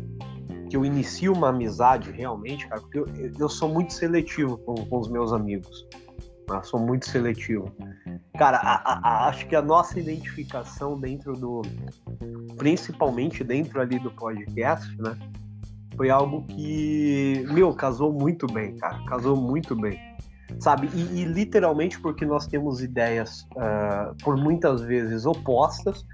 que 0.70 0.78
eu 0.78 0.86
inicio 0.86 1.34
uma 1.34 1.50
amizade 1.50 2.12
realmente, 2.12 2.68
cara, 2.68 2.82
porque 2.82 3.00
eu, 3.00 3.08
eu 3.40 3.50
sou 3.50 3.70
muito 3.70 3.94
seletivo 3.94 4.58
com, 4.60 4.76
com 4.76 5.00
os 5.00 5.10
meus 5.10 5.34
amigos. 5.34 5.88
Né? 6.50 6.62
Sou 6.64 6.80
muito 6.80 7.08
seletivo. 7.08 7.72
Cara, 8.38 8.58
a, 8.58 9.00
a, 9.08 9.28
acho 9.28 9.48
que 9.48 9.56
a 9.56 9.62
nossa 9.62 10.00
identificação 10.00 11.00
dentro 11.00 11.34
do. 11.34 11.62
Principalmente 12.58 13.44
dentro 13.44 13.80
ali 13.82 14.00
do 14.00 14.12
podcast, 14.12 14.96
né? 15.02 15.18
Foi 15.96 16.10
algo 16.10 16.44
que, 16.48 17.46
meu, 17.52 17.74
casou 17.74 18.12
muito 18.12 18.48
bem, 18.48 18.76
cara. 18.78 19.04
Casou 19.06 19.36
muito 19.36 19.76
bem. 19.76 20.00
Sabe? 20.60 20.90
E, 20.94 21.22
e 21.22 21.26
literalmente 21.26 22.00
porque 22.00 22.26
nós 22.26 22.48
temos 22.48 22.82
ideias, 22.82 23.48
uh, 23.56 24.16
por 24.24 24.36
muitas 24.36 24.82
vezes, 24.82 25.26
opostas 25.26 26.06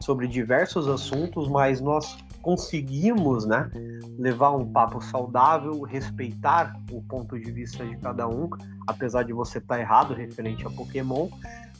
sobre 0.00 0.28
diversos 0.28 0.88
assuntos, 0.88 1.48
mas 1.48 1.80
nós 1.80 2.16
conseguimos, 2.48 3.44
né, 3.44 3.70
levar 4.18 4.52
um 4.52 4.72
papo 4.72 5.02
saudável, 5.02 5.82
respeitar 5.82 6.74
o 6.90 7.02
ponto 7.02 7.38
de 7.38 7.50
vista 7.52 7.84
de 7.84 7.94
cada 7.98 8.26
um, 8.26 8.48
apesar 8.86 9.22
de 9.22 9.34
você 9.34 9.58
estar 9.58 9.74
tá 9.74 9.80
errado 9.82 10.14
referente 10.14 10.66
a 10.66 10.70
Pokémon, 10.70 11.28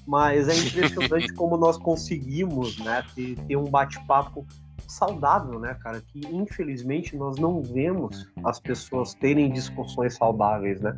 mas 0.06 0.46
é 0.46 0.54
impressionante 0.54 1.32
como 1.32 1.56
nós 1.56 1.78
conseguimos, 1.78 2.78
né, 2.80 3.02
ter, 3.14 3.34
ter 3.46 3.56
um 3.56 3.64
bate-papo 3.64 4.46
saudável, 4.86 5.58
né, 5.58 5.74
cara, 5.82 6.02
que 6.02 6.20
infelizmente 6.30 7.16
nós 7.16 7.38
não 7.38 7.62
vemos 7.62 8.28
as 8.44 8.60
pessoas 8.60 9.14
terem 9.14 9.50
discussões 9.50 10.16
saudáveis, 10.16 10.82
né, 10.82 10.94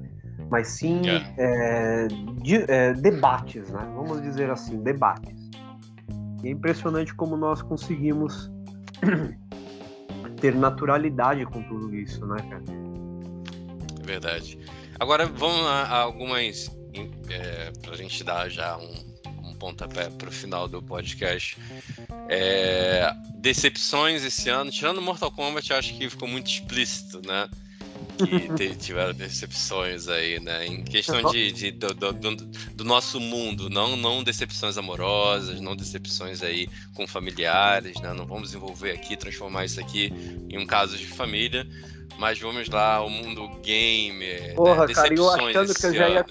mas 0.51 0.67
sim 0.67 1.01
é. 1.07 1.35
É, 1.39 2.09
de, 2.43 2.57
é, 2.69 2.93
debates, 2.93 3.71
né, 3.71 3.89
vamos 3.95 4.21
dizer 4.21 4.51
assim, 4.51 4.83
debates. 4.83 5.49
E 6.43 6.49
é 6.49 6.51
impressionante 6.51 7.15
como 7.15 7.37
nós 7.37 7.63
conseguimos 7.63 8.51
ter 10.41 10.55
naturalidade 10.55 11.45
com 11.47 11.63
tudo 11.63 11.95
isso, 11.95 12.27
né, 12.27 12.37
cara? 12.49 12.65
É 14.01 14.07
verdade. 14.07 14.59
Agora 14.99 15.27
vamos 15.27 15.67
a, 15.67 15.83
a 15.83 15.97
algumas 16.01 16.71
é, 17.29 17.73
para 17.81 17.93
a 17.93 17.97
gente 17.97 18.25
dar 18.25 18.49
já 18.49 18.77
um, 18.77 18.95
um 19.45 19.55
pontapé 19.55 20.11
para 20.11 20.29
o 20.29 20.33
final 20.33 20.67
do 20.69 20.83
podcast. 20.83 21.57
É, 22.29 23.13
decepções 23.37 24.25
esse 24.25 24.49
ano, 24.49 24.71
tirando 24.71 25.01
Mortal 25.01 25.31
Kombat, 25.31 25.73
acho 25.73 25.95
que 25.95 26.11
ficou 26.11 26.29
muito 26.29 26.49
explícito, 26.49 27.21
né? 27.27 27.49
Que 28.57 28.75
tiveram 28.77 29.13
decepções 29.13 30.09
aí, 30.09 30.41
né? 30.41 30.67
Em 30.67 30.83
questão 30.83 31.23
de, 31.31 31.53
de 31.53 31.71
do, 31.71 31.95
do, 31.95 32.13
do, 32.13 32.85
nosso 32.85 33.21
mundo, 33.21 33.71
não, 33.71 33.97
não 33.97 34.23
decepções 34.23 34.77
amorosas, 34.77 35.61
não 35.61 35.77
decepções 35.77 36.43
aí 36.43 36.69
com 36.95 37.07
familiares, 37.07 38.01
né? 38.01 38.13
Não 38.13 38.27
vamos 38.27 38.55
envolver 38.55 38.93
aqui, 38.93 39.17
transformar 39.17 39.65
isso 39.65 39.81
aqui 39.81 40.13
em 40.49 40.59
um 40.59 40.67
caso 40.67 40.97
de 40.97 41.07
família, 41.07 41.67
mas 42.19 42.39
vamos 42.39 42.69
lá, 42.69 43.05
o 43.05 43.11
mundo 43.11 43.49
gamer, 43.63 44.49
né? 44.49 44.55
Porra, 44.55 44.87
né? 44.87 44.95
cara, 44.95 45.15
eu 45.15 45.31
achando 45.31 45.75
que 45.75 45.87
eu 45.87 45.95
já 45.95 46.09
ia... 46.09 46.25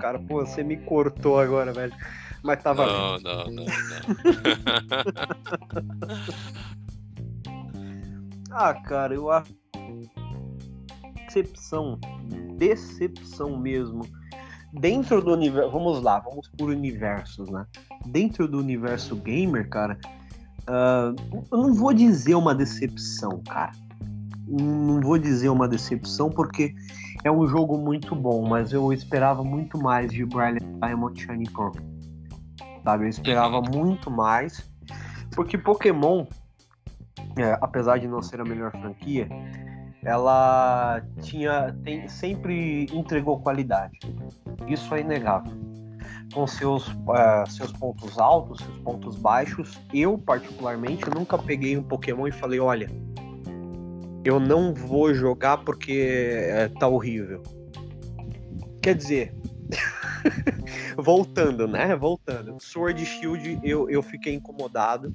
Cara, 0.00 0.18
pô, 0.18 0.44
você 0.44 0.62
me 0.62 0.76
cortou 0.78 1.38
agora, 1.38 1.72
velho. 1.72 1.94
Mas 2.44 2.62
tava. 2.62 2.86
Não, 2.86 3.18
não, 3.20 3.46
não, 3.46 3.64
não. 3.64 3.66
ah, 8.52 8.74
cara, 8.74 9.14
eu 9.14 9.30
acho 9.30 9.50
decepção, 11.34 11.98
decepção 12.56 13.58
mesmo. 13.58 14.06
Dentro 14.72 15.22
do 15.22 15.32
universo, 15.32 15.70
vamos 15.70 16.02
lá, 16.02 16.18
vamos 16.20 16.48
por 16.48 16.70
universos, 16.70 17.48
né? 17.50 17.64
Dentro 18.06 18.48
do 18.48 18.58
universo 18.58 19.16
gamer, 19.16 19.68
cara, 19.68 19.98
uh, 20.68 21.14
eu 21.50 21.58
não 21.58 21.74
vou 21.74 21.92
dizer 21.92 22.34
uma 22.34 22.54
decepção, 22.54 23.40
cara. 23.48 23.72
Não 24.46 25.00
vou 25.00 25.18
dizer 25.18 25.48
uma 25.48 25.66
decepção 25.68 26.28
porque 26.28 26.74
é 27.22 27.30
um 27.30 27.46
jogo 27.46 27.78
muito 27.78 28.14
bom, 28.14 28.46
mas 28.46 28.72
eu 28.72 28.92
esperava 28.92 29.42
muito 29.42 29.78
mais 29.78 30.12
de 30.12 30.24
Brilliant 30.24 30.80
Diamond 30.80 31.20
Shining 31.20 31.50
Pearl. 31.52 31.72
Sabe, 32.82 33.04
eu 33.04 33.08
esperava 33.08 33.62
muito 33.62 34.10
mais, 34.10 34.70
porque 35.34 35.56
Pokémon, 35.56 36.26
é, 37.38 37.56
apesar 37.62 37.98
de 37.98 38.06
não 38.06 38.20
ser 38.20 38.40
a 38.40 38.44
melhor 38.44 38.72
franquia, 38.72 39.26
ela 40.04 41.02
tinha 41.22 41.74
tem, 41.82 42.08
sempre 42.08 42.86
entregou 42.92 43.40
qualidade. 43.40 43.98
Isso 44.68 44.94
é 44.94 45.00
inegável. 45.00 45.52
Com 46.32 46.46
seus, 46.46 46.88
uh, 46.88 47.48
seus 47.48 47.72
pontos 47.72 48.18
altos, 48.18 48.58
seus 48.58 48.78
pontos 48.78 49.16
baixos, 49.16 49.80
eu 49.92 50.18
particularmente 50.18 51.08
nunca 51.10 51.38
peguei 51.38 51.76
um 51.76 51.82
Pokémon 51.82 52.26
e 52.26 52.32
falei, 52.32 52.60
olha, 52.60 52.90
eu 54.24 54.40
não 54.40 54.74
vou 54.74 55.14
jogar 55.14 55.58
porque 55.58 56.08
é, 56.48 56.68
tá 56.68 56.88
horrível. 56.88 57.42
Quer 58.82 58.94
dizer, 58.94 59.34
voltando, 60.96 61.68
né? 61.68 61.94
Voltando. 61.94 62.56
Sword 62.58 63.04
Shield, 63.04 63.60
eu, 63.62 63.88
eu 63.88 64.02
fiquei 64.02 64.34
incomodado. 64.34 65.12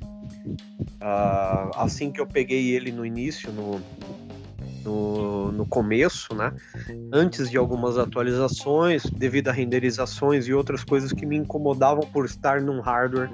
Uh, 1.01 1.71
assim 1.75 2.11
que 2.11 2.19
eu 2.19 2.27
peguei 2.27 2.71
ele 2.71 2.91
no 2.91 3.05
início, 3.05 3.51
no, 3.51 3.81
no, 4.83 5.51
no 5.51 5.65
começo, 5.65 6.33
né? 6.35 6.53
Antes 7.11 7.49
de 7.49 7.57
algumas 7.57 7.97
atualizações, 7.97 9.03
devido 9.03 9.49
a 9.49 9.51
renderizações 9.51 10.47
e 10.47 10.53
outras 10.53 10.83
coisas 10.83 11.11
que 11.11 11.25
me 11.25 11.37
incomodavam 11.37 12.03
por 12.11 12.25
estar 12.25 12.61
num 12.61 12.79
hardware 12.79 13.29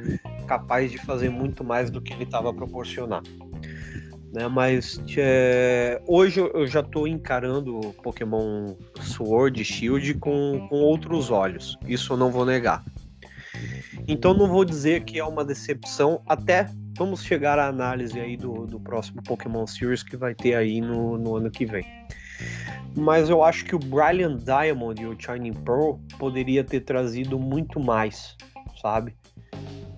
capaz 0.47 0.91
de 0.91 0.97
fazer 0.97 1.29
muito 1.29 1.63
mais 1.63 1.89
do 1.89 2.01
que 2.01 2.13
ele 2.13 2.23
estava 2.23 2.53
proporcionando. 2.53 3.29
Né, 4.33 4.49
mas 4.49 5.01
é, 5.17 6.01
hoje 6.05 6.41
eu 6.41 6.67
já 6.67 6.81
estou 6.81 7.07
encarando 7.07 7.79
o 7.79 7.93
Pokémon 7.93 8.75
Sword 8.99 9.61
e 9.61 9.65
Shield 9.65 10.15
com, 10.15 10.67
com 10.69 10.75
outros 10.75 11.31
olhos. 11.31 11.77
Isso 11.87 12.11
eu 12.11 12.17
não 12.17 12.29
vou 12.29 12.45
negar. 12.45 12.83
Então 14.07 14.33
não 14.33 14.47
vou 14.47 14.63
dizer 14.63 15.03
que 15.03 15.19
é 15.19 15.25
uma 15.25 15.43
decepção, 15.43 16.21
até 16.27 16.69
vamos 16.97 17.23
chegar 17.23 17.57
à 17.59 17.67
análise 17.67 18.19
aí 18.19 18.37
do, 18.37 18.65
do 18.65 18.79
próximo 18.79 19.21
Pokémon 19.23 19.65
Series 19.67 20.03
que 20.03 20.15
vai 20.15 20.33
ter 20.33 20.55
aí 20.55 20.79
no, 20.79 21.17
no 21.17 21.35
ano 21.35 21.49
que 21.49 21.65
vem. 21.65 21.85
Mas 22.95 23.29
eu 23.29 23.43
acho 23.43 23.65
que 23.65 23.75
o 23.75 23.79
Brilliant 23.79 24.41
Diamond 24.43 25.01
e 25.01 25.05
o 25.05 25.15
Shining 25.19 25.53
Pearl 25.53 25.95
poderia 26.17 26.63
ter 26.63 26.81
trazido 26.81 27.37
muito 27.37 27.79
mais, 27.79 28.37
sabe? 28.81 29.15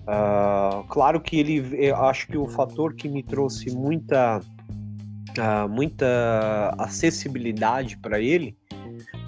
Uh, 0.08 0.82
claro 0.88 1.20
que 1.20 1.38
ele, 1.38 1.90
acho 1.92 2.26
que 2.26 2.36
o 2.36 2.48
fator 2.48 2.94
que 2.94 3.08
me 3.08 3.22
trouxe 3.22 3.70
muita, 3.70 4.40
uh, 4.40 5.68
muita 5.68 6.74
acessibilidade 6.78 7.96
para 7.98 8.18
ele 8.18 8.56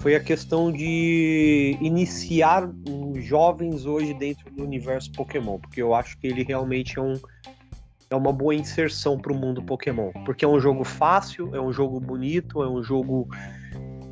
foi 0.01 0.15
a 0.15 0.19
questão 0.19 0.71
de 0.71 1.77
iniciar 1.79 2.67
jovens 3.17 3.85
hoje 3.85 4.15
dentro 4.15 4.51
do 4.51 4.63
universo 4.63 5.11
Pokémon, 5.11 5.59
porque 5.59 5.79
eu 5.79 5.93
acho 5.93 6.17
que 6.17 6.25
ele 6.25 6.43
realmente 6.43 6.97
é 6.97 7.01
um 7.01 7.13
é 8.09 8.15
uma 8.15 8.33
boa 8.33 8.53
inserção 8.53 9.17
para 9.17 9.31
o 9.31 9.35
mundo 9.35 9.63
Pokémon, 9.63 10.11
porque 10.25 10.43
é 10.43 10.47
um 10.47 10.59
jogo 10.59 10.83
fácil, 10.83 11.55
é 11.55 11.61
um 11.61 11.71
jogo 11.71 11.97
bonito, 11.97 12.61
é 12.61 12.67
um 12.67 12.83
jogo 12.83 13.29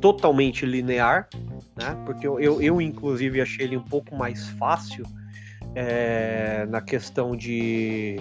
totalmente 0.00 0.64
linear, 0.64 1.28
né? 1.76 1.94
Porque 2.06 2.26
eu, 2.26 2.40
eu, 2.40 2.62
eu 2.62 2.80
inclusive 2.80 3.42
achei 3.42 3.66
ele 3.66 3.76
um 3.76 3.84
pouco 3.84 4.16
mais 4.16 4.48
fácil 4.50 5.04
é, 5.74 6.64
na 6.70 6.80
questão 6.80 7.36
de, 7.36 8.16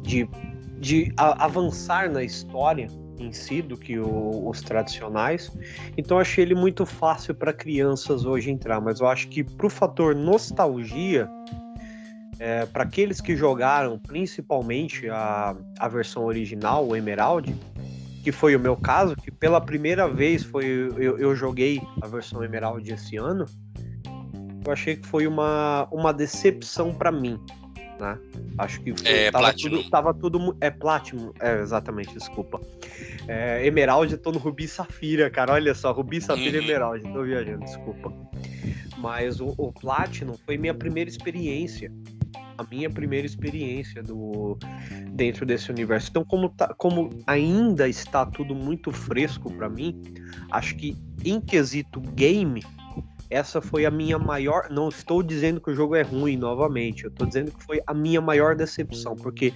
de, 0.00 0.26
de 0.78 1.12
a, 1.18 1.44
avançar 1.44 2.10
na 2.10 2.22
história 2.22 2.88
em 3.18 3.32
si 3.32 3.62
do 3.62 3.76
que 3.76 3.98
o, 3.98 4.48
os 4.48 4.60
tradicionais. 4.60 5.50
Então 5.96 6.18
achei 6.18 6.44
ele 6.44 6.54
muito 6.54 6.84
fácil 6.86 7.34
para 7.34 7.52
crianças 7.52 8.24
hoje 8.24 8.50
entrar, 8.50 8.80
mas 8.80 9.00
eu 9.00 9.06
acho 9.06 9.28
que 9.28 9.44
pro 9.44 9.68
fator 9.68 10.14
nostalgia 10.14 11.28
é, 12.38 12.66
para 12.66 12.82
aqueles 12.82 13.20
que 13.20 13.36
jogaram 13.36 13.98
principalmente 13.98 15.08
a, 15.08 15.56
a 15.78 15.88
versão 15.88 16.24
original, 16.24 16.86
o 16.86 16.96
Emerald, 16.96 17.54
que 18.24 18.32
foi 18.32 18.56
o 18.56 18.60
meu 18.60 18.76
caso, 18.76 19.14
que 19.14 19.30
pela 19.30 19.60
primeira 19.60 20.08
vez 20.08 20.42
foi 20.42 20.64
eu, 20.64 21.18
eu 21.18 21.36
joguei 21.36 21.80
a 22.00 22.06
versão 22.06 22.42
Emerald 22.42 22.90
esse 22.92 23.16
ano, 23.16 23.46
eu 24.64 24.72
achei 24.72 24.96
que 24.96 25.06
foi 25.06 25.26
uma, 25.26 25.88
uma 25.92 26.12
decepção 26.12 26.94
para 26.94 27.10
mim. 27.10 27.38
Né? 28.02 28.18
Acho 28.58 28.80
que 28.80 28.92
foi, 28.96 29.08
é, 29.08 29.30
tava, 29.30 29.54
tudo, 29.54 29.88
tava 29.88 30.12
tudo. 30.12 30.56
É 30.60 30.70
Platinum, 30.70 31.32
é, 31.40 31.60
exatamente, 31.60 32.12
desculpa. 32.12 32.60
É, 33.28 33.64
Emerald, 33.64 34.12
eu 34.12 34.18
tô 34.18 34.32
no 34.32 34.38
Rubi 34.38 34.66
Safira, 34.66 35.30
cara. 35.30 35.52
Olha 35.52 35.72
só, 35.72 35.92
Rubi 35.92 36.20
Safira 36.20 36.58
uhum. 36.58 36.64
Emerald, 36.64 37.12
tô 37.12 37.22
viajando, 37.22 37.64
desculpa. 37.64 38.12
Mas 38.98 39.40
o, 39.40 39.54
o 39.56 39.72
Platinum 39.72 40.34
foi 40.44 40.58
minha 40.58 40.74
primeira 40.74 41.08
experiência 41.08 41.92
a 42.58 42.64
minha 42.64 42.90
primeira 42.90 43.26
experiência 43.26 44.02
do 44.02 44.58
dentro 45.12 45.46
desse 45.46 45.70
universo. 45.70 46.08
Então, 46.10 46.24
como, 46.24 46.50
tá, 46.50 46.74
como 46.74 47.10
ainda 47.26 47.88
está 47.88 48.26
tudo 48.26 48.54
muito 48.54 48.92
fresco 48.92 49.52
para 49.52 49.68
mim, 49.68 50.00
acho 50.50 50.76
que 50.76 50.96
em 51.24 51.40
quesito 51.40 52.00
game, 52.00 52.62
essa 53.32 53.60
foi 53.60 53.86
a 53.86 53.90
minha 53.90 54.18
maior. 54.18 54.68
Não 54.70 54.88
estou 54.88 55.22
dizendo 55.22 55.60
que 55.60 55.70
o 55.70 55.74
jogo 55.74 55.96
é 55.96 56.02
ruim 56.02 56.36
novamente, 56.36 57.04
eu 57.04 57.10
estou 57.10 57.26
dizendo 57.26 57.50
que 57.50 57.64
foi 57.64 57.80
a 57.86 57.94
minha 57.94 58.20
maior 58.20 58.54
decepção, 58.54 59.16
porque 59.16 59.52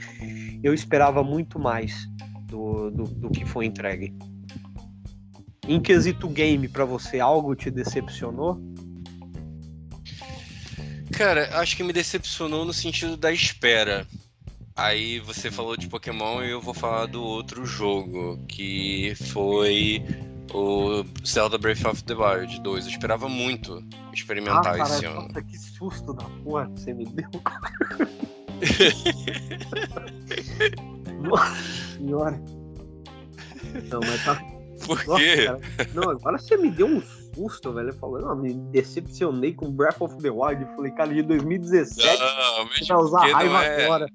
eu 0.62 0.72
esperava 0.72 1.22
muito 1.22 1.58
mais 1.58 2.08
do, 2.44 2.90
do, 2.90 3.04
do 3.04 3.30
que 3.30 3.44
foi 3.44 3.66
entregue. 3.66 4.14
Em 5.68 5.80
quesito 5.80 6.28
game, 6.28 6.68
para 6.68 6.84
você, 6.84 7.20
algo 7.20 7.54
te 7.54 7.70
decepcionou? 7.70 8.60
Cara, 11.12 11.48
acho 11.58 11.76
que 11.76 11.82
me 11.82 11.92
decepcionou 11.92 12.64
no 12.64 12.72
sentido 12.72 13.16
da 13.16 13.32
espera. 13.32 14.06
Aí 14.76 15.18
você 15.20 15.50
falou 15.50 15.76
de 15.76 15.88
Pokémon 15.88 16.42
e 16.42 16.50
eu 16.50 16.60
vou 16.60 16.74
falar 16.74 17.06
do 17.06 17.22
outro 17.22 17.64
jogo, 17.64 18.38
que 18.46 19.14
foi 19.32 20.04
o 20.52 21.04
Zelda 21.26 21.58
Breath 21.58 21.84
of 21.84 22.04
the 22.04 22.14
Wild 22.14 22.60
2. 22.60 22.84
Eu 22.84 22.90
esperava 22.90 23.28
muito 23.28 23.82
experimentar 24.12 24.74
ah, 24.74 24.78
cara, 24.78 24.84
esse 24.84 25.04
ano. 25.04 25.22
Nossa, 25.22 25.42
que 25.42 25.58
susto 25.58 26.14
da 26.14 26.24
porra 26.44 26.70
que 26.70 26.80
você 26.80 26.94
me 26.94 27.06
deu. 27.06 27.28
nossa 31.22 31.54
senhora. 31.96 32.40
Não, 33.90 34.00
mas 34.00 34.24
tá. 34.24 34.40
Por 34.86 35.02
quê? 35.16 35.48
Nossa, 35.48 35.60
não, 35.94 36.10
agora 36.10 36.38
você 36.38 36.56
me 36.56 36.70
deu 36.70 36.86
um 36.86 37.02
susto, 37.34 37.72
velho. 37.72 37.92
Falou, 37.94 38.20
não, 38.20 38.36
me 38.36 38.54
decepcionei 38.54 39.52
com 39.52 39.70
Breath 39.70 40.00
of 40.00 40.16
the 40.18 40.30
Wild. 40.30 40.62
Eu 40.62 40.68
falei, 40.76 40.92
cara, 40.92 41.12
de 41.12 41.22
2017. 41.22 42.18
Não, 42.18 42.64
mesmo 42.66 42.86
vai 42.86 42.96
usar 42.96 43.32
raiva 43.32 43.64
é... 43.64 43.84
agora. 43.84 44.08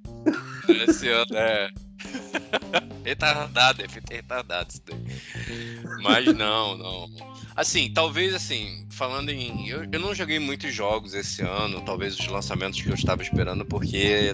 Esse 0.67 1.09
ano 1.09 1.35
é. 1.35 1.69
retardado, 3.03 3.81
é 3.81 3.87
retardado 4.13 4.69
isso 4.69 4.81
daí. 4.85 6.01
Mas 6.01 6.25
não, 6.35 6.77
não. 6.77 7.09
Assim, 7.55 7.91
talvez 7.93 8.33
assim, 8.33 8.87
falando 8.91 9.29
em. 9.29 9.67
Eu, 9.67 9.83
eu 9.91 9.99
não 9.99 10.15
joguei 10.15 10.39
muitos 10.39 10.73
jogos 10.73 11.13
esse 11.13 11.41
ano, 11.41 11.81
talvez 11.81 12.17
os 12.17 12.27
lançamentos 12.27 12.81
que 12.81 12.89
eu 12.89 12.95
estava 12.95 13.21
esperando, 13.21 13.65
porque 13.65 14.33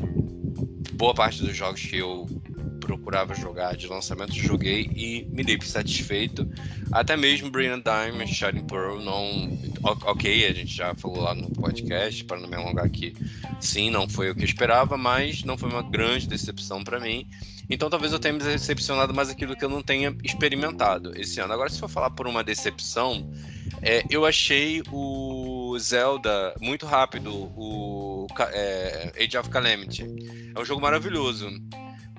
boa 0.93 1.13
parte 1.13 1.41
dos 1.41 1.55
jogos 1.55 1.81
que 1.81 1.97
eu 1.97 2.27
procurava 2.87 3.35
jogar 3.35 3.75
de 3.75 3.85
lançamento, 3.85 4.33
joguei 4.33 4.89
e 4.95 5.27
me 5.29 5.43
dei 5.43 5.59
satisfeito. 5.61 6.49
Até 6.89 7.17
mesmo 7.17 7.51
Brain 7.51 7.81
Diamond, 7.81 8.33
Shining 8.33 8.65
Pearl, 8.65 9.01
não. 9.01 9.59
Ok, 9.83 10.45
a 10.45 10.53
gente 10.53 10.73
já 10.73 10.95
falou 10.95 11.19
lá 11.19 11.35
no 11.35 11.49
podcast, 11.51 12.23
para 12.23 12.39
não 12.39 12.47
me 12.47 12.55
alongar 12.55 12.85
aqui. 12.85 13.13
Sim, 13.59 13.91
não 13.91 14.07
foi 14.07 14.31
o 14.31 14.35
que 14.35 14.41
eu 14.41 14.45
esperava, 14.45 14.97
mas 14.97 15.43
não 15.43 15.57
foi 15.57 15.69
uma 15.69 15.83
grande 15.83 16.27
decepção 16.27 16.81
para 16.81 16.97
mim. 16.97 17.27
Então 17.69 17.89
talvez 17.89 18.13
eu 18.13 18.19
tenha 18.19 18.33
me 18.33 18.39
decepcionado 18.39 19.13
mais 19.13 19.29
aquilo 19.29 19.53
que 19.53 19.65
eu 19.65 19.69
não 19.69 19.83
tenha 19.83 20.15
experimentado 20.23 21.11
esse 21.19 21.41
ano. 21.41 21.51
Agora, 21.51 21.69
se 21.69 21.79
for 21.79 21.89
falar 21.89 22.11
por 22.11 22.25
uma 22.25 22.41
decepção, 22.41 23.29
é, 23.81 24.05
eu 24.09 24.25
achei 24.25 24.81
o 24.89 25.77
Zelda 25.77 26.55
muito 26.61 26.85
rápido, 26.85 27.33
o 27.33 28.27
é, 28.51 29.11
Age 29.19 29.37
of 29.37 29.49
Calamity. 29.49 30.05
É 30.55 30.59
um 30.59 30.63
jogo 30.63 30.81
maravilhoso 30.81 31.49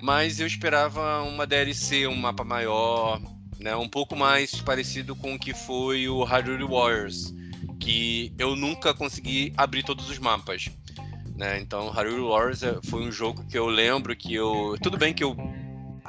mas 0.01 0.39
eu 0.39 0.47
esperava 0.47 1.21
uma 1.23 1.45
DLC, 1.45 2.07
um 2.07 2.15
mapa 2.15 2.43
maior, 2.43 3.21
né, 3.59 3.75
um 3.75 3.87
pouco 3.87 4.15
mais 4.15 4.61
parecido 4.61 5.15
com 5.15 5.33
o 5.33 5.39
que 5.39 5.53
foi 5.53 6.07
o 6.07 6.23
Hyrule 6.23 6.63
Warriors, 6.63 7.33
que 7.79 8.33
eu 8.37 8.55
nunca 8.55 8.93
consegui 8.93 9.53
abrir 9.57 9.83
todos 9.83 10.09
os 10.09 10.17
mapas. 10.17 10.69
Né? 11.35 11.59
Então, 11.61 11.89
Hyrule 11.89 12.27
Warriors 12.27 12.63
é, 12.63 12.79
foi 12.83 13.01
um 13.01 13.11
jogo 13.11 13.45
que 13.45 13.57
eu 13.57 13.67
lembro 13.67 14.15
que 14.15 14.33
eu. 14.33 14.75
Tudo 14.81 14.97
bem 14.97 15.13
que 15.13 15.23
eu 15.23 15.35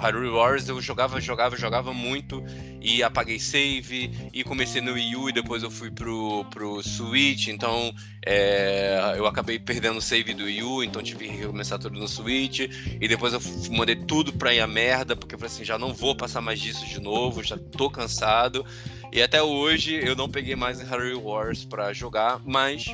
Hyrule 0.00 0.30
Wars 0.30 0.66
eu 0.66 0.80
jogava, 0.80 1.20
jogava, 1.20 1.56
jogava 1.56 1.92
muito 1.92 2.42
e 2.80 3.02
apaguei 3.02 3.38
save 3.38 4.10
e 4.32 4.42
comecei 4.42 4.80
no 4.80 4.94
Wii 4.94 5.16
U 5.16 5.28
e 5.28 5.32
depois 5.32 5.62
eu 5.62 5.70
fui 5.70 5.90
pro, 5.90 6.44
pro 6.46 6.82
Switch, 6.82 7.48
então 7.48 7.94
é, 8.24 9.14
eu 9.16 9.26
acabei 9.26 9.58
perdendo 9.58 9.98
o 9.98 10.02
save 10.02 10.32
do 10.32 10.44
Wii 10.44 10.62
U, 10.62 10.82
então 10.82 11.02
tive 11.02 11.28
que 11.28 11.36
recomeçar 11.36 11.78
tudo 11.78 11.98
no 11.98 12.08
Switch 12.08 12.60
e 12.60 13.06
depois 13.06 13.34
eu 13.34 13.40
mandei 13.70 13.96
tudo 13.96 14.32
pra 14.32 14.54
ir 14.54 14.60
a 14.60 14.66
merda, 14.66 15.14
porque 15.14 15.34
eu 15.34 15.38
falei 15.38 15.54
assim, 15.54 15.64
já 15.64 15.78
não 15.78 15.92
vou 15.92 16.14
passar 16.14 16.40
mais 16.40 16.58
disso 16.58 16.86
de 16.86 17.00
novo, 17.00 17.42
já 17.42 17.58
tô 17.58 17.90
cansado. 17.90 18.64
E 19.12 19.20
até 19.20 19.42
hoje 19.42 20.00
eu 20.02 20.16
não 20.16 20.30
peguei 20.30 20.56
mais 20.56 20.80
Hyrule 20.80 21.14
Wars 21.14 21.64
para 21.64 21.92
jogar, 21.92 22.40
mas 22.46 22.86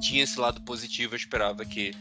tinha 0.00 0.22
esse 0.22 0.38
lado 0.38 0.60
positivo, 0.60 1.14
eu 1.14 1.16
esperava 1.16 1.64
que 1.64 1.92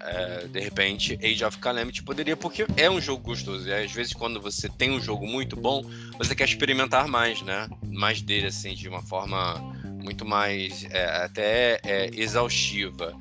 é, 0.00 0.46
de 0.46 0.60
repente, 0.60 1.18
Age 1.22 1.44
of 1.44 1.58
Calamity 1.58 2.02
poderia, 2.02 2.36
porque 2.36 2.66
é 2.76 2.90
um 2.90 3.00
jogo 3.00 3.22
gostoso. 3.22 3.68
E 3.68 3.72
às 3.72 3.92
vezes, 3.92 4.12
quando 4.12 4.40
você 4.40 4.68
tem 4.68 4.90
um 4.90 5.00
jogo 5.00 5.26
muito 5.26 5.56
bom, 5.56 5.84
você 6.18 6.34
quer 6.34 6.44
experimentar 6.44 7.06
mais, 7.08 7.42
né? 7.42 7.68
Mais 7.86 8.22
dele, 8.22 8.46
assim, 8.46 8.74
de 8.74 8.88
uma 8.88 9.02
forma 9.02 9.58
muito 10.02 10.24
mais 10.24 10.84
é, 10.90 11.24
até 11.24 11.80
é, 11.84 12.10
exaustiva. 12.12 13.14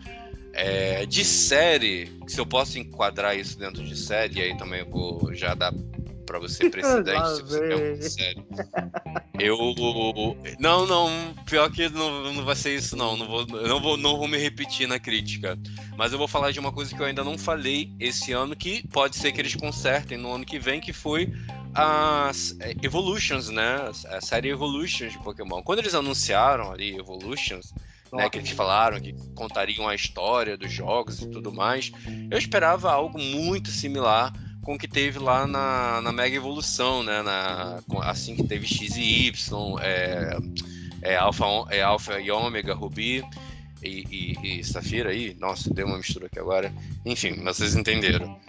É, 0.54 1.06
de 1.06 1.26
série, 1.26 2.12
se 2.28 2.40
eu 2.40 2.46
posso 2.46 2.78
enquadrar 2.78 3.38
isso 3.38 3.58
dentro 3.58 3.84
de 3.84 3.96
série, 3.96 4.42
aí 4.42 4.56
também 4.58 4.82
eu 4.82 4.90
vou 4.90 5.34
já 5.34 5.56
dar 5.56 5.74
para 6.26 6.40
você 6.40 6.70
precedente 6.70 7.36
se 7.36 7.42
você 7.44 7.68
quer 7.68 7.76
uma 7.76 8.02
série. 8.02 8.44
Eu. 9.40 9.74
Não, 10.60 10.86
não, 10.86 11.34
pior 11.46 11.72
que 11.72 11.90
não, 11.90 12.34
não 12.34 12.46
vai 12.46 12.56
ser 12.56 12.76
isso, 12.76 12.96
não. 12.96 13.18
Não 13.18 13.28
vou, 13.28 13.46
não, 13.46 13.82
vou, 13.82 13.98
não 13.98 14.18
vou 14.18 14.28
me 14.28 14.38
repetir 14.38 14.88
na 14.88 15.00
crítica. 15.00 15.58
Mas 15.98 16.12
eu 16.12 16.18
vou 16.18 16.28
falar 16.28 16.52
de 16.52 16.60
uma 16.60 16.72
coisa 16.72 16.94
que 16.94 17.02
eu 17.02 17.06
ainda 17.06 17.24
não 17.24 17.38
falei 17.38 17.92
esse 18.00 18.32
ano, 18.32 18.56
que 18.56 18.88
pode 18.90 19.16
ser 19.16 19.32
que 19.32 19.42
eles 19.42 19.56
consertem 19.56 20.18
no 20.18 20.34
ano 20.34 20.46
que 20.46 20.60
vem, 20.60 20.80
que 20.80 20.94
foi 20.94 21.32
as 21.74 22.56
é, 22.60 22.74
Evolutions, 22.84 23.50
né? 23.50 23.92
A 24.10 24.22
série 24.22 24.50
Evolutions 24.50 25.14
de 25.14 25.20
Pokémon. 25.20 25.62
Quando 25.62 25.80
eles 25.80 25.96
anunciaram 25.96 26.72
ali 26.72 26.96
Evolutions, 26.96 27.74
né, 28.14 28.30
que 28.30 28.38
eles 28.38 28.52
falaram 28.52 29.00
que 29.00 29.14
contariam 29.34 29.88
a 29.88 29.96
história 29.96 30.56
dos 30.56 30.72
jogos 30.72 31.22
e 31.22 31.30
tudo 31.30 31.52
mais, 31.52 31.92
eu 32.30 32.38
esperava 32.38 32.92
algo 32.92 33.18
muito 33.20 33.70
similar 33.70 34.32
com 34.64 34.76
o 34.76 34.78
que 34.78 34.88
teve 34.88 35.20
lá 35.20 35.46
na, 35.46 36.02
na 36.02 36.12
Mega 36.12 36.36
Evolução, 36.36 37.04
né? 37.04 37.22
Na, 37.22 37.80
assim 38.02 38.36
que 38.36 38.44
teve 38.44 38.66
X 38.66 38.96
e 38.96 39.28
Y, 39.28 39.80
é, 39.82 40.38
é, 41.02 41.16
Alpha, 41.16 41.46
é 41.70 41.82
Alpha 41.82 42.20
e 42.20 42.32
Ômega, 42.32 42.74
Ruby 42.74 43.24
e, 43.84 44.06
e, 44.10 44.60
e, 44.60 44.64
Safira 44.64 45.12
aí. 45.12 45.36
Nossa, 45.40 45.72
deu 45.74 45.86
uma 45.86 45.98
mistura 45.98 46.28
aqui 46.28 46.40
agora. 46.40 46.74
Enfim, 47.06 47.44
vocês 47.44 47.76
entenderam. 47.76 48.40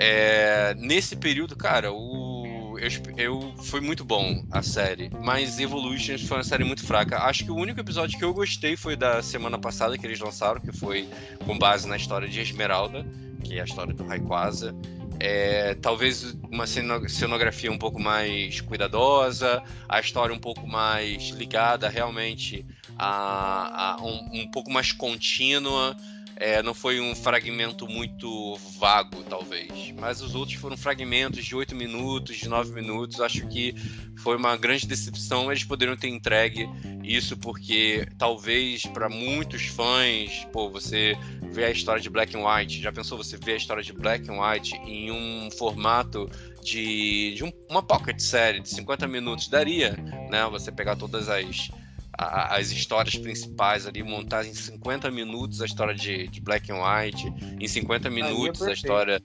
É, 0.00 0.74
nesse 0.76 1.14
período, 1.14 1.54
cara, 1.56 1.92
o, 1.92 2.76
eu, 2.78 2.88
eu, 3.16 3.54
foi 3.58 3.80
muito 3.80 4.04
bom 4.04 4.42
a 4.50 4.62
série, 4.62 5.10
mas 5.22 5.60
Evolutions 5.60 6.22
foi 6.22 6.38
uma 6.38 6.44
série 6.44 6.64
muito 6.64 6.84
fraca. 6.84 7.18
Acho 7.18 7.44
que 7.44 7.50
o 7.50 7.56
único 7.56 7.78
episódio 7.78 8.18
que 8.18 8.24
eu 8.24 8.34
gostei 8.34 8.76
foi 8.76 8.96
da 8.96 9.22
semana 9.22 9.58
passada 9.58 9.96
que 9.96 10.06
eles 10.06 10.18
lançaram, 10.18 10.60
que 10.60 10.72
foi 10.72 11.08
com 11.46 11.56
base 11.58 11.86
na 11.86 11.96
história 11.96 12.28
de 12.28 12.40
Esmeralda, 12.40 13.06
que 13.44 13.58
é 13.58 13.60
a 13.60 13.64
história 13.64 13.94
do 13.94 14.04
Rayquaza. 14.04 14.74
É, 15.22 15.74
talvez 15.74 16.34
uma 16.50 16.66
cenografia 16.66 17.70
um 17.70 17.76
pouco 17.76 18.00
mais 18.00 18.62
cuidadosa, 18.62 19.62
a 19.86 20.00
história 20.00 20.34
um 20.34 20.38
pouco 20.38 20.66
mais 20.66 21.28
ligada 21.28 21.90
realmente 21.90 22.64
a, 22.96 23.96
a 23.96 24.02
um, 24.02 24.40
um, 24.40 24.50
pouco 24.50 24.70
mais 24.70 24.92
contínua. 24.92 25.94
É, 26.40 26.62
não 26.62 26.72
foi 26.72 26.98
um 26.98 27.14
fragmento 27.14 27.86
muito 27.86 28.56
vago, 28.78 29.22
talvez. 29.24 29.92
Mas 29.98 30.22
os 30.22 30.34
outros 30.34 30.56
foram 30.56 30.74
fragmentos 30.74 31.44
de 31.44 31.54
8 31.54 31.76
minutos, 31.76 32.38
de 32.38 32.48
9 32.48 32.72
minutos. 32.72 33.20
Acho 33.20 33.46
que 33.46 33.74
foi 34.16 34.38
uma 34.38 34.56
grande 34.56 34.86
decepção. 34.86 35.52
Eles 35.52 35.64
poderiam 35.64 35.94
ter 35.98 36.08
entregue 36.08 36.66
isso 37.04 37.36
porque 37.36 38.08
talvez 38.16 38.86
para 38.86 39.10
muitos 39.10 39.66
fãs, 39.66 40.46
pô, 40.50 40.70
você 40.70 41.14
vê 41.52 41.66
a 41.66 41.70
história 41.70 42.00
de 42.00 42.08
Black 42.08 42.34
and 42.34 42.42
White. 42.42 42.80
Já 42.80 42.90
pensou 42.90 43.18
você 43.18 43.36
ver 43.36 43.52
a 43.52 43.56
história 43.56 43.82
de 43.82 43.92
Black 43.92 44.26
and 44.30 44.40
White 44.40 44.76
em 44.86 45.10
um 45.10 45.50
formato 45.50 46.26
de, 46.62 47.34
de 47.34 47.44
um, 47.44 47.52
uma 47.68 47.82
pocket 47.82 48.18
série 48.18 48.60
de 48.60 48.70
50 48.70 49.06
minutos? 49.06 49.46
Daria, 49.46 49.94
né? 50.30 50.48
Você 50.50 50.72
pegar 50.72 50.96
todas 50.96 51.28
as 51.28 51.70
as 52.16 52.70
histórias 52.70 53.16
principais 53.16 53.86
ali, 53.86 54.02
montar 54.02 54.44
em 54.44 54.52
50 54.54 55.10
minutos 55.10 55.62
a 55.62 55.66
história 55.66 55.94
de, 55.94 56.28
de 56.28 56.40
Black 56.40 56.70
and 56.70 56.76
White, 56.76 57.32
em 57.60 57.66
50 57.66 58.10
minutos 58.10 58.62
a 58.62 58.72
história. 58.72 59.22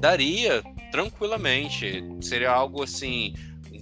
Daria, 0.00 0.62
tranquilamente. 0.92 2.04
Seria 2.20 2.50
algo 2.50 2.82
assim 2.82 3.34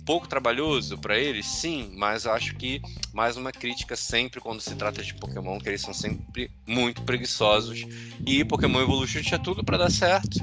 pouco 0.04 0.28
trabalhoso 0.28 0.98
para 0.98 1.18
eles, 1.18 1.46
sim, 1.46 1.92
mas 1.96 2.26
acho 2.26 2.54
que 2.56 2.80
mais 3.12 3.36
uma 3.36 3.52
crítica 3.52 3.96
sempre 3.96 4.40
quando 4.40 4.60
se 4.60 4.74
trata 4.74 5.02
de 5.02 5.14
Pokémon, 5.14 5.58
que 5.58 5.68
eles 5.68 5.80
são 5.80 5.94
sempre 5.94 6.50
muito 6.66 7.02
preguiçosos. 7.02 7.84
E 8.26 8.44
Pokémon 8.44 8.80
Evolution 8.80 9.20
tinha 9.22 9.38
tudo 9.38 9.62
para 9.64 9.78
dar 9.78 9.90
certo, 9.90 10.38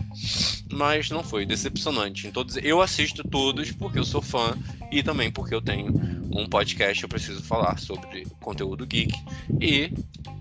mas 0.72 1.10
não 1.10 1.24
foi, 1.24 1.46
decepcionante. 1.46 2.28
Em 2.28 2.32
todos, 2.32 2.58
eu 2.58 2.82
assisto 2.82 3.24
todos 3.24 3.72
porque 3.72 4.00
eu 4.00 4.06
sou 4.06 4.22
fã 4.22 4.58
e 4.92 5.04
também 5.04 5.32
porque 5.32 5.54
eu 5.54 5.62
tenho 5.62 5.94
um 6.32 6.48
podcast 6.48 7.02
eu 7.02 7.10
preciso 7.10 7.44
falar 7.44 7.78
sobre 7.80 8.26
conteúdo 8.40 8.86
geek. 8.86 9.14
E, 9.60 9.92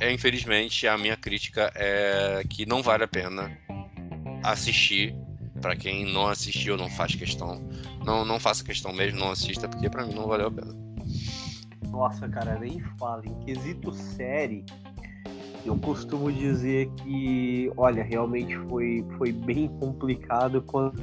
é, 0.00 0.12
infelizmente, 0.12 0.86
a 0.86 0.96
minha 0.96 1.16
crítica 1.16 1.72
é 1.74 2.42
que 2.48 2.66
não 2.66 2.82
vale 2.82 3.04
a 3.04 3.08
pena 3.08 3.56
assistir. 4.42 5.14
Para 5.60 5.76
quem 5.76 6.04
não 6.12 6.28
assistiu, 6.28 6.76
não 6.76 6.88
faz 6.88 7.14
questão. 7.14 7.60
Não, 8.04 8.24
não 8.24 8.38
faça 8.38 8.64
questão 8.64 8.92
mesmo, 8.92 9.18
não 9.18 9.30
assista, 9.30 9.68
porque 9.68 9.90
para 9.90 10.06
mim 10.06 10.14
não 10.14 10.26
valeu 10.26 10.48
a 10.48 10.50
pena. 10.50 10.74
Nossa, 11.90 12.28
cara, 12.28 12.58
nem 12.58 12.80
fala. 12.98 13.22
Em 13.26 13.34
quesito 13.44 13.92
série, 13.92 14.64
eu 15.64 15.76
costumo 15.78 16.32
dizer 16.32 16.88
que, 16.96 17.70
olha, 17.76 18.02
realmente 18.02 18.56
foi, 18.68 19.04
foi 19.16 19.32
bem 19.32 19.68
complicado 19.68 20.62
quando. 20.62 21.02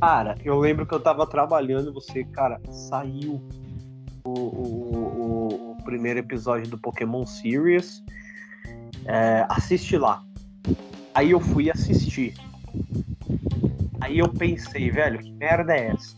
Cara, 0.00 0.36
eu 0.44 0.58
lembro 0.58 0.86
que 0.86 0.94
eu 0.94 1.00
tava 1.00 1.26
trabalhando, 1.26 1.92
você, 1.92 2.22
cara, 2.24 2.60
saiu 2.70 3.42
o, 4.24 4.30
o, 4.30 4.94
o, 4.94 5.72
o 5.72 5.84
primeiro 5.84 6.20
episódio 6.20 6.68
do 6.68 6.78
Pokémon 6.78 7.26
Series. 7.26 8.04
É, 9.06 9.46
assiste 9.48 9.96
lá. 9.96 10.22
Aí 11.14 11.30
eu 11.30 11.40
fui 11.40 11.70
assistir. 11.70 12.34
Aí 14.00 14.18
eu 14.18 14.28
pensei, 14.28 14.90
velho, 14.90 15.18
que 15.18 15.32
merda 15.32 15.74
é 15.74 15.88
essa? 15.88 16.16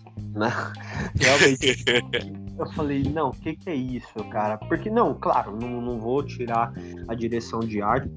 Realmente. 1.18 1.84
eu 2.59 2.66
falei, 2.72 3.03
não, 3.03 3.30
o 3.30 3.32
que, 3.32 3.57
que 3.57 3.70
é 3.70 3.74
isso, 3.74 4.24
cara? 4.30 4.59
Porque, 4.59 4.90
não, 4.90 5.14
claro, 5.14 5.57
não, 5.57 5.80
não 5.80 5.98
vou 5.98 6.22
tirar 6.22 6.72
a 7.09 7.14
direção 7.14 7.61
de 7.61 7.80
arte. 7.80 8.11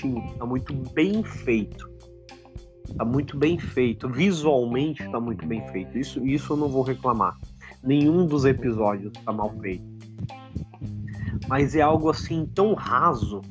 Sim, 0.00 0.22
tá 0.38 0.46
muito 0.46 0.72
bem 0.92 1.22
feito. 1.22 1.90
Tá 2.96 3.04
muito 3.04 3.36
bem 3.36 3.58
feito. 3.58 4.08
Visualmente 4.08 5.06
tá 5.10 5.20
muito 5.20 5.46
bem 5.46 5.66
feito. 5.68 5.98
Isso, 5.98 6.24
isso 6.24 6.52
eu 6.52 6.56
não 6.56 6.68
vou 6.68 6.82
reclamar. 6.82 7.36
Nenhum 7.82 8.26
dos 8.26 8.44
episódios 8.44 9.12
tá 9.24 9.32
mal 9.32 9.50
feito. 9.60 9.84
Mas 11.48 11.74
é 11.74 11.80
algo 11.80 12.08
assim 12.08 12.46
tão 12.46 12.74
raso. 12.74 13.42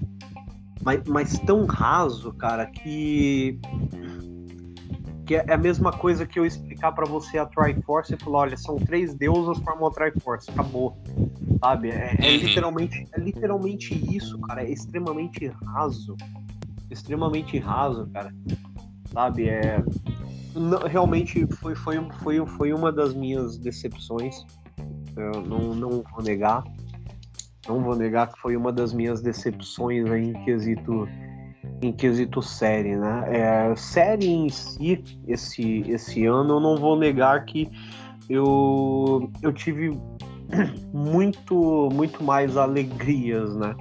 Mas, 0.83 1.03
mas 1.05 1.39
tão 1.39 1.65
raso, 1.65 2.31
cara, 2.33 2.65
que 2.65 3.59
que 5.29 5.35
é 5.35 5.53
a 5.53 5.57
mesma 5.57 5.91
coisa 5.91 6.25
que 6.25 6.39
eu 6.39 6.45
explicar 6.45 6.91
para 6.91 7.05
você 7.05 7.37
a 7.37 7.45
Triforce 7.45 8.15
e 8.15 8.17
falar, 8.17 8.39
olha, 8.39 8.57
são 8.57 8.77
três 8.77 9.13
deusas 9.13 9.59
formam 9.59 9.85
a 9.85 9.91
Triforce, 9.91 10.49
acabou. 10.49 10.97
Sabe? 11.59 11.91
É, 11.91 12.15
é, 12.19 12.31
uhum. 12.31 12.37
literalmente, 12.37 13.07
é 13.13 13.19
literalmente 13.19 14.15
isso, 14.17 14.39
cara. 14.39 14.63
É 14.63 14.71
extremamente 14.71 15.45
raso. 15.67 16.17
Extremamente 16.89 17.59
raso, 17.59 18.09
cara. 18.11 18.33
Sabe? 19.13 19.49
É. 19.49 19.83
Não, 20.55 20.79
realmente 20.79 21.45
foi, 21.57 21.75
foi, 21.75 21.97
foi, 22.23 22.43
foi 22.47 22.73
uma 22.73 22.91
das 22.91 23.13
minhas 23.13 23.55
decepções. 23.59 24.35
Eu 25.15 25.41
não, 25.43 25.75
não 25.75 26.03
vou 26.11 26.23
negar. 26.23 26.63
Não 27.69 27.83
vou 27.83 27.95
negar 27.95 28.27
que 28.33 28.39
foi 28.41 28.57
uma 28.57 28.73
das 28.73 28.91
minhas 28.93 29.21
decepções 29.21 30.09
aí 30.09 30.29
em 30.29 30.33
quesito 30.43 31.07
em 31.81 31.93
quesito 31.93 32.41
série, 32.41 32.97
né? 32.97 33.23
É, 33.27 33.75
série 33.75 34.27
em 34.27 34.49
si, 34.49 35.01
esse, 35.27 35.81
esse 35.87 36.25
ano, 36.25 36.55
eu 36.55 36.59
não 36.59 36.75
vou 36.75 36.97
negar 36.97 37.45
que 37.45 37.69
eu, 38.29 39.31
eu 39.41 39.53
tive 39.53 39.97
muito, 40.93 41.89
muito 41.93 42.23
mais 42.23 42.57
alegrias, 42.57 43.55
né? 43.55 43.75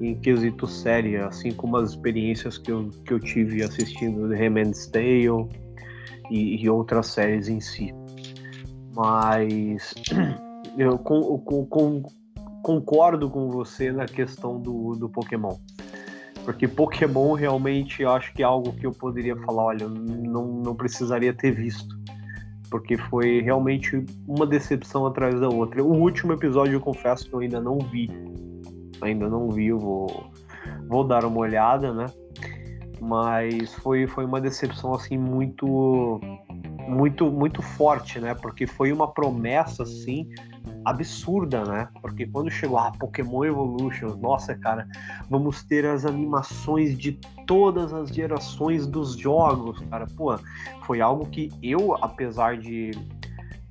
Em 0.00 0.14
quesito 0.16 0.66
série, 0.66 1.16
assim 1.16 1.52
como 1.52 1.76
as 1.76 1.90
experiências 1.90 2.58
que 2.58 2.70
eu, 2.70 2.88
que 3.04 3.12
eu 3.12 3.20
tive 3.20 3.62
assistindo 3.62 4.28
The 4.28 4.36
Handmaid's 4.36 4.86
Tale 4.86 5.48
e, 6.30 6.62
e 6.62 6.68
outras 6.68 7.08
séries 7.08 7.48
em 7.48 7.60
si. 7.60 7.92
Mas 8.94 9.94
eu 10.78 10.98
com, 10.98 11.38
com, 11.38 11.66
com, 11.66 12.02
concordo 12.62 13.30
com 13.30 13.50
você 13.50 13.92
na 13.92 14.06
questão 14.06 14.60
do, 14.60 14.94
do 14.94 15.08
Pokémon. 15.08 15.56
Porque 16.44 16.66
Pokémon 16.66 17.34
realmente 17.34 18.02
eu 18.02 18.10
acho 18.10 18.32
que 18.32 18.42
é 18.42 18.46
algo 18.46 18.72
que 18.72 18.86
eu 18.86 18.92
poderia 18.92 19.36
falar, 19.36 19.64
olha, 19.64 19.86
não, 19.86 20.46
não 20.46 20.74
precisaria 20.74 21.32
ter 21.34 21.52
visto. 21.52 21.94
Porque 22.70 22.96
foi 22.96 23.40
realmente 23.42 24.04
uma 24.26 24.46
decepção 24.46 25.06
atrás 25.06 25.38
da 25.40 25.48
outra. 25.48 25.82
O 25.82 25.98
último 25.98 26.32
episódio 26.32 26.74
eu 26.74 26.80
confesso 26.80 27.28
que 27.28 27.34
eu 27.34 27.40
ainda 27.40 27.60
não 27.60 27.78
vi. 27.78 28.10
Ainda 29.00 29.28
não 29.28 29.50
vi, 29.50 29.66
eu 29.66 29.78
vou, 29.78 30.30
vou 30.88 31.04
dar 31.04 31.24
uma 31.24 31.38
olhada, 31.38 31.92
né? 31.92 32.06
Mas 33.00 33.74
foi, 33.74 34.06
foi 34.06 34.24
uma 34.24 34.40
decepção 34.40 34.94
assim 34.94 35.16
muito 35.16 36.20
muito 36.88 37.30
muito 37.30 37.60
forte, 37.60 38.18
né? 38.18 38.34
Porque 38.34 38.66
foi 38.66 38.90
uma 38.90 39.12
promessa 39.12 39.82
assim 39.82 40.28
absurda, 40.88 41.64
né? 41.64 41.88
Porque 42.00 42.26
quando 42.26 42.50
chegou 42.50 42.78
a 42.78 42.88
ah, 42.88 42.92
Pokémon 42.92 43.44
Evolution, 43.44 44.16
nossa, 44.16 44.54
cara, 44.54 44.86
vamos 45.28 45.62
ter 45.62 45.86
as 45.86 46.04
animações 46.04 46.96
de 46.96 47.12
todas 47.46 47.92
as 47.92 48.10
gerações 48.10 48.86
dos 48.86 49.16
jogos, 49.16 49.80
cara. 49.90 50.06
Pô, 50.16 50.38
foi 50.84 51.00
algo 51.00 51.26
que 51.26 51.50
eu, 51.62 51.96
apesar 52.00 52.56
de, 52.56 52.90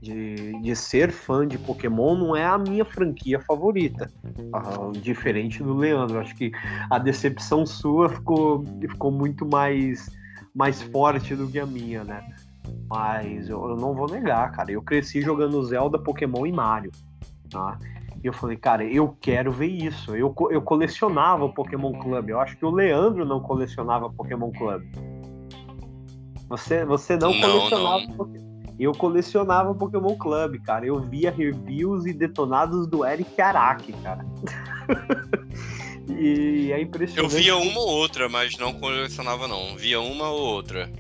de, 0.02 0.62
de 0.62 0.76
ser 0.76 1.12
fã 1.12 1.48
de 1.48 1.58
Pokémon, 1.58 2.16
não 2.16 2.36
é 2.36 2.46
a 2.46 2.58
minha 2.58 2.86
franquia 2.86 3.40
favorita. 3.40 4.12
Uh, 4.38 4.92
diferente 4.92 5.62
do 5.64 5.76
Leandro. 5.76 6.20
Acho 6.20 6.36
que 6.36 6.52
a 6.90 6.98
decepção 7.00 7.66
sua 7.66 8.10
ficou, 8.10 8.64
ficou 8.80 9.12
muito 9.12 9.46
mais, 9.46 10.10
mais 10.54 10.82
forte 10.82 11.36
do 11.36 11.48
que 11.48 11.60
a 11.60 11.66
minha, 11.66 12.04
né? 12.04 12.24
Mas 12.90 13.50
eu, 13.50 13.70
eu, 13.70 13.76
não 13.76 13.94
vou 13.94 14.10
negar, 14.10 14.52
cara. 14.52 14.72
Eu 14.72 14.82
cresci 14.82 15.22
jogando 15.22 15.64
Zelda, 15.64 16.00
Pokémon 16.00 16.46
e 16.46 16.52
Mario. 16.52 16.92
Tá? 17.50 17.78
E 18.24 18.28
eu 18.28 18.34
falei, 18.34 18.58
cara, 18.58 18.84
eu 18.84 19.16
quero 19.22 19.52
ver 19.52 19.68
isso. 19.68 20.16
Eu, 20.16 20.34
eu 20.50 20.62
colecionava 20.62 21.46
o 21.46 21.54
Pokémon 21.54 21.94
Club. 22.00 22.30
Eu 22.30 22.40
acho 22.40 22.58
que 22.58 22.66
o 22.66 22.72
Leandro 22.72 23.26
não 23.26 23.40
colecionava 23.40 24.10
Pokémon 24.10 24.52
Club. 24.52 24.84
Você, 26.50 26.86
você 26.86 27.16
não, 27.18 27.34
não 27.34 27.42
colecionava 27.42 28.00
não. 28.00 28.18
Pokémon. 28.18 28.48
Eu 28.80 28.92
colecionava 28.92 29.74
Pokémon 29.74 30.16
Club, 30.16 30.62
cara. 30.62 30.86
Eu 30.86 31.00
via 31.00 31.32
reviews 31.32 32.06
e 32.06 32.14
detonados 32.14 32.88
do 32.88 33.04
Eric 33.06 33.40
Araki, 33.42 33.92
cara. 34.04 34.24
e 36.08 36.72
é 36.72 36.80
impressionante. 36.80 37.34
Eu 37.34 37.42
via 37.42 37.58
uma 37.58 37.80
ou 37.80 37.88
outra, 37.88 38.30
mas 38.30 38.56
não 38.58 38.74
colecionava, 38.74 39.48
não. 39.48 39.76
Via 39.76 40.00
uma 40.00 40.30
ou 40.30 40.40
outra. 40.40 40.92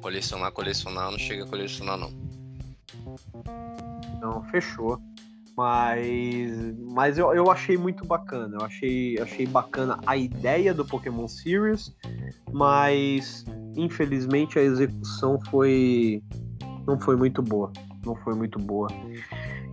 Colecionar, 0.00 0.50
colecionar, 0.50 1.10
não 1.10 1.18
chega 1.18 1.44
a 1.44 1.46
colecionar, 1.46 1.98
não. 1.98 2.10
Não, 4.20 4.42
fechou. 4.44 4.98
Mas, 5.56 6.74
mas 6.92 7.18
eu, 7.18 7.32
eu 7.34 7.50
achei 7.50 7.76
muito 7.76 8.06
bacana. 8.06 8.56
Eu 8.58 8.64
achei, 8.64 9.18
achei 9.18 9.46
bacana 9.46 9.98
a 10.06 10.16
ideia 10.16 10.72
do 10.72 10.84
Pokémon 10.84 11.28
Series, 11.28 11.94
mas 12.50 13.44
infelizmente 13.76 14.58
a 14.58 14.62
execução 14.62 15.38
foi 15.50 16.22
não 16.86 16.98
foi 16.98 17.16
muito 17.16 17.42
boa. 17.42 17.72
Não 18.04 18.16
foi 18.16 18.34
muito 18.34 18.58
boa. 18.58 18.88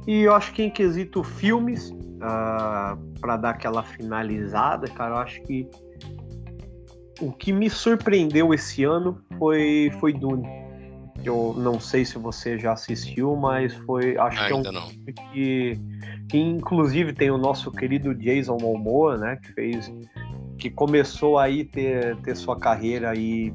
E 0.07 0.21
eu 0.21 0.33
acho 0.33 0.53
que 0.53 0.63
em 0.63 0.69
quesito 0.69 1.23
filmes, 1.23 1.89
uh, 1.89 1.97
ah, 2.21 2.97
para 3.19 3.37
dar 3.37 3.49
aquela 3.51 3.83
finalizada, 3.83 4.87
cara, 4.87 5.15
eu 5.15 5.19
acho 5.19 5.41
que 5.43 5.67
o 7.21 7.31
que 7.31 7.51
me 7.51 7.69
surpreendeu 7.69 8.53
esse 8.53 8.83
ano 8.83 9.21
foi, 9.37 9.91
foi 9.99 10.13
Dune. 10.13 10.47
Eu 11.23 11.53
não 11.57 11.79
sei 11.79 12.05
se 12.05 12.17
você 12.17 12.57
já 12.57 12.73
assistiu, 12.73 13.35
mas 13.35 13.73
foi. 13.73 14.17
Acho 14.17 14.41
Ainda 14.41 14.61
que 14.61 14.67
é 14.67 14.71
um 14.71 14.73
não. 14.73 14.87
que, 15.31 15.79
que 16.29 16.37
inclusive 16.37 17.13
tem 17.13 17.29
o 17.29 17.37
nosso 17.37 17.71
querido 17.71 18.15
Jason 18.15 18.57
Momoa, 18.59 19.17
né? 19.17 19.37
Que 19.37 19.53
fez. 19.53 19.91
Que 20.57 20.69
começou 20.69 21.37
aí 21.37 21.63
ter, 21.63 22.17
ter 22.17 22.35
sua 22.35 22.59
carreira 22.59 23.11
aí 23.11 23.53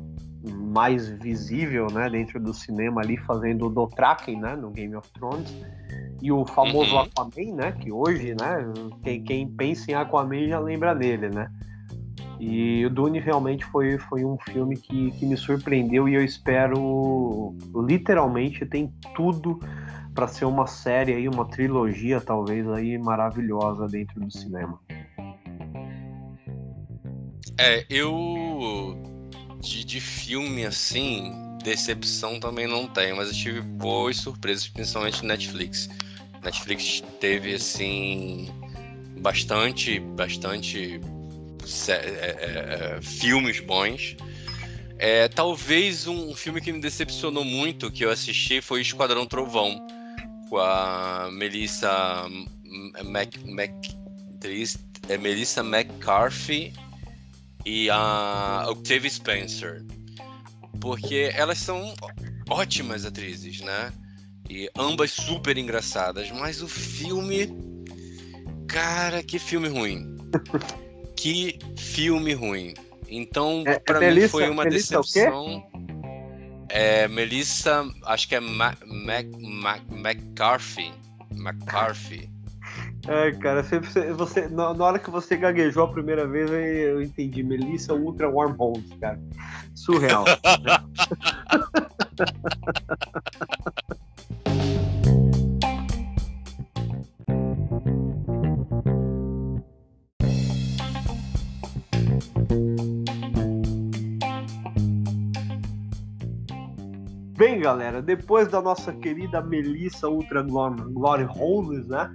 mais 0.51 1.09
visível, 1.09 1.87
né, 1.91 2.09
dentro 2.11 2.39
do 2.39 2.53
cinema 2.53 3.01
ali, 3.01 3.17
fazendo 3.17 3.67
o 3.67 3.71
Dothraki, 3.71 4.37
né, 4.37 4.55
no 4.55 4.71
Game 4.71 4.95
of 4.95 5.11
Thrones, 5.13 5.55
e 6.21 6.31
o 6.31 6.45
famoso 6.45 6.95
uhum. 6.95 7.01
Aquaman, 7.01 7.55
né, 7.55 7.73
que 7.73 7.91
hoje, 7.91 8.35
né, 8.35 8.73
quem, 9.03 9.23
quem 9.25 9.49
pensa 9.49 9.91
em 9.91 9.95
Aquaman 9.95 10.49
já 10.49 10.59
lembra 10.59 10.95
dele, 10.95 11.31
né, 11.31 11.49
e 12.47 12.85
o 12.85 12.91
Dune 12.91 13.19
realmente 13.19 13.65
foi, 13.65 13.97
foi 13.97 14.25
um 14.25 14.37
filme 14.39 14.77
que, 14.77 15.11
que 15.13 15.25
me 15.25 15.37
surpreendeu 15.37 16.07
e 16.07 16.15
eu 16.15 16.23
espero, 16.23 17.57
literalmente, 17.75 18.67
tem 18.67 18.93
tudo 19.17 19.59
para 20.15 20.29
ser 20.29 20.45
uma 20.45 20.67
série 20.67 21.15
aí, 21.15 21.27
uma 21.27 21.47
trilogia 21.47 22.21
talvez 22.21 22.69
aí 22.69 22.99
maravilhosa 22.99 23.87
dentro 23.89 24.21
do 24.21 24.31
cinema. 24.31 24.79
É, 27.59 27.87
eu 27.89 28.97
de, 29.61 29.83
de 29.85 30.01
filme 30.01 30.67
assim, 30.67 31.33
decepção 31.63 32.39
também 32.39 32.67
não 32.67 32.87
tenho, 32.87 33.17
mas 33.17 33.29
eu 33.29 33.35
tive 33.35 33.63
boas 33.63 34.19
surpresas, 34.19 34.69
principalmente 34.69 35.25
Netflix. 35.25 35.89
Netflix 36.43 37.03
teve 37.21 37.55
assim 37.55 38.51
bastante, 39.23 39.99
bastante 39.99 41.01
é, 41.89 41.95
é, 41.95 42.97
é, 42.99 43.03
filmes 43.03 43.61
bons. 43.61 44.17
É, 44.99 45.29
talvez 45.29 46.07
um 46.07 46.35
filme 46.35 46.61
que 46.61 46.73
me 46.73 46.81
decepcionou 46.81 47.45
muito 47.45 47.91
que 47.91 48.05
eu 48.05 48.11
assisti 48.11 48.61
foi 48.61 48.81
Esquadrão 48.81 49.27
Trovão, 49.27 49.85
com 50.49 50.59
a 50.59 51.29
Melissa 51.33 52.27
Mac, 53.05 53.37
Mac, 53.45 53.71
é 55.09 55.19
Melissa 55.19 55.63
McCarthy 55.63 56.73
e 57.65 57.91
a 57.91 58.67
Octavia 58.69 59.11
Spencer. 59.11 59.85
Porque 60.81 61.31
elas 61.35 61.59
são 61.59 61.95
ótimas 62.49 63.05
atrizes, 63.05 63.61
né? 63.61 63.93
E 64.49 64.71
ambas 64.77 65.11
super 65.11 65.57
engraçadas, 65.57 66.31
mas 66.31 66.63
o 66.63 66.69
filme. 66.69 67.49
Cara, 68.69 69.23
que 69.23 69.39
filme 69.39 69.69
ruim. 69.69 70.17
que 71.25 71.59
filme 71.79 72.35
ruim. 72.35 72.75
Então, 73.09 73.65
é, 73.67 73.79
para 73.79 74.05
é 74.05 74.13
mim 74.13 74.29
foi 74.29 74.51
uma 74.51 74.65
Melissa 74.65 75.01
decepção. 75.01 75.67
É 76.69 77.09
Melissa, 77.09 77.91
acho 78.05 78.29
que 78.29 78.35
é 78.35 78.41
Mac, 78.41 78.77
Mac, 78.87 79.25
Mac, 79.41 79.81
McCarthy. 79.91 80.93
McCarthy. 81.31 82.29
Ai, 83.09 83.33
cara, 83.39 83.63
você, 83.63 84.13
você, 84.13 84.49
na, 84.49 84.75
na, 84.75 84.85
hora 84.85 84.99
que 84.99 85.11
você 85.11 85.35
gaguejou 85.35 85.85
a 85.85 85.89
primeira 85.89 86.27
vez, 86.27 86.51
eu 86.51 87.01
entendi. 87.01 87.43
Melissa 87.43 87.95
Ultra 87.95 88.29
Warm 88.29 88.55
Homes, 88.59 88.93
cara. 89.01 89.19
Surreal. 89.75 90.27
Bem, 107.45 107.61
galera, 107.61 108.01
depois 108.01 108.49
da 108.49 108.63
nossa 108.63 108.91
querida 108.91 109.43
Melissa 109.43 110.09
Ultra 110.09 110.43
Glory 110.43 111.27
Holes, 111.27 111.87
né? 111.87 112.11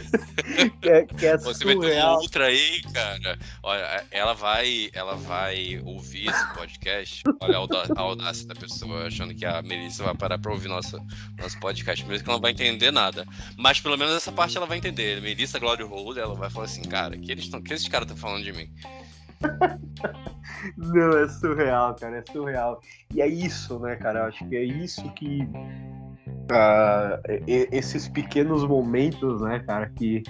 que 0.80 0.88
é, 0.88 1.04
que 1.04 1.26
é 1.26 1.36
Você 1.36 1.52
surreal. 1.52 1.80
vai 1.80 1.90
ter 1.90 2.02
um 2.02 2.14
Ultra 2.14 2.46
aí, 2.46 2.80
cara. 2.94 3.38
Olha, 3.62 4.06
ela 4.10 4.32
vai, 4.32 4.88
ela 4.94 5.16
vai 5.16 5.82
ouvir 5.84 6.30
esse 6.30 6.54
podcast. 6.54 7.22
Olha 7.42 7.58
a 7.58 8.00
audácia 8.00 8.48
da 8.48 8.54
pessoa 8.54 9.06
achando 9.06 9.34
que 9.34 9.44
a 9.44 9.60
Melissa 9.60 10.02
vai 10.02 10.14
parar 10.14 10.38
pra 10.38 10.50
ouvir 10.50 10.68
nosso, 10.68 10.98
nosso 11.38 11.60
podcast, 11.60 12.02
mesmo 12.06 12.24
que 12.24 12.30
ela 12.30 12.38
não 12.38 12.42
vai 12.42 12.52
entender 12.52 12.90
nada. 12.90 13.26
Mas 13.58 13.82
pelo 13.82 13.98
menos 13.98 14.14
essa 14.14 14.32
parte 14.32 14.56
ela 14.56 14.64
vai 14.64 14.78
entender. 14.78 15.20
Melissa 15.20 15.58
Glory 15.58 15.82
Hole, 15.82 16.20
ela 16.20 16.34
vai 16.34 16.48
falar 16.48 16.64
assim, 16.64 16.84
cara, 16.84 17.18
que, 17.18 17.30
eles 17.30 17.48
tão, 17.48 17.60
que 17.60 17.74
esses 17.74 17.86
caras 17.86 18.08
estão 18.10 18.16
falando 18.16 18.42
de 18.42 18.52
mim? 18.54 18.70
Não, 20.76 21.18
é 21.18 21.28
surreal, 21.28 21.94
cara, 21.94 22.18
é 22.18 22.32
surreal. 22.32 22.80
E 23.14 23.20
é 23.20 23.26
isso, 23.26 23.78
né, 23.78 23.96
cara? 23.96 24.20
Eu 24.20 24.24
acho 24.26 24.46
que 24.48 24.56
é 24.56 24.64
isso 24.64 25.08
que. 25.12 25.48
Uh, 26.44 27.16
esses 27.46 28.06
pequenos 28.06 28.66
momentos, 28.66 29.40
né, 29.40 29.60
cara, 29.60 29.88
que, 29.88 30.22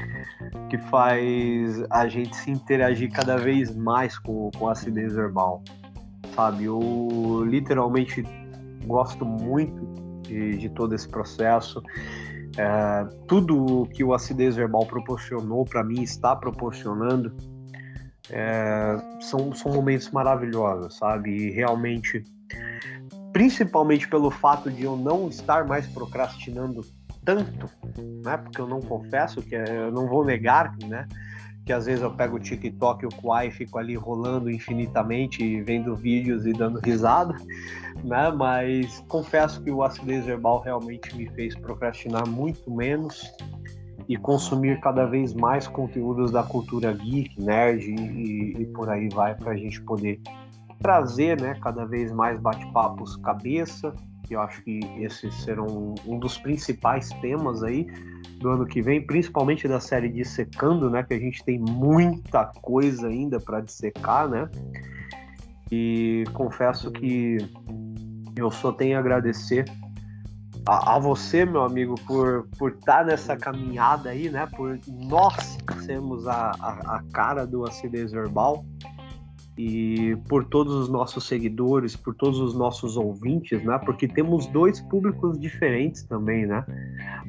que 0.71 0.79
faz 0.79 1.83
a 1.91 2.07
gente 2.07 2.37
se 2.37 2.53
interagir 2.53 3.11
cada 3.11 3.37
vez 3.37 3.75
mais 3.75 4.17
com, 4.19 4.49
com 4.57 4.69
a 4.69 4.73
acidez 4.73 5.15
verbal, 5.15 5.63
sabe? 6.37 6.65
Eu 6.67 7.45
literalmente 7.45 8.25
gosto 8.87 9.25
muito 9.25 9.85
de, 10.23 10.57
de 10.57 10.69
todo 10.69 10.95
esse 10.95 11.09
processo. 11.09 11.81
Uh, 11.81 13.13
tudo 13.27 13.89
que 13.93 14.05
o 14.05 14.15
acidez 14.15 14.55
verbal 14.55 14.87
proporcionou 14.87 15.65
para 15.65 15.83
mim 15.83 16.03
está 16.03 16.37
proporcionando 16.37 17.35
é, 18.31 18.97
são, 19.21 19.53
são 19.55 19.73
momentos 19.73 20.11
maravilhosos, 20.11 20.97
sabe? 20.97 21.31
E 21.31 21.51
realmente, 21.51 22.23
principalmente 23.33 24.09
pelo 24.09 24.31
fato 24.31 24.71
de 24.71 24.85
eu 24.85 24.97
não 24.97 25.29
estar 25.29 25.67
mais 25.67 25.87
procrastinando 25.87 26.85
tanto, 27.25 27.71
né? 28.25 28.37
Porque 28.37 28.61
eu 28.61 28.67
não 28.67 28.81
confesso 28.81 29.43
que 29.43 29.55
eu 29.55 29.91
não 29.91 30.07
vou 30.07 30.25
negar, 30.25 30.77
né? 30.85 31.07
Que 31.65 31.73
às 31.73 31.87
vezes 31.87 32.03
eu 32.03 32.11
pego 32.11 32.37
o 32.37 32.41
TikTok 32.41 33.05
e 33.05 33.07
o 33.07 33.11
Kwai 33.11 33.51
fico 33.51 33.79
ali 33.79 33.95
rolando 33.95 34.51
infinitamente, 34.51 35.63
vendo 35.63 35.97
vídeos 35.97 36.45
e 36.47 36.53
dando 36.53 36.79
risada, 36.81 37.35
né? 38.05 38.31
Mas 38.31 39.03
confesso 39.09 39.63
que 39.63 39.71
o 39.71 39.83
acidez 39.83 40.27
verbal 40.27 40.61
realmente 40.61 41.17
me 41.17 41.27
fez 41.31 41.55
procrastinar 41.57 42.29
muito 42.29 42.71
menos 42.71 43.23
e 44.09 44.17
consumir 44.17 44.81
cada 44.81 45.07
vez 45.07 45.33
mais 45.35 45.67
conteúdos 45.67 46.31
da 46.31 46.43
cultura 46.43 46.93
geek, 46.93 47.41
nerd 47.41 47.89
e, 47.89 48.63
e 48.63 48.67
por 48.67 48.89
aí 48.89 49.09
vai 49.09 49.35
para 49.35 49.53
a 49.53 49.57
gente 49.57 49.81
poder 49.83 50.21
trazer, 50.81 51.41
né, 51.41 51.57
cada 51.63 51.85
vez 51.87 52.13
mais 52.13 52.39
bate-papos 52.39 53.17
cabeça. 53.17 53.95
Que 54.25 54.35
eu 54.37 54.41
acho 54.41 54.63
que 54.63 54.81
esses 54.99 55.35
serão 55.43 55.95
um 56.07 56.19
dos 56.19 56.39
principais 56.39 57.11
temas 57.21 57.63
aí 57.63 57.87
do 58.39 58.49
ano 58.49 58.67
que 58.67 58.81
vem, 58.81 59.07
principalmente 59.07 59.69
da 59.69 59.81
série 59.81 60.09
Dissecando, 60.09 60.91
né, 60.91 61.03
que 61.03 61.15
a 61.15 61.19
gente 61.19 61.45
tem 61.45 61.59
muita 61.59 62.47
coisa 62.63 63.09
ainda 63.09 63.39
para 63.39 63.61
dissecar, 63.61 64.29
né? 64.29 64.49
E 65.71 66.25
confesso 66.33 66.91
que 66.91 67.39
eu 68.37 68.51
só 68.51 68.73
tenho 68.73 68.97
a 68.97 69.01
agradecer 69.01 69.65
a, 70.67 70.97
a, 70.97 70.99
você, 70.99 71.45
meu 71.45 71.63
amigo, 71.63 71.95
por 72.07 72.49
por 72.59 72.73
estar 72.73 72.99
tá 72.99 73.05
nessa 73.05 73.37
caminhada 73.37 74.11
aí, 74.11 74.31
né? 74.31 74.47
Por 74.57 74.79
nós 74.89 75.59
sermos 75.85 76.27
a, 76.27 76.53
a, 76.59 76.97
a, 76.97 77.03
cara 77.13 77.47
do 77.47 77.67
acidez 77.67 78.13
verbal 78.13 78.65
e 79.57 80.17
por 80.29 80.45
todos 80.47 80.75
os 80.75 80.89
nossos 80.89 81.27
seguidores, 81.29 81.95
por 81.95 82.15
todos 82.15 82.41
os 82.41 82.55
nossos 82.55 82.97
ouvintes, 82.97 83.63
né? 83.63 83.79
Porque 83.85 84.09
temos 84.09 84.47
dois 84.47 84.81
públicos 84.81 85.39
diferentes 85.39 86.03
também, 86.05 86.47
né? 86.47 86.65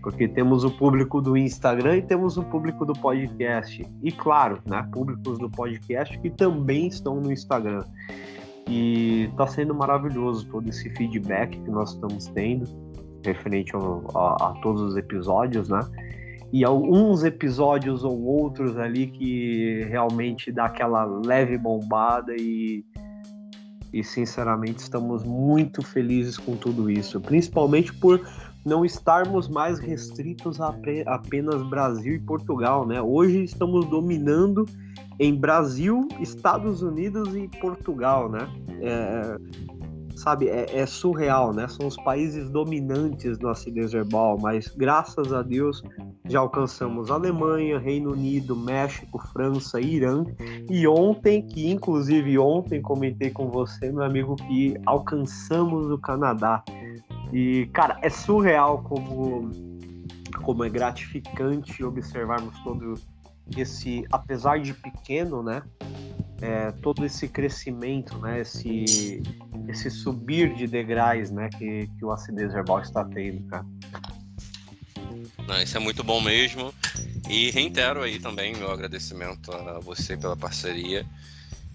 Porque 0.02 0.28
temos 0.28 0.64
o 0.64 0.72
público 0.72 1.22
do 1.22 1.36
Instagram 1.36 1.98
e 1.98 2.02
temos 2.02 2.38
o 2.38 2.44
público 2.44 2.86
do 2.86 2.94
podcast. 2.94 3.86
E 4.02 4.12
claro, 4.14 4.62
né? 4.66 4.88
Públicos 4.94 5.38
do 5.38 5.50
podcast 5.50 6.18
que 6.20 6.30
também 6.30 6.88
estão 6.88 7.20
no 7.20 7.32
Instagram. 7.32 7.84
E 8.68 9.28
está 9.30 9.46
sendo 9.46 9.76
maravilhoso 9.76 10.48
todo 10.48 10.68
esse 10.70 10.90
feedback 10.92 11.60
que 11.60 11.70
nós 11.70 11.92
estamos 11.94 12.26
tendo 12.28 12.85
referente 13.26 13.76
ao, 13.76 14.04
a, 14.16 14.50
a, 14.50 14.54
todos 14.62 14.82
os 14.82 14.98
episódios, 14.98 15.70
né? 15.70 15.80
E 16.54 16.64
alguns 16.64 17.24
episódios 17.24 18.04
ou 18.04 18.24
outros 18.24 18.78
ali 18.78 19.08
que 19.08 19.84
realmente 19.90 20.52
dá 20.52 20.66
aquela 20.66 21.04
leve 21.04 21.58
bombada 21.58 22.34
e, 22.38 22.86
e 23.92 24.04
sinceramente 24.04 24.80
estamos 24.80 25.24
muito 25.24 25.82
felizes 25.82 26.38
com 26.38 26.56
tudo 26.56 26.90
isso, 26.90 27.20
principalmente 27.20 27.94
por 27.94 28.22
não 28.66 28.84
estarmos 28.84 29.48
mais 29.48 29.80
restritos 29.80 30.60
a 30.60 30.76
apenas 31.06 31.62
Brasil 31.64 32.16
e 32.16 32.20
Portugal, 32.20 32.86
né? 32.86 33.02
Hoje 33.02 33.44
estamos 33.44 33.86
dominando 33.86 34.66
em 35.20 35.36
Brasil, 35.36 36.08
Estados 36.20 36.82
Unidos 36.82 37.36
e 37.36 37.48
Portugal, 37.60 38.30
né? 38.30 38.48
É, 38.82 39.38
sabe, 40.16 40.48
é, 40.48 40.66
é, 40.80 40.86
surreal, 40.86 41.54
né? 41.54 41.68
São 41.68 41.88
os 41.88 41.96
países 41.98 42.50
dominantes 42.50 43.38
no 43.40 43.50
acidez 43.50 43.92
verbal, 43.92 44.38
mas 44.40 44.68
graças 44.68 45.34
a 45.34 45.42
Deus 45.42 45.84
já 46.26 46.40
alcançamos 46.40 47.12
Alemanha, 47.12 47.78
Reino 47.78 48.14
Unido, 48.14 48.56
México, 48.56 49.20
França, 49.32 49.80
Irã 49.80 50.26
e 50.70 50.88
ontem, 50.88 51.46
que 51.46 51.70
inclusive 51.70 52.38
ontem 52.40 52.82
comentei 52.82 53.30
com 53.30 53.50
você, 53.50 53.92
meu 53.92 54.04
amigo, 54.04 54.36
que 54.36 54.76
alcançamos 54.86 55.92
o 55.92 55.98
Canadá. 55.98 56.64
E, 57.34 57.68
cara, 57.74 57.98
é 58.02 58.10
surreal 58.10 58.82
como, 58.84 59.50
como 60.44 60.64
é 60.64 60.70
gratificante 60.70 61.84
observarmos 61.84 62.58
todo 62.64 62.94
esse, 63.56 64.06
apesar 64.12 64.60
de 64.60 64.74
pequeno, 64.74 65.44
né? 65.44 65.62
É, 66.42 66.72
todo 66.82 67.06
esse 67.06 67.28
crescimento, 67.28 68.18
né, 68.20 68.42
esse, 68.42 69.22
esse 69.68 69.90
subir 69.90 70.54
de 70.54 70.68
degraus 70.68 71.32
né, 71.32 71.50
que, 71.50 71.88
que 71.98 72.06
o 72.06 72.12
acidez 72.12 72.54
verbal 72.54 72.82
está 72.82 73.04
tendo, 73.06 73.44
cara. 73.48 73.66
Não, 75.48 75.62
isso 75.62 75.78
é 75.78 75.80
muito 75.80 76.04
bom 76.04 76.20
mesmo. 76.22 76.74
E 77.30 77.52
reitero 77.52 78.02
aí 78.02 78.20
também 78.20 78.56
meu 78.56 78.72
agradecimento 78.72 79.52
a 79.52 79.80
você 79.80 80.16
pela 80.18 80.36
parceria 80.36 81.06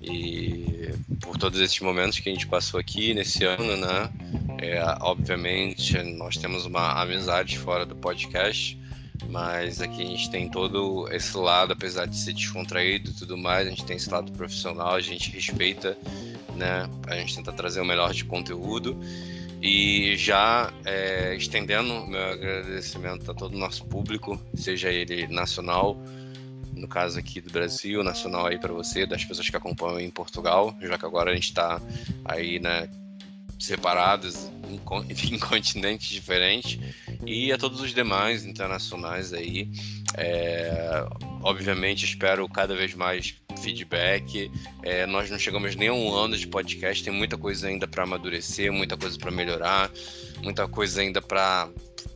e 0.01 0.95
por 1.21 1.37
todos 1.37 1.61
esses 1.61 1.79
momentos 1.81 2.19
que 2.19 2.29
a 2.29 2.33
gente 2.33 2.47
passou 2.47 2.81
aqui 2.81 3.13
nesse 3.13 3.45
ano, 3.45 3.77
né? 3.77 4.11
É, 4.59 4.83
obviamente, 5.01 6.01
nós 6.03 6.37
temos 6.37 6.65
uma 6.65 7.01
amizade 7.01 7.59
fora 7.59 7.85
do 7.85 7.95
podcast, 7.95 8.80
mas 9.29 9.81
aqui 9.81 10.03
a 10.03 10.07
gente 10.07 10.31
tem 10.31 10.49
todo 10.49 11.09
esse 11.13 11.37
lado, 11.37 11.73
apesar 11.73 12.07
de 12.07 12.17
ser 12.17 12.33
descontraído 12.33 13.11
e 13.11 13.15
tudo 13.15 13.37
mais, 13.37 13.67
a 13.67 13.71
gente 13.71 13.85
tem 13.85 13.97
esse 13.97 14.11
lado 14.11 14.33
profissional, 14.33 14.95
a 14.95 15.01
gente 15.01 15.31
respeita, 15.31 15.97
né? 16.57 16.89
A 17.07 17.15
gente 17.17 17.37
tenta 17.37 17.53
trazer 17.53 17.81
o 17.81 17.85
melhor 17.85 18.13
de 18.13 18.25
conteúdo. 18.25 18.99
E 19.63 20.17
já 20.17 20.73
é, 20.87 21.35
estendendo 21.35 22.07
meu 22.07 22.23
agradecimento 22.31 23.31
a 23.31 23.35
todo 23.35 23.55
o 23.55 23.59
nosso 23.59 23.85
público, 23.85 24.41
seja 24.55 24.91
ele 24.91 25.27
nacional, 25.27 25.99
no 26.75 26.89
caso 26.89 27.19
aqui 27.19 27.43
do 27.43 27.51
Brasil, 27.51 28.03
nacional 28.03 28.47
aí 28.47 28.59
para 28.59 28.73
você, 28.73 29.05
das 29.05 29.23
pessoas 29.23 29.51
que 29.51 29.57
acompanham 29.57 30.01
em 30.01 30.11
Portugal, 30.11 30.75
já 30.81 30.97
que 30.97 31.05
agora 31.05 31.31
a 31.31 31.35
gente 31.35 31.49
está 31.49 31.81
aí, 32.25 32.59
né, 32.59 32.89
separados 33.61 34.51
em, 34.69 34.81
em, 35.35 35.39
continentes 35.39 36.09
diferentes 36.09 36.79
e 37.25 37.53
a 37.53 37.59
todos 37.59 37.81
os 37.81 37.95
demais 37.95 38.45
internacionais 38.45 39.33
aí. 39.33 39.69
É, 40.17 41.07
obviamente 41.43 42.05
espero 42.05 42.49
cada 42.49 42.75
vez 42.75 42.95
mais 42.95 43.35
feedback. 43.63 44.51
É, 44.83 45.07
nós 45.07 45.31
não 45.31 45.39
chegamos 45.39 45.77
nem 45.77 45.89
a 45.89 45.93
um 45.93 46.13
ano 46.13 46.37
de 46.37 46.47
podcast, 46.47 47.05
tem 47.05 47.13
muita 47.13 47.37
coisa 47.37 47.69
ainda 47.69 47.87
para 47.87 48.05
amadurecer, 48.05 48.73
muita 48.73 48.97
coisa 48.97 49.19
para 49.19 49.31
melhorar, 49.31 49.91
muita 50.43 50.67
coisa 50.67 51.01
ainda 51.01 51.21
para 51.21 51.69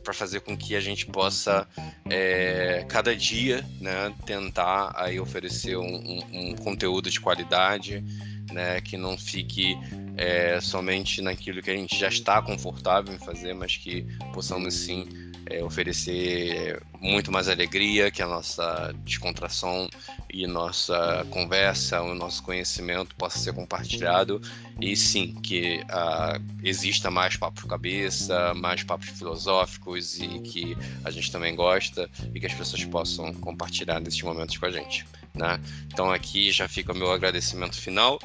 para 0.05 0.13
fazer 0.13 0.41
com 0.41 0.55
que 0.55 0.75
a 0.75 0.79
gente 0.79 1.07
possa 1.07 1.67
é, 2.09 2.85
cada 2.87 3.13
dia 3.15 3.65
né, 3.81 4.13
tentar 4.25 4.93
aí 4.95 5.19
oferecer 5.19 5.75
um, 5.75 6.23
um, 6.31 6.55
conteúdo 6.55 7.09
de 7.09 7.19
qualidade 7.19 8.05
né, 8.53 8.79
que 8.79 8.95
não 8.95 9.17
fique 9.17 9.75
é, 10.15 10.61
somente 10.61 11.21
naquilo 11.21 11.61
que 11.61 11.71
a 11.71 11.75
gente 11.75 11.97
já 11.97 12.07
está 12.07 12.41
confortável 12.41 13.13
em 13.13 13.17
fazer, 13.17 13.53
mas 13.55 13.75
que 13.75 14.05
possamos 14.31 14.75
sim 14.75 15.09
é, 15.47 15.63
oferecer 15.63 16.81
muito 16.99 17.31
mais 17.31 17.47
alegria, 17.47 18.09
que 18.09 18.21
a 18.21 18.27
nossa 18.27 18.93
descontração 19.03 19.89
e 20.31 20.47
nossa 20.47 21.25
conversa, 21.29 22.01
o 22.01 22.15
nosso 22.15 22.41
conhecimento 22.43 23.15
possa 23.15 23.37
ser 23.37 23.53
compartilhado. 23.53 24.41
E 24.81 24.95
sim 24.95 25.33
que 25.35 25.81
uh, 25.83 26.43
exista 26.63 27.09
mais 27.09 27.37
papos 27.37 27.63
cabeça, 27.63 28.53
mais 28.55 28.83
papos 28.83 29.09
filosóficos 29.09 30.19
e 30.19 30.39
que 30.39 30.77
a 31.03 31.11
gente 31.11 31.31
também 31.31 31.55
gosta 31.55 32.09
e 32.33 32.39
que 32.39 32.45
as 32.45 32.53
pessoas 32.53 32.83
possam 32.85 33.33
compartilhar 33.35 33.99
nesses 33.99 34.21
momentos 34.21 34.57
com 34.57 34.65
a 34.65 34.71
gente, 34.71 35.05
né? 35.33 35.59
Então 35.87 36.11
aqui 36.11 36.51
já 36.51 36.67
fica 36.67 36.91
o 36.91 36.95
meu 36.95 37.11
agradecimento 37.11 37.79
final 37.79 38.19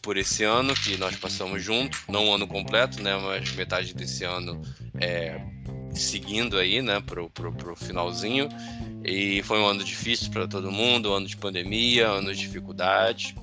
por 0.00 0.16
esse 0.16 0.42
ano 0.42 0.74
que 0.74 0.96
nós 0.96 1.14
passamos 1.16 1.62
junto, 1.62 1.96
não 2.08 2.28
o 2.28 2.34
ano 2.34 2.46
completo, 2.46 3.00
né, 3.00 3.16
mas 3.18 3.52
metade 3.52 3.94
desse 3.94 4.24
ano 4.24 4.60
é, 5.00 5.40
seguindo 5.94 6.58
aí, 6.58 6.82
né, 6.82 7.00
pro, 7.00 7.28
pro, 7.30 7.52
pro 7.52 7.76
finalzinho. 7.76 8.48
E 9.04 9.42
foi 9.42 9.58
um 9.58 9.66
ano 9.66 9.82
difícil 9.82 10.30
para 10.30 10.46
todo 10.46 10.70
mundo, 10.70 11.10
um 11.10 11.14
ano 11.14 11.26
de 11.26 11.36
pandemia, 11.36 12.10
um 12.10 12.16
ano 12.16 12.34
de 12.34 12.40
dificuldades, 12.40 13.34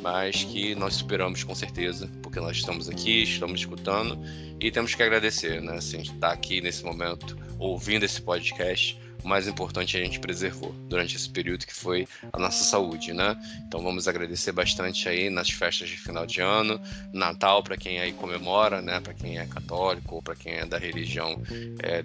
mas 0.00 0.44
que 0.44 0.74
nós 0.74 0.94
superamos 0.94 1.44
com 1.44 1.54
certeza, 1.54 2.10
porque 2.22 2.40
nós 2.40 2.56
estamos 2.56 2.88
aqui, 2.88 3.22
estamos 3.22 3.60
escutando 3.60 4.18
e 4.60 4.70
temos 4.70 4.94
que 4.94 5.02
agradecer, 5.02 5.62
né, 5.62 5.76
assim, 5.76 6.00
estar 6.00 6.18
tá 6.18 6.32
aqui 6.32 6.60
nesse 6.60 6.84
momento 6.84 7.36
ouvindo 7.58 8.04
esse 8.04 8.20
podcast 8.20 8.98
o 9.24 9.28
mais 9.28 9.48
importante 9.48 9.96
a 9.96 10.00
gente 10.00 10.20
preservou 10.20 10.72
durante 10.88 11.16
esse 11.16 11.28
período 11.30 11.66
que 11.66 11.74
foi 11.74 12.06
a 12.30 12.38
nossa 12.38 12.62
saúde, 12.62 13.14
né? 13.14 13.34
Então 13.66 13.82
vamos 13.82 14.06
agradecer 14.06 14.52
bastante 14.52 15.08
aí 15.08 15.30
nas 15.30 15.48
festas 15.48 15.88
de 15.88 15.96
final 15.96 16.26
de 16.26 16.42
ano, 16.42 16.78
Natal 17.12 17.62
para 17.62 17.76
quem 17.76 17.98
aí 17.98 18.12
comemora, 18.12 18.82
né? 18.82 19.00
Para 19.00 19.14
quem 19.14 19.38
é 19.38 19.46
católico 19.46 20.16
ou 20.16 20.22
para 20.22 20.36
quem 20.36 20.52
é 20.52 20.66
da 20.66 20.76
religião 20.76 21.42
é, 21.82 22.04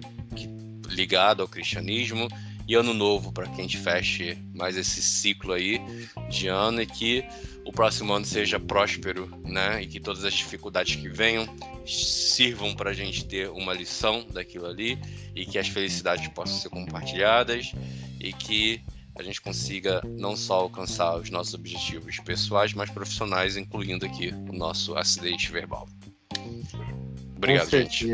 ligado 0.88 1.42
ao 1.42 1.48
cristianismo 1.48 2.26
e 2.70 2.76
ano 2.76 2.94
novo 2.94 3.32
para 3.32 3.48
que 3.48 3.60
a 3.60 3.62
gente 3.64 3.78
feche 3.78 4.38
mais 4.54 4.76
esse 4.76 5.02
ciclo 5.02 5.54
aí 5.54 5.80
de 6.28 6.46
ano 6.46 6.80
e 6.80 6.86
que 6.86 7.24
o 7.64 7.72
próximo 7.72 8.12
ano 8.12 8.24
seja 8.24 8.60
próspero, 8.60 9.28
né? 9.44 9.82
E 9.82 9.88
que 9.88 9.98
todas 9.98 10.24
as 10.24 10.32
dificuldades 10.34 10.94
que 10.94 11.08
venham 11.08 11.48
sirvam 11.84 12.72
para 12.72 12.90
a 12.90 12.92
gente 12.92 13.24
ter 13.24 13.50
uma 13.50 13.74
lição 13.74 14.24
daquilo 14.32 14.66
ali 14.66 14.96
e 15.34 15.44
que 15.44 15.58
as 15.58 15.66
felicidades 15.66 16.28
possam 16.28 16.58
ser 16.58 16.68
compartilhadas 16.68 17.72
e 18.20 18.32
que 18.32 18.80
a 19.18 19.22
gente 19.24 19.40
consiga 19.40 20.00
não 20.06 20.36
só 20.36 20.60
alcançar 20.60 21.16
os 21.16 21.28
nossos 21.28 21.54
objetivos 21.54 22.20
pessoais, 22.20 22.72
mas 22.72 22.88
profissionais, 22.88 23.56
incluindo 23.56 24.06
aqui 24.06 24.32
o 24.48 24.52
nosso 24.52 24.96
acidente 24.96 25.50
verbal. 25.50 25.88
Obrigado, 27.36 27.68
gente. 27.68 28.06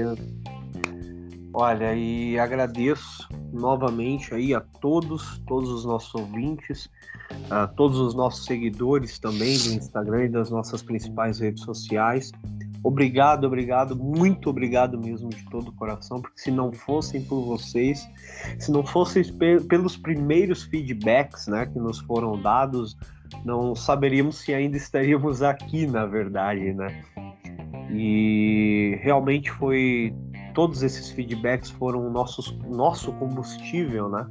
Olha, 1.58 1.94
e 1.94 2.38
agradeço 2.38 3.26
novamente 3.50 4.34
aí 4.34 4.54
a 4.54 4.60
todos, 4.60 5.38
todos 5.46 5.70
os 5.70 5.86
nossos 5.86 6.14
ouvintes, 6.14 6.86
a 7.48 7.66
todos 7.66 7.98
os 7.98 8.14
nossos 8.14 8.44
seguidores 8.44 9.18
também 9.18 9.56
do 9.56 9.72
Instagram 9.72 10.24
e 10.24 10.28
das 10.28 10.50
nossas 10.50 10.82
principais 10.82 11.40
redes 11.40 11.64
sociais. 11.64 12.30
Obrigado, 12.84 13.46
obrigado, 13.46 13.96
muito 13.96 14.50
obrigado 14.50 15.00
mesmo 15.00 15.30
de 15.30 15.46
todo 15.46 15.68
o 15.68 15.72
coração, 15.72 16.20
porque 16.20 16.38
se 16.38 16.50
não 16.50 16.70
fossem 16.74 17.24
por 17.24 17.42
vocês, 17.46 18.06
se 18.58 18.70
não 18.70 18.84
fossem 18.84 19.24
pelos 19.66 19.96
primeiros 19.96 20.64
feedbacks 20.64 21.46
né, 21.46 21.64
que 21.64 21.78
nos 21.78 22.00
foram 22.00 22.38
dados, 22.38 22.98
não 23.46 23.74
saberíamos 23.74 24.36
se 24.40 24.52
ainda 24.52 24.76
estaríamos 24.76 25.40
aqui, 25.40 25.86
na 25.86 26.04
verdade, 26.04 26.74
né? 26.74 27.02
E 27.90 28.98
realmente 29.00 29.50
foi 29.50 30.14
todos 30.56 30.82
esses 30.82 31.10
feedbacks 31.10 31.68
foram 31.70 32.10
nossos, 32.10 32.50
nosso 32.66 33.12
combustível, 33.12 34.08
né? 34.08 34.26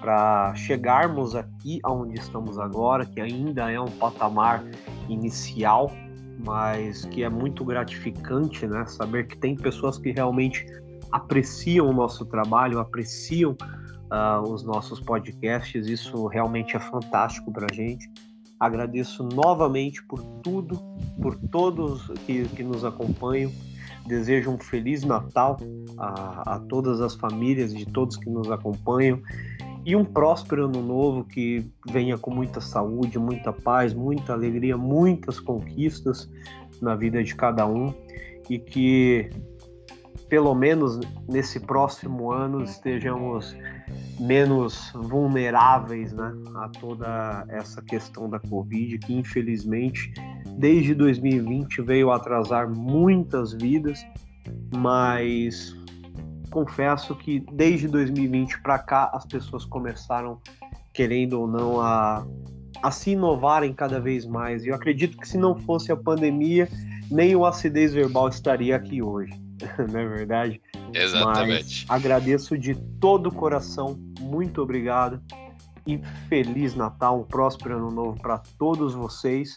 Para 0.00 0.52
chegarmos 0.56 1.36
aqui 1.36 1.78
aonde 1.84 2.18
estamos 2.18 2.58
agora, 2.58 3.06
que 3.06 3.20
ainda 3.20 3.70
é 3.70 3.80
um 3.80 3.86
patamar 3.86 4.64
inicial, 5.08 5.92
mas 6.44 7.04
que 7.04 7.22
é 7.22 7.28
muito 7.28 7.64
gratificante, 7.64 8.66
né? 8.66 8.84
Saber 8.86 9.28
que 9.28 9.38
tem 9.38 9.54
pessoas 9.54 9.96
que 9.96 10.10
realmente 10.10 10.66
apreciam 11.12 11.88
o 11.88 11.92
nosso 11.92 12.26
trabalho, 12.26 12.80
apreciam 12.80 13.52
uh, 13.52 14.42
os 14.52 14.64
nossos 14.64 14.98
podcasts, 14.98 15.86
isso 15.86 16.26
realmente 16.26 16.76
é 16.76 16.80
fantástico 16.80 17.52
para 17.52 17.68
a 17.70 17.72
gente. 17.72 18.10
Agradeço 18.58 19.22
novamente 19.22 20.02
por 20.02 20.20
tudo, 20.42 20.80
por 21.22 21.36
todos 21.36 22.08
que, 22.26 22.48
que 22.48 22.64
nos 22.64 22.84
acompanham 22.84 23.52
Desejo 24.10 24.50
um 24.50 24.58
feliz 24.58 25.04
Natal 25.04 25.56
a, 25.96 26.56
a 26.56 26.58
todas 26.58 27.00
as 27.00 27.14
famílias 27.14 27.72
de 27.72 27.86
todos 27.86 28.16
que 28.16 28.28
nos 28.28 28.50
acompanham 28.50 29.22
e 29.86 29.94
um 29.94 30.04
próspero 30.04 30.64
ano 30.64 30.82
novo 30.82 31.24
que 31.24 31.64
venha 31.88 32.18
com 32.18 32.34
muita 32.34 32.60
saúde, 32.60 33.20
muita 33.20 33.52
paz, 33.52 33.94
muita 33.94 34.32
alegria, 34.32 34.76
muitas 34.76 35.38
conquistas 35.38 36.28
na 36.82 36.96
vida 36.96 37.22
de 37.22 37.36
cada 37.36 37.64
um 37.68 37.94
e 38.48 38.58
que 38.58 39.30
pelo 40.28 40.56
menos 40.56 40.98
nesse 41.28 41.60
próximo 41.60 42.32
ano 42.32 42.64
estejamos 42.64 43.56
menos 44.20 44.92
vulneráveis 44.94 46.12
né, 46.12 46.32
a 46.56 46.68
toda 46.68 47.44
essa 47.48 47.80
questão 47.80 48.28
da 48.28 48.38
Covid, 48.38 48.98
que 48.98 49.14
infelizmente 49.14 50.12
desde 50.58 50.94
2020 50.94 51.80
veio 51.82 52.10
atrasar 52.10 52.68
muitas 52.68 53.54
vidas, 53.54 54.04
mas 54.76 55.74
confesso 56.50 57.14
que 57.14 57.40
desde 57.52 57.88
2020 57.88 58.60
para 58.60 58.78
cá 58.78 59.10
as 59.14 59.24
pessoas 59.24 59.64
começaram, 59.64 60.38
querendo 60.92 61.40
ou 61.40 61.46
não, 61.46 61.80
a, 61.80 62.26
a 62.82 62.90
se 62.90 63.12
inovarem 63.12 63.72
cada 63.72 63.98
vez 63.98 64.26
mais. 64.26 64.64
E 64.64 64.68
eu 64.68 64.74
acredito 64.74 65.16
que 65.16 65.26
se 65.26 65.38
não 65.38 65.58
fosse 65.58 65.90
a 65.90 65.96
pandemia, 65.96 66.68
nem 67.10 67.34
o 67.34 67.46
acidez 67.46 67.94
verbal 67.94 68.28
estaria 68.28 68.76
aqui 68.76 69.00
hoje, 69.02 69.32
não 69.90 70.00
é 70.00 70.06
verdade? 70.06 70.60
Exatamente. 70.92 71.86
Mas 71.88 71.96
agradeço 72.00 72.58
de 72.58 72.74
todo 73.00 73.28
o 73.28 73.34
coração, 73.34 73.98
muito 74.30 74.62
obrigado 74.62 75.20
e 75.86 76.00
feliz 76.28 76.74
Natal, 76.74 77.20
um 77.20 77.24
próspero 77.24 77.76
ano 77.76 77.90
novo 77.90 78.20
para 78.20 78.38
todos 78.58 78.94
vocês. 78.94 79.56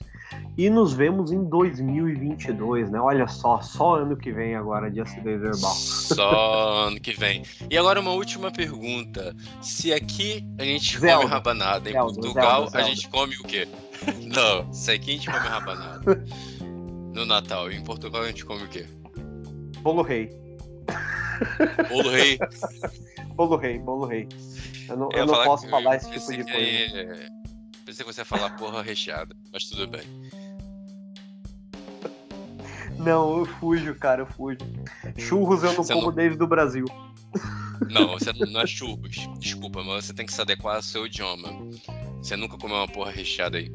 E 0.57 0.69
nos 0.69 0.93
vemos 0.93 1.31
em 1.31 1.43
2022, 1.43 2.89
né? 2.89 2.99
Olha 2.99 3.27
só, 3.27 3.61
só 3.61 3.97
ano 3.97 4.17
que 4.17 4.31
vem 4.31 4.55
agora 4.55 4.89
de 4.89 4.99
acidez 4.99 5.39
verbal. 5.39 5.73
Só 5.73 6.87
ano 6.87 6.99
que 6.99 7.13
vem. 7.13 7.43
E 7.69 7.77
agora 7.77 7.99
uma 7.99 8.11
última 8.11 8.51
pergunta. 8.51 9.35
Se 9.61 9.93
aqui 9.93 10.43
a 10.57 10.63
gente 10.63 10.99
Zelda. 10.99 11.21
come 11.21 11.29
rabanada, 11.29 11.89
em 11.89 11.93
Zelda, 11.93 12.13
Portugal 12.13 12.61
Zelda, 12.67 12.79
a 12.79 12.83
gente 12.83 13.09
come 13.09 13.35
o 13.35 13.43
quê? 13.43 13.67
Não, 14.33 14.73
se 14.73 14.91
aqui 14.91 15.11
a 15.11 15.13
gente 15.13 15.31
come 15.31 15.47
rabanada. 15.47 16.23
No 17.13 17.27
Natal, 17.27 17.71
em 17.71 17.83
Portugal 17.83 18.23
a 18.23 18.27
gente 18.27 18.43
come 18.43 18.63
o 18.63 18.67
quê? 18.67 18.87
Bolo 19.83 20.01
rei. 20.01 20.35
Bolo 21.89 22.09
rei. 22.11 22.39
bolo 23.35 23.57
rei, 23.57 23.79
bolo 23.79 24.05
rei. 24.05 24.27
Eu 24.89 24.97
não, 24.97 25.09
eu 25.11 25.19
eu 25.19 25.25
não 25.25 25.43
posso 25.43 25.67
falar 25.69 25.95
esse 25.95 26.11
tipo 26.11 26.31
de 26.31 26.43
coisa. 26.43 26.97
É... 26.97 27.27
Pensei 27.85 28.05
que 28.05 28.13
você 28.13 28.21
ia 28.21 28.25
falar 28.25 28.51
porra 28.51 28.81
recheada, 28.81 29.35
mas 29.51 29.65
tudo 29.65 29.87
bem. 29.87 30.03
Não, 32.97 33.39
eu 33.39 33.45
fujo, 33.45 33.95
cara, 33.95 34.21
eu 34.21 34.25
fujo. 34.25 34.57
Churros 35.17 35.63
eu 35.63 35.73
não 35.73 35.83
você 35.83 35.93
como 35.93 36.07
não... 36.07 36.13
desde 36.13 36.41
o 36.41 36.47
Brasil. 36.47 36.85
Não, 37.89 38.07
você 38.07 38.31
não 38.33 38.61
é 38.61 38.67
churros. 38.67 39.27
Desculpa, 39.39 39.83
mas 39.83 40.05
você 40.05 40.13
tem 40.13 40.25
que 40.25 40.33
se 40.33 40.41
adequar 40.41 40.77
ao 40.77 40.81
seu 40.81 41.05
idioma. 41.05 41.49
Você 42.17 42.35
nunca 42.35 42.57
comeu 42.57 42.77
uma 42.77 42.87
porra 42.87 43.11
recheada 43.11 43.57
aí. 43.57 43.71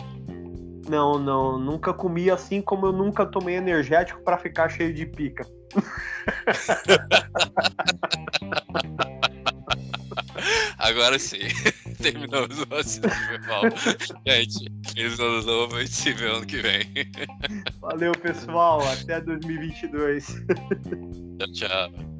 Não, 0.88 1.18
não, 1.18 1.58
nunca 1.58 1.92
comi 1.92 2.30
assim 2.30 2.62
como 2.62 2.86
eu 2.86 2.92
nunca 2.92 3.26
tomei 3.26 3.56
energético 3.56 4.22
para 4.22 4.38
ficar 4.38 4.68
cheio 4.68 4.94
de 4.94 5.04
pica. 5.06 5.46
Agora 10.78 11.18
sim. 11.18 11.38
Terminamos 12.00 12.58
o 12.60 12.66
verbal. 13.00 13.64
Gente, 14.26 14.70
novo, 15.44 15.76
a 15.76 15.80
gente 15.80 15.92
se 15.92 16.12
vê 16.12 16.26
ano 16.26 16.46
que 16.46 16.58
vem. 16.58 16.84
Valeu, 17.80 18.12
pessoal. 18.12 18.80
Até 18.88 19.20
2022. 19.20 20.26
Tchau, 20.26 21.52
tchau. 21.52 22.17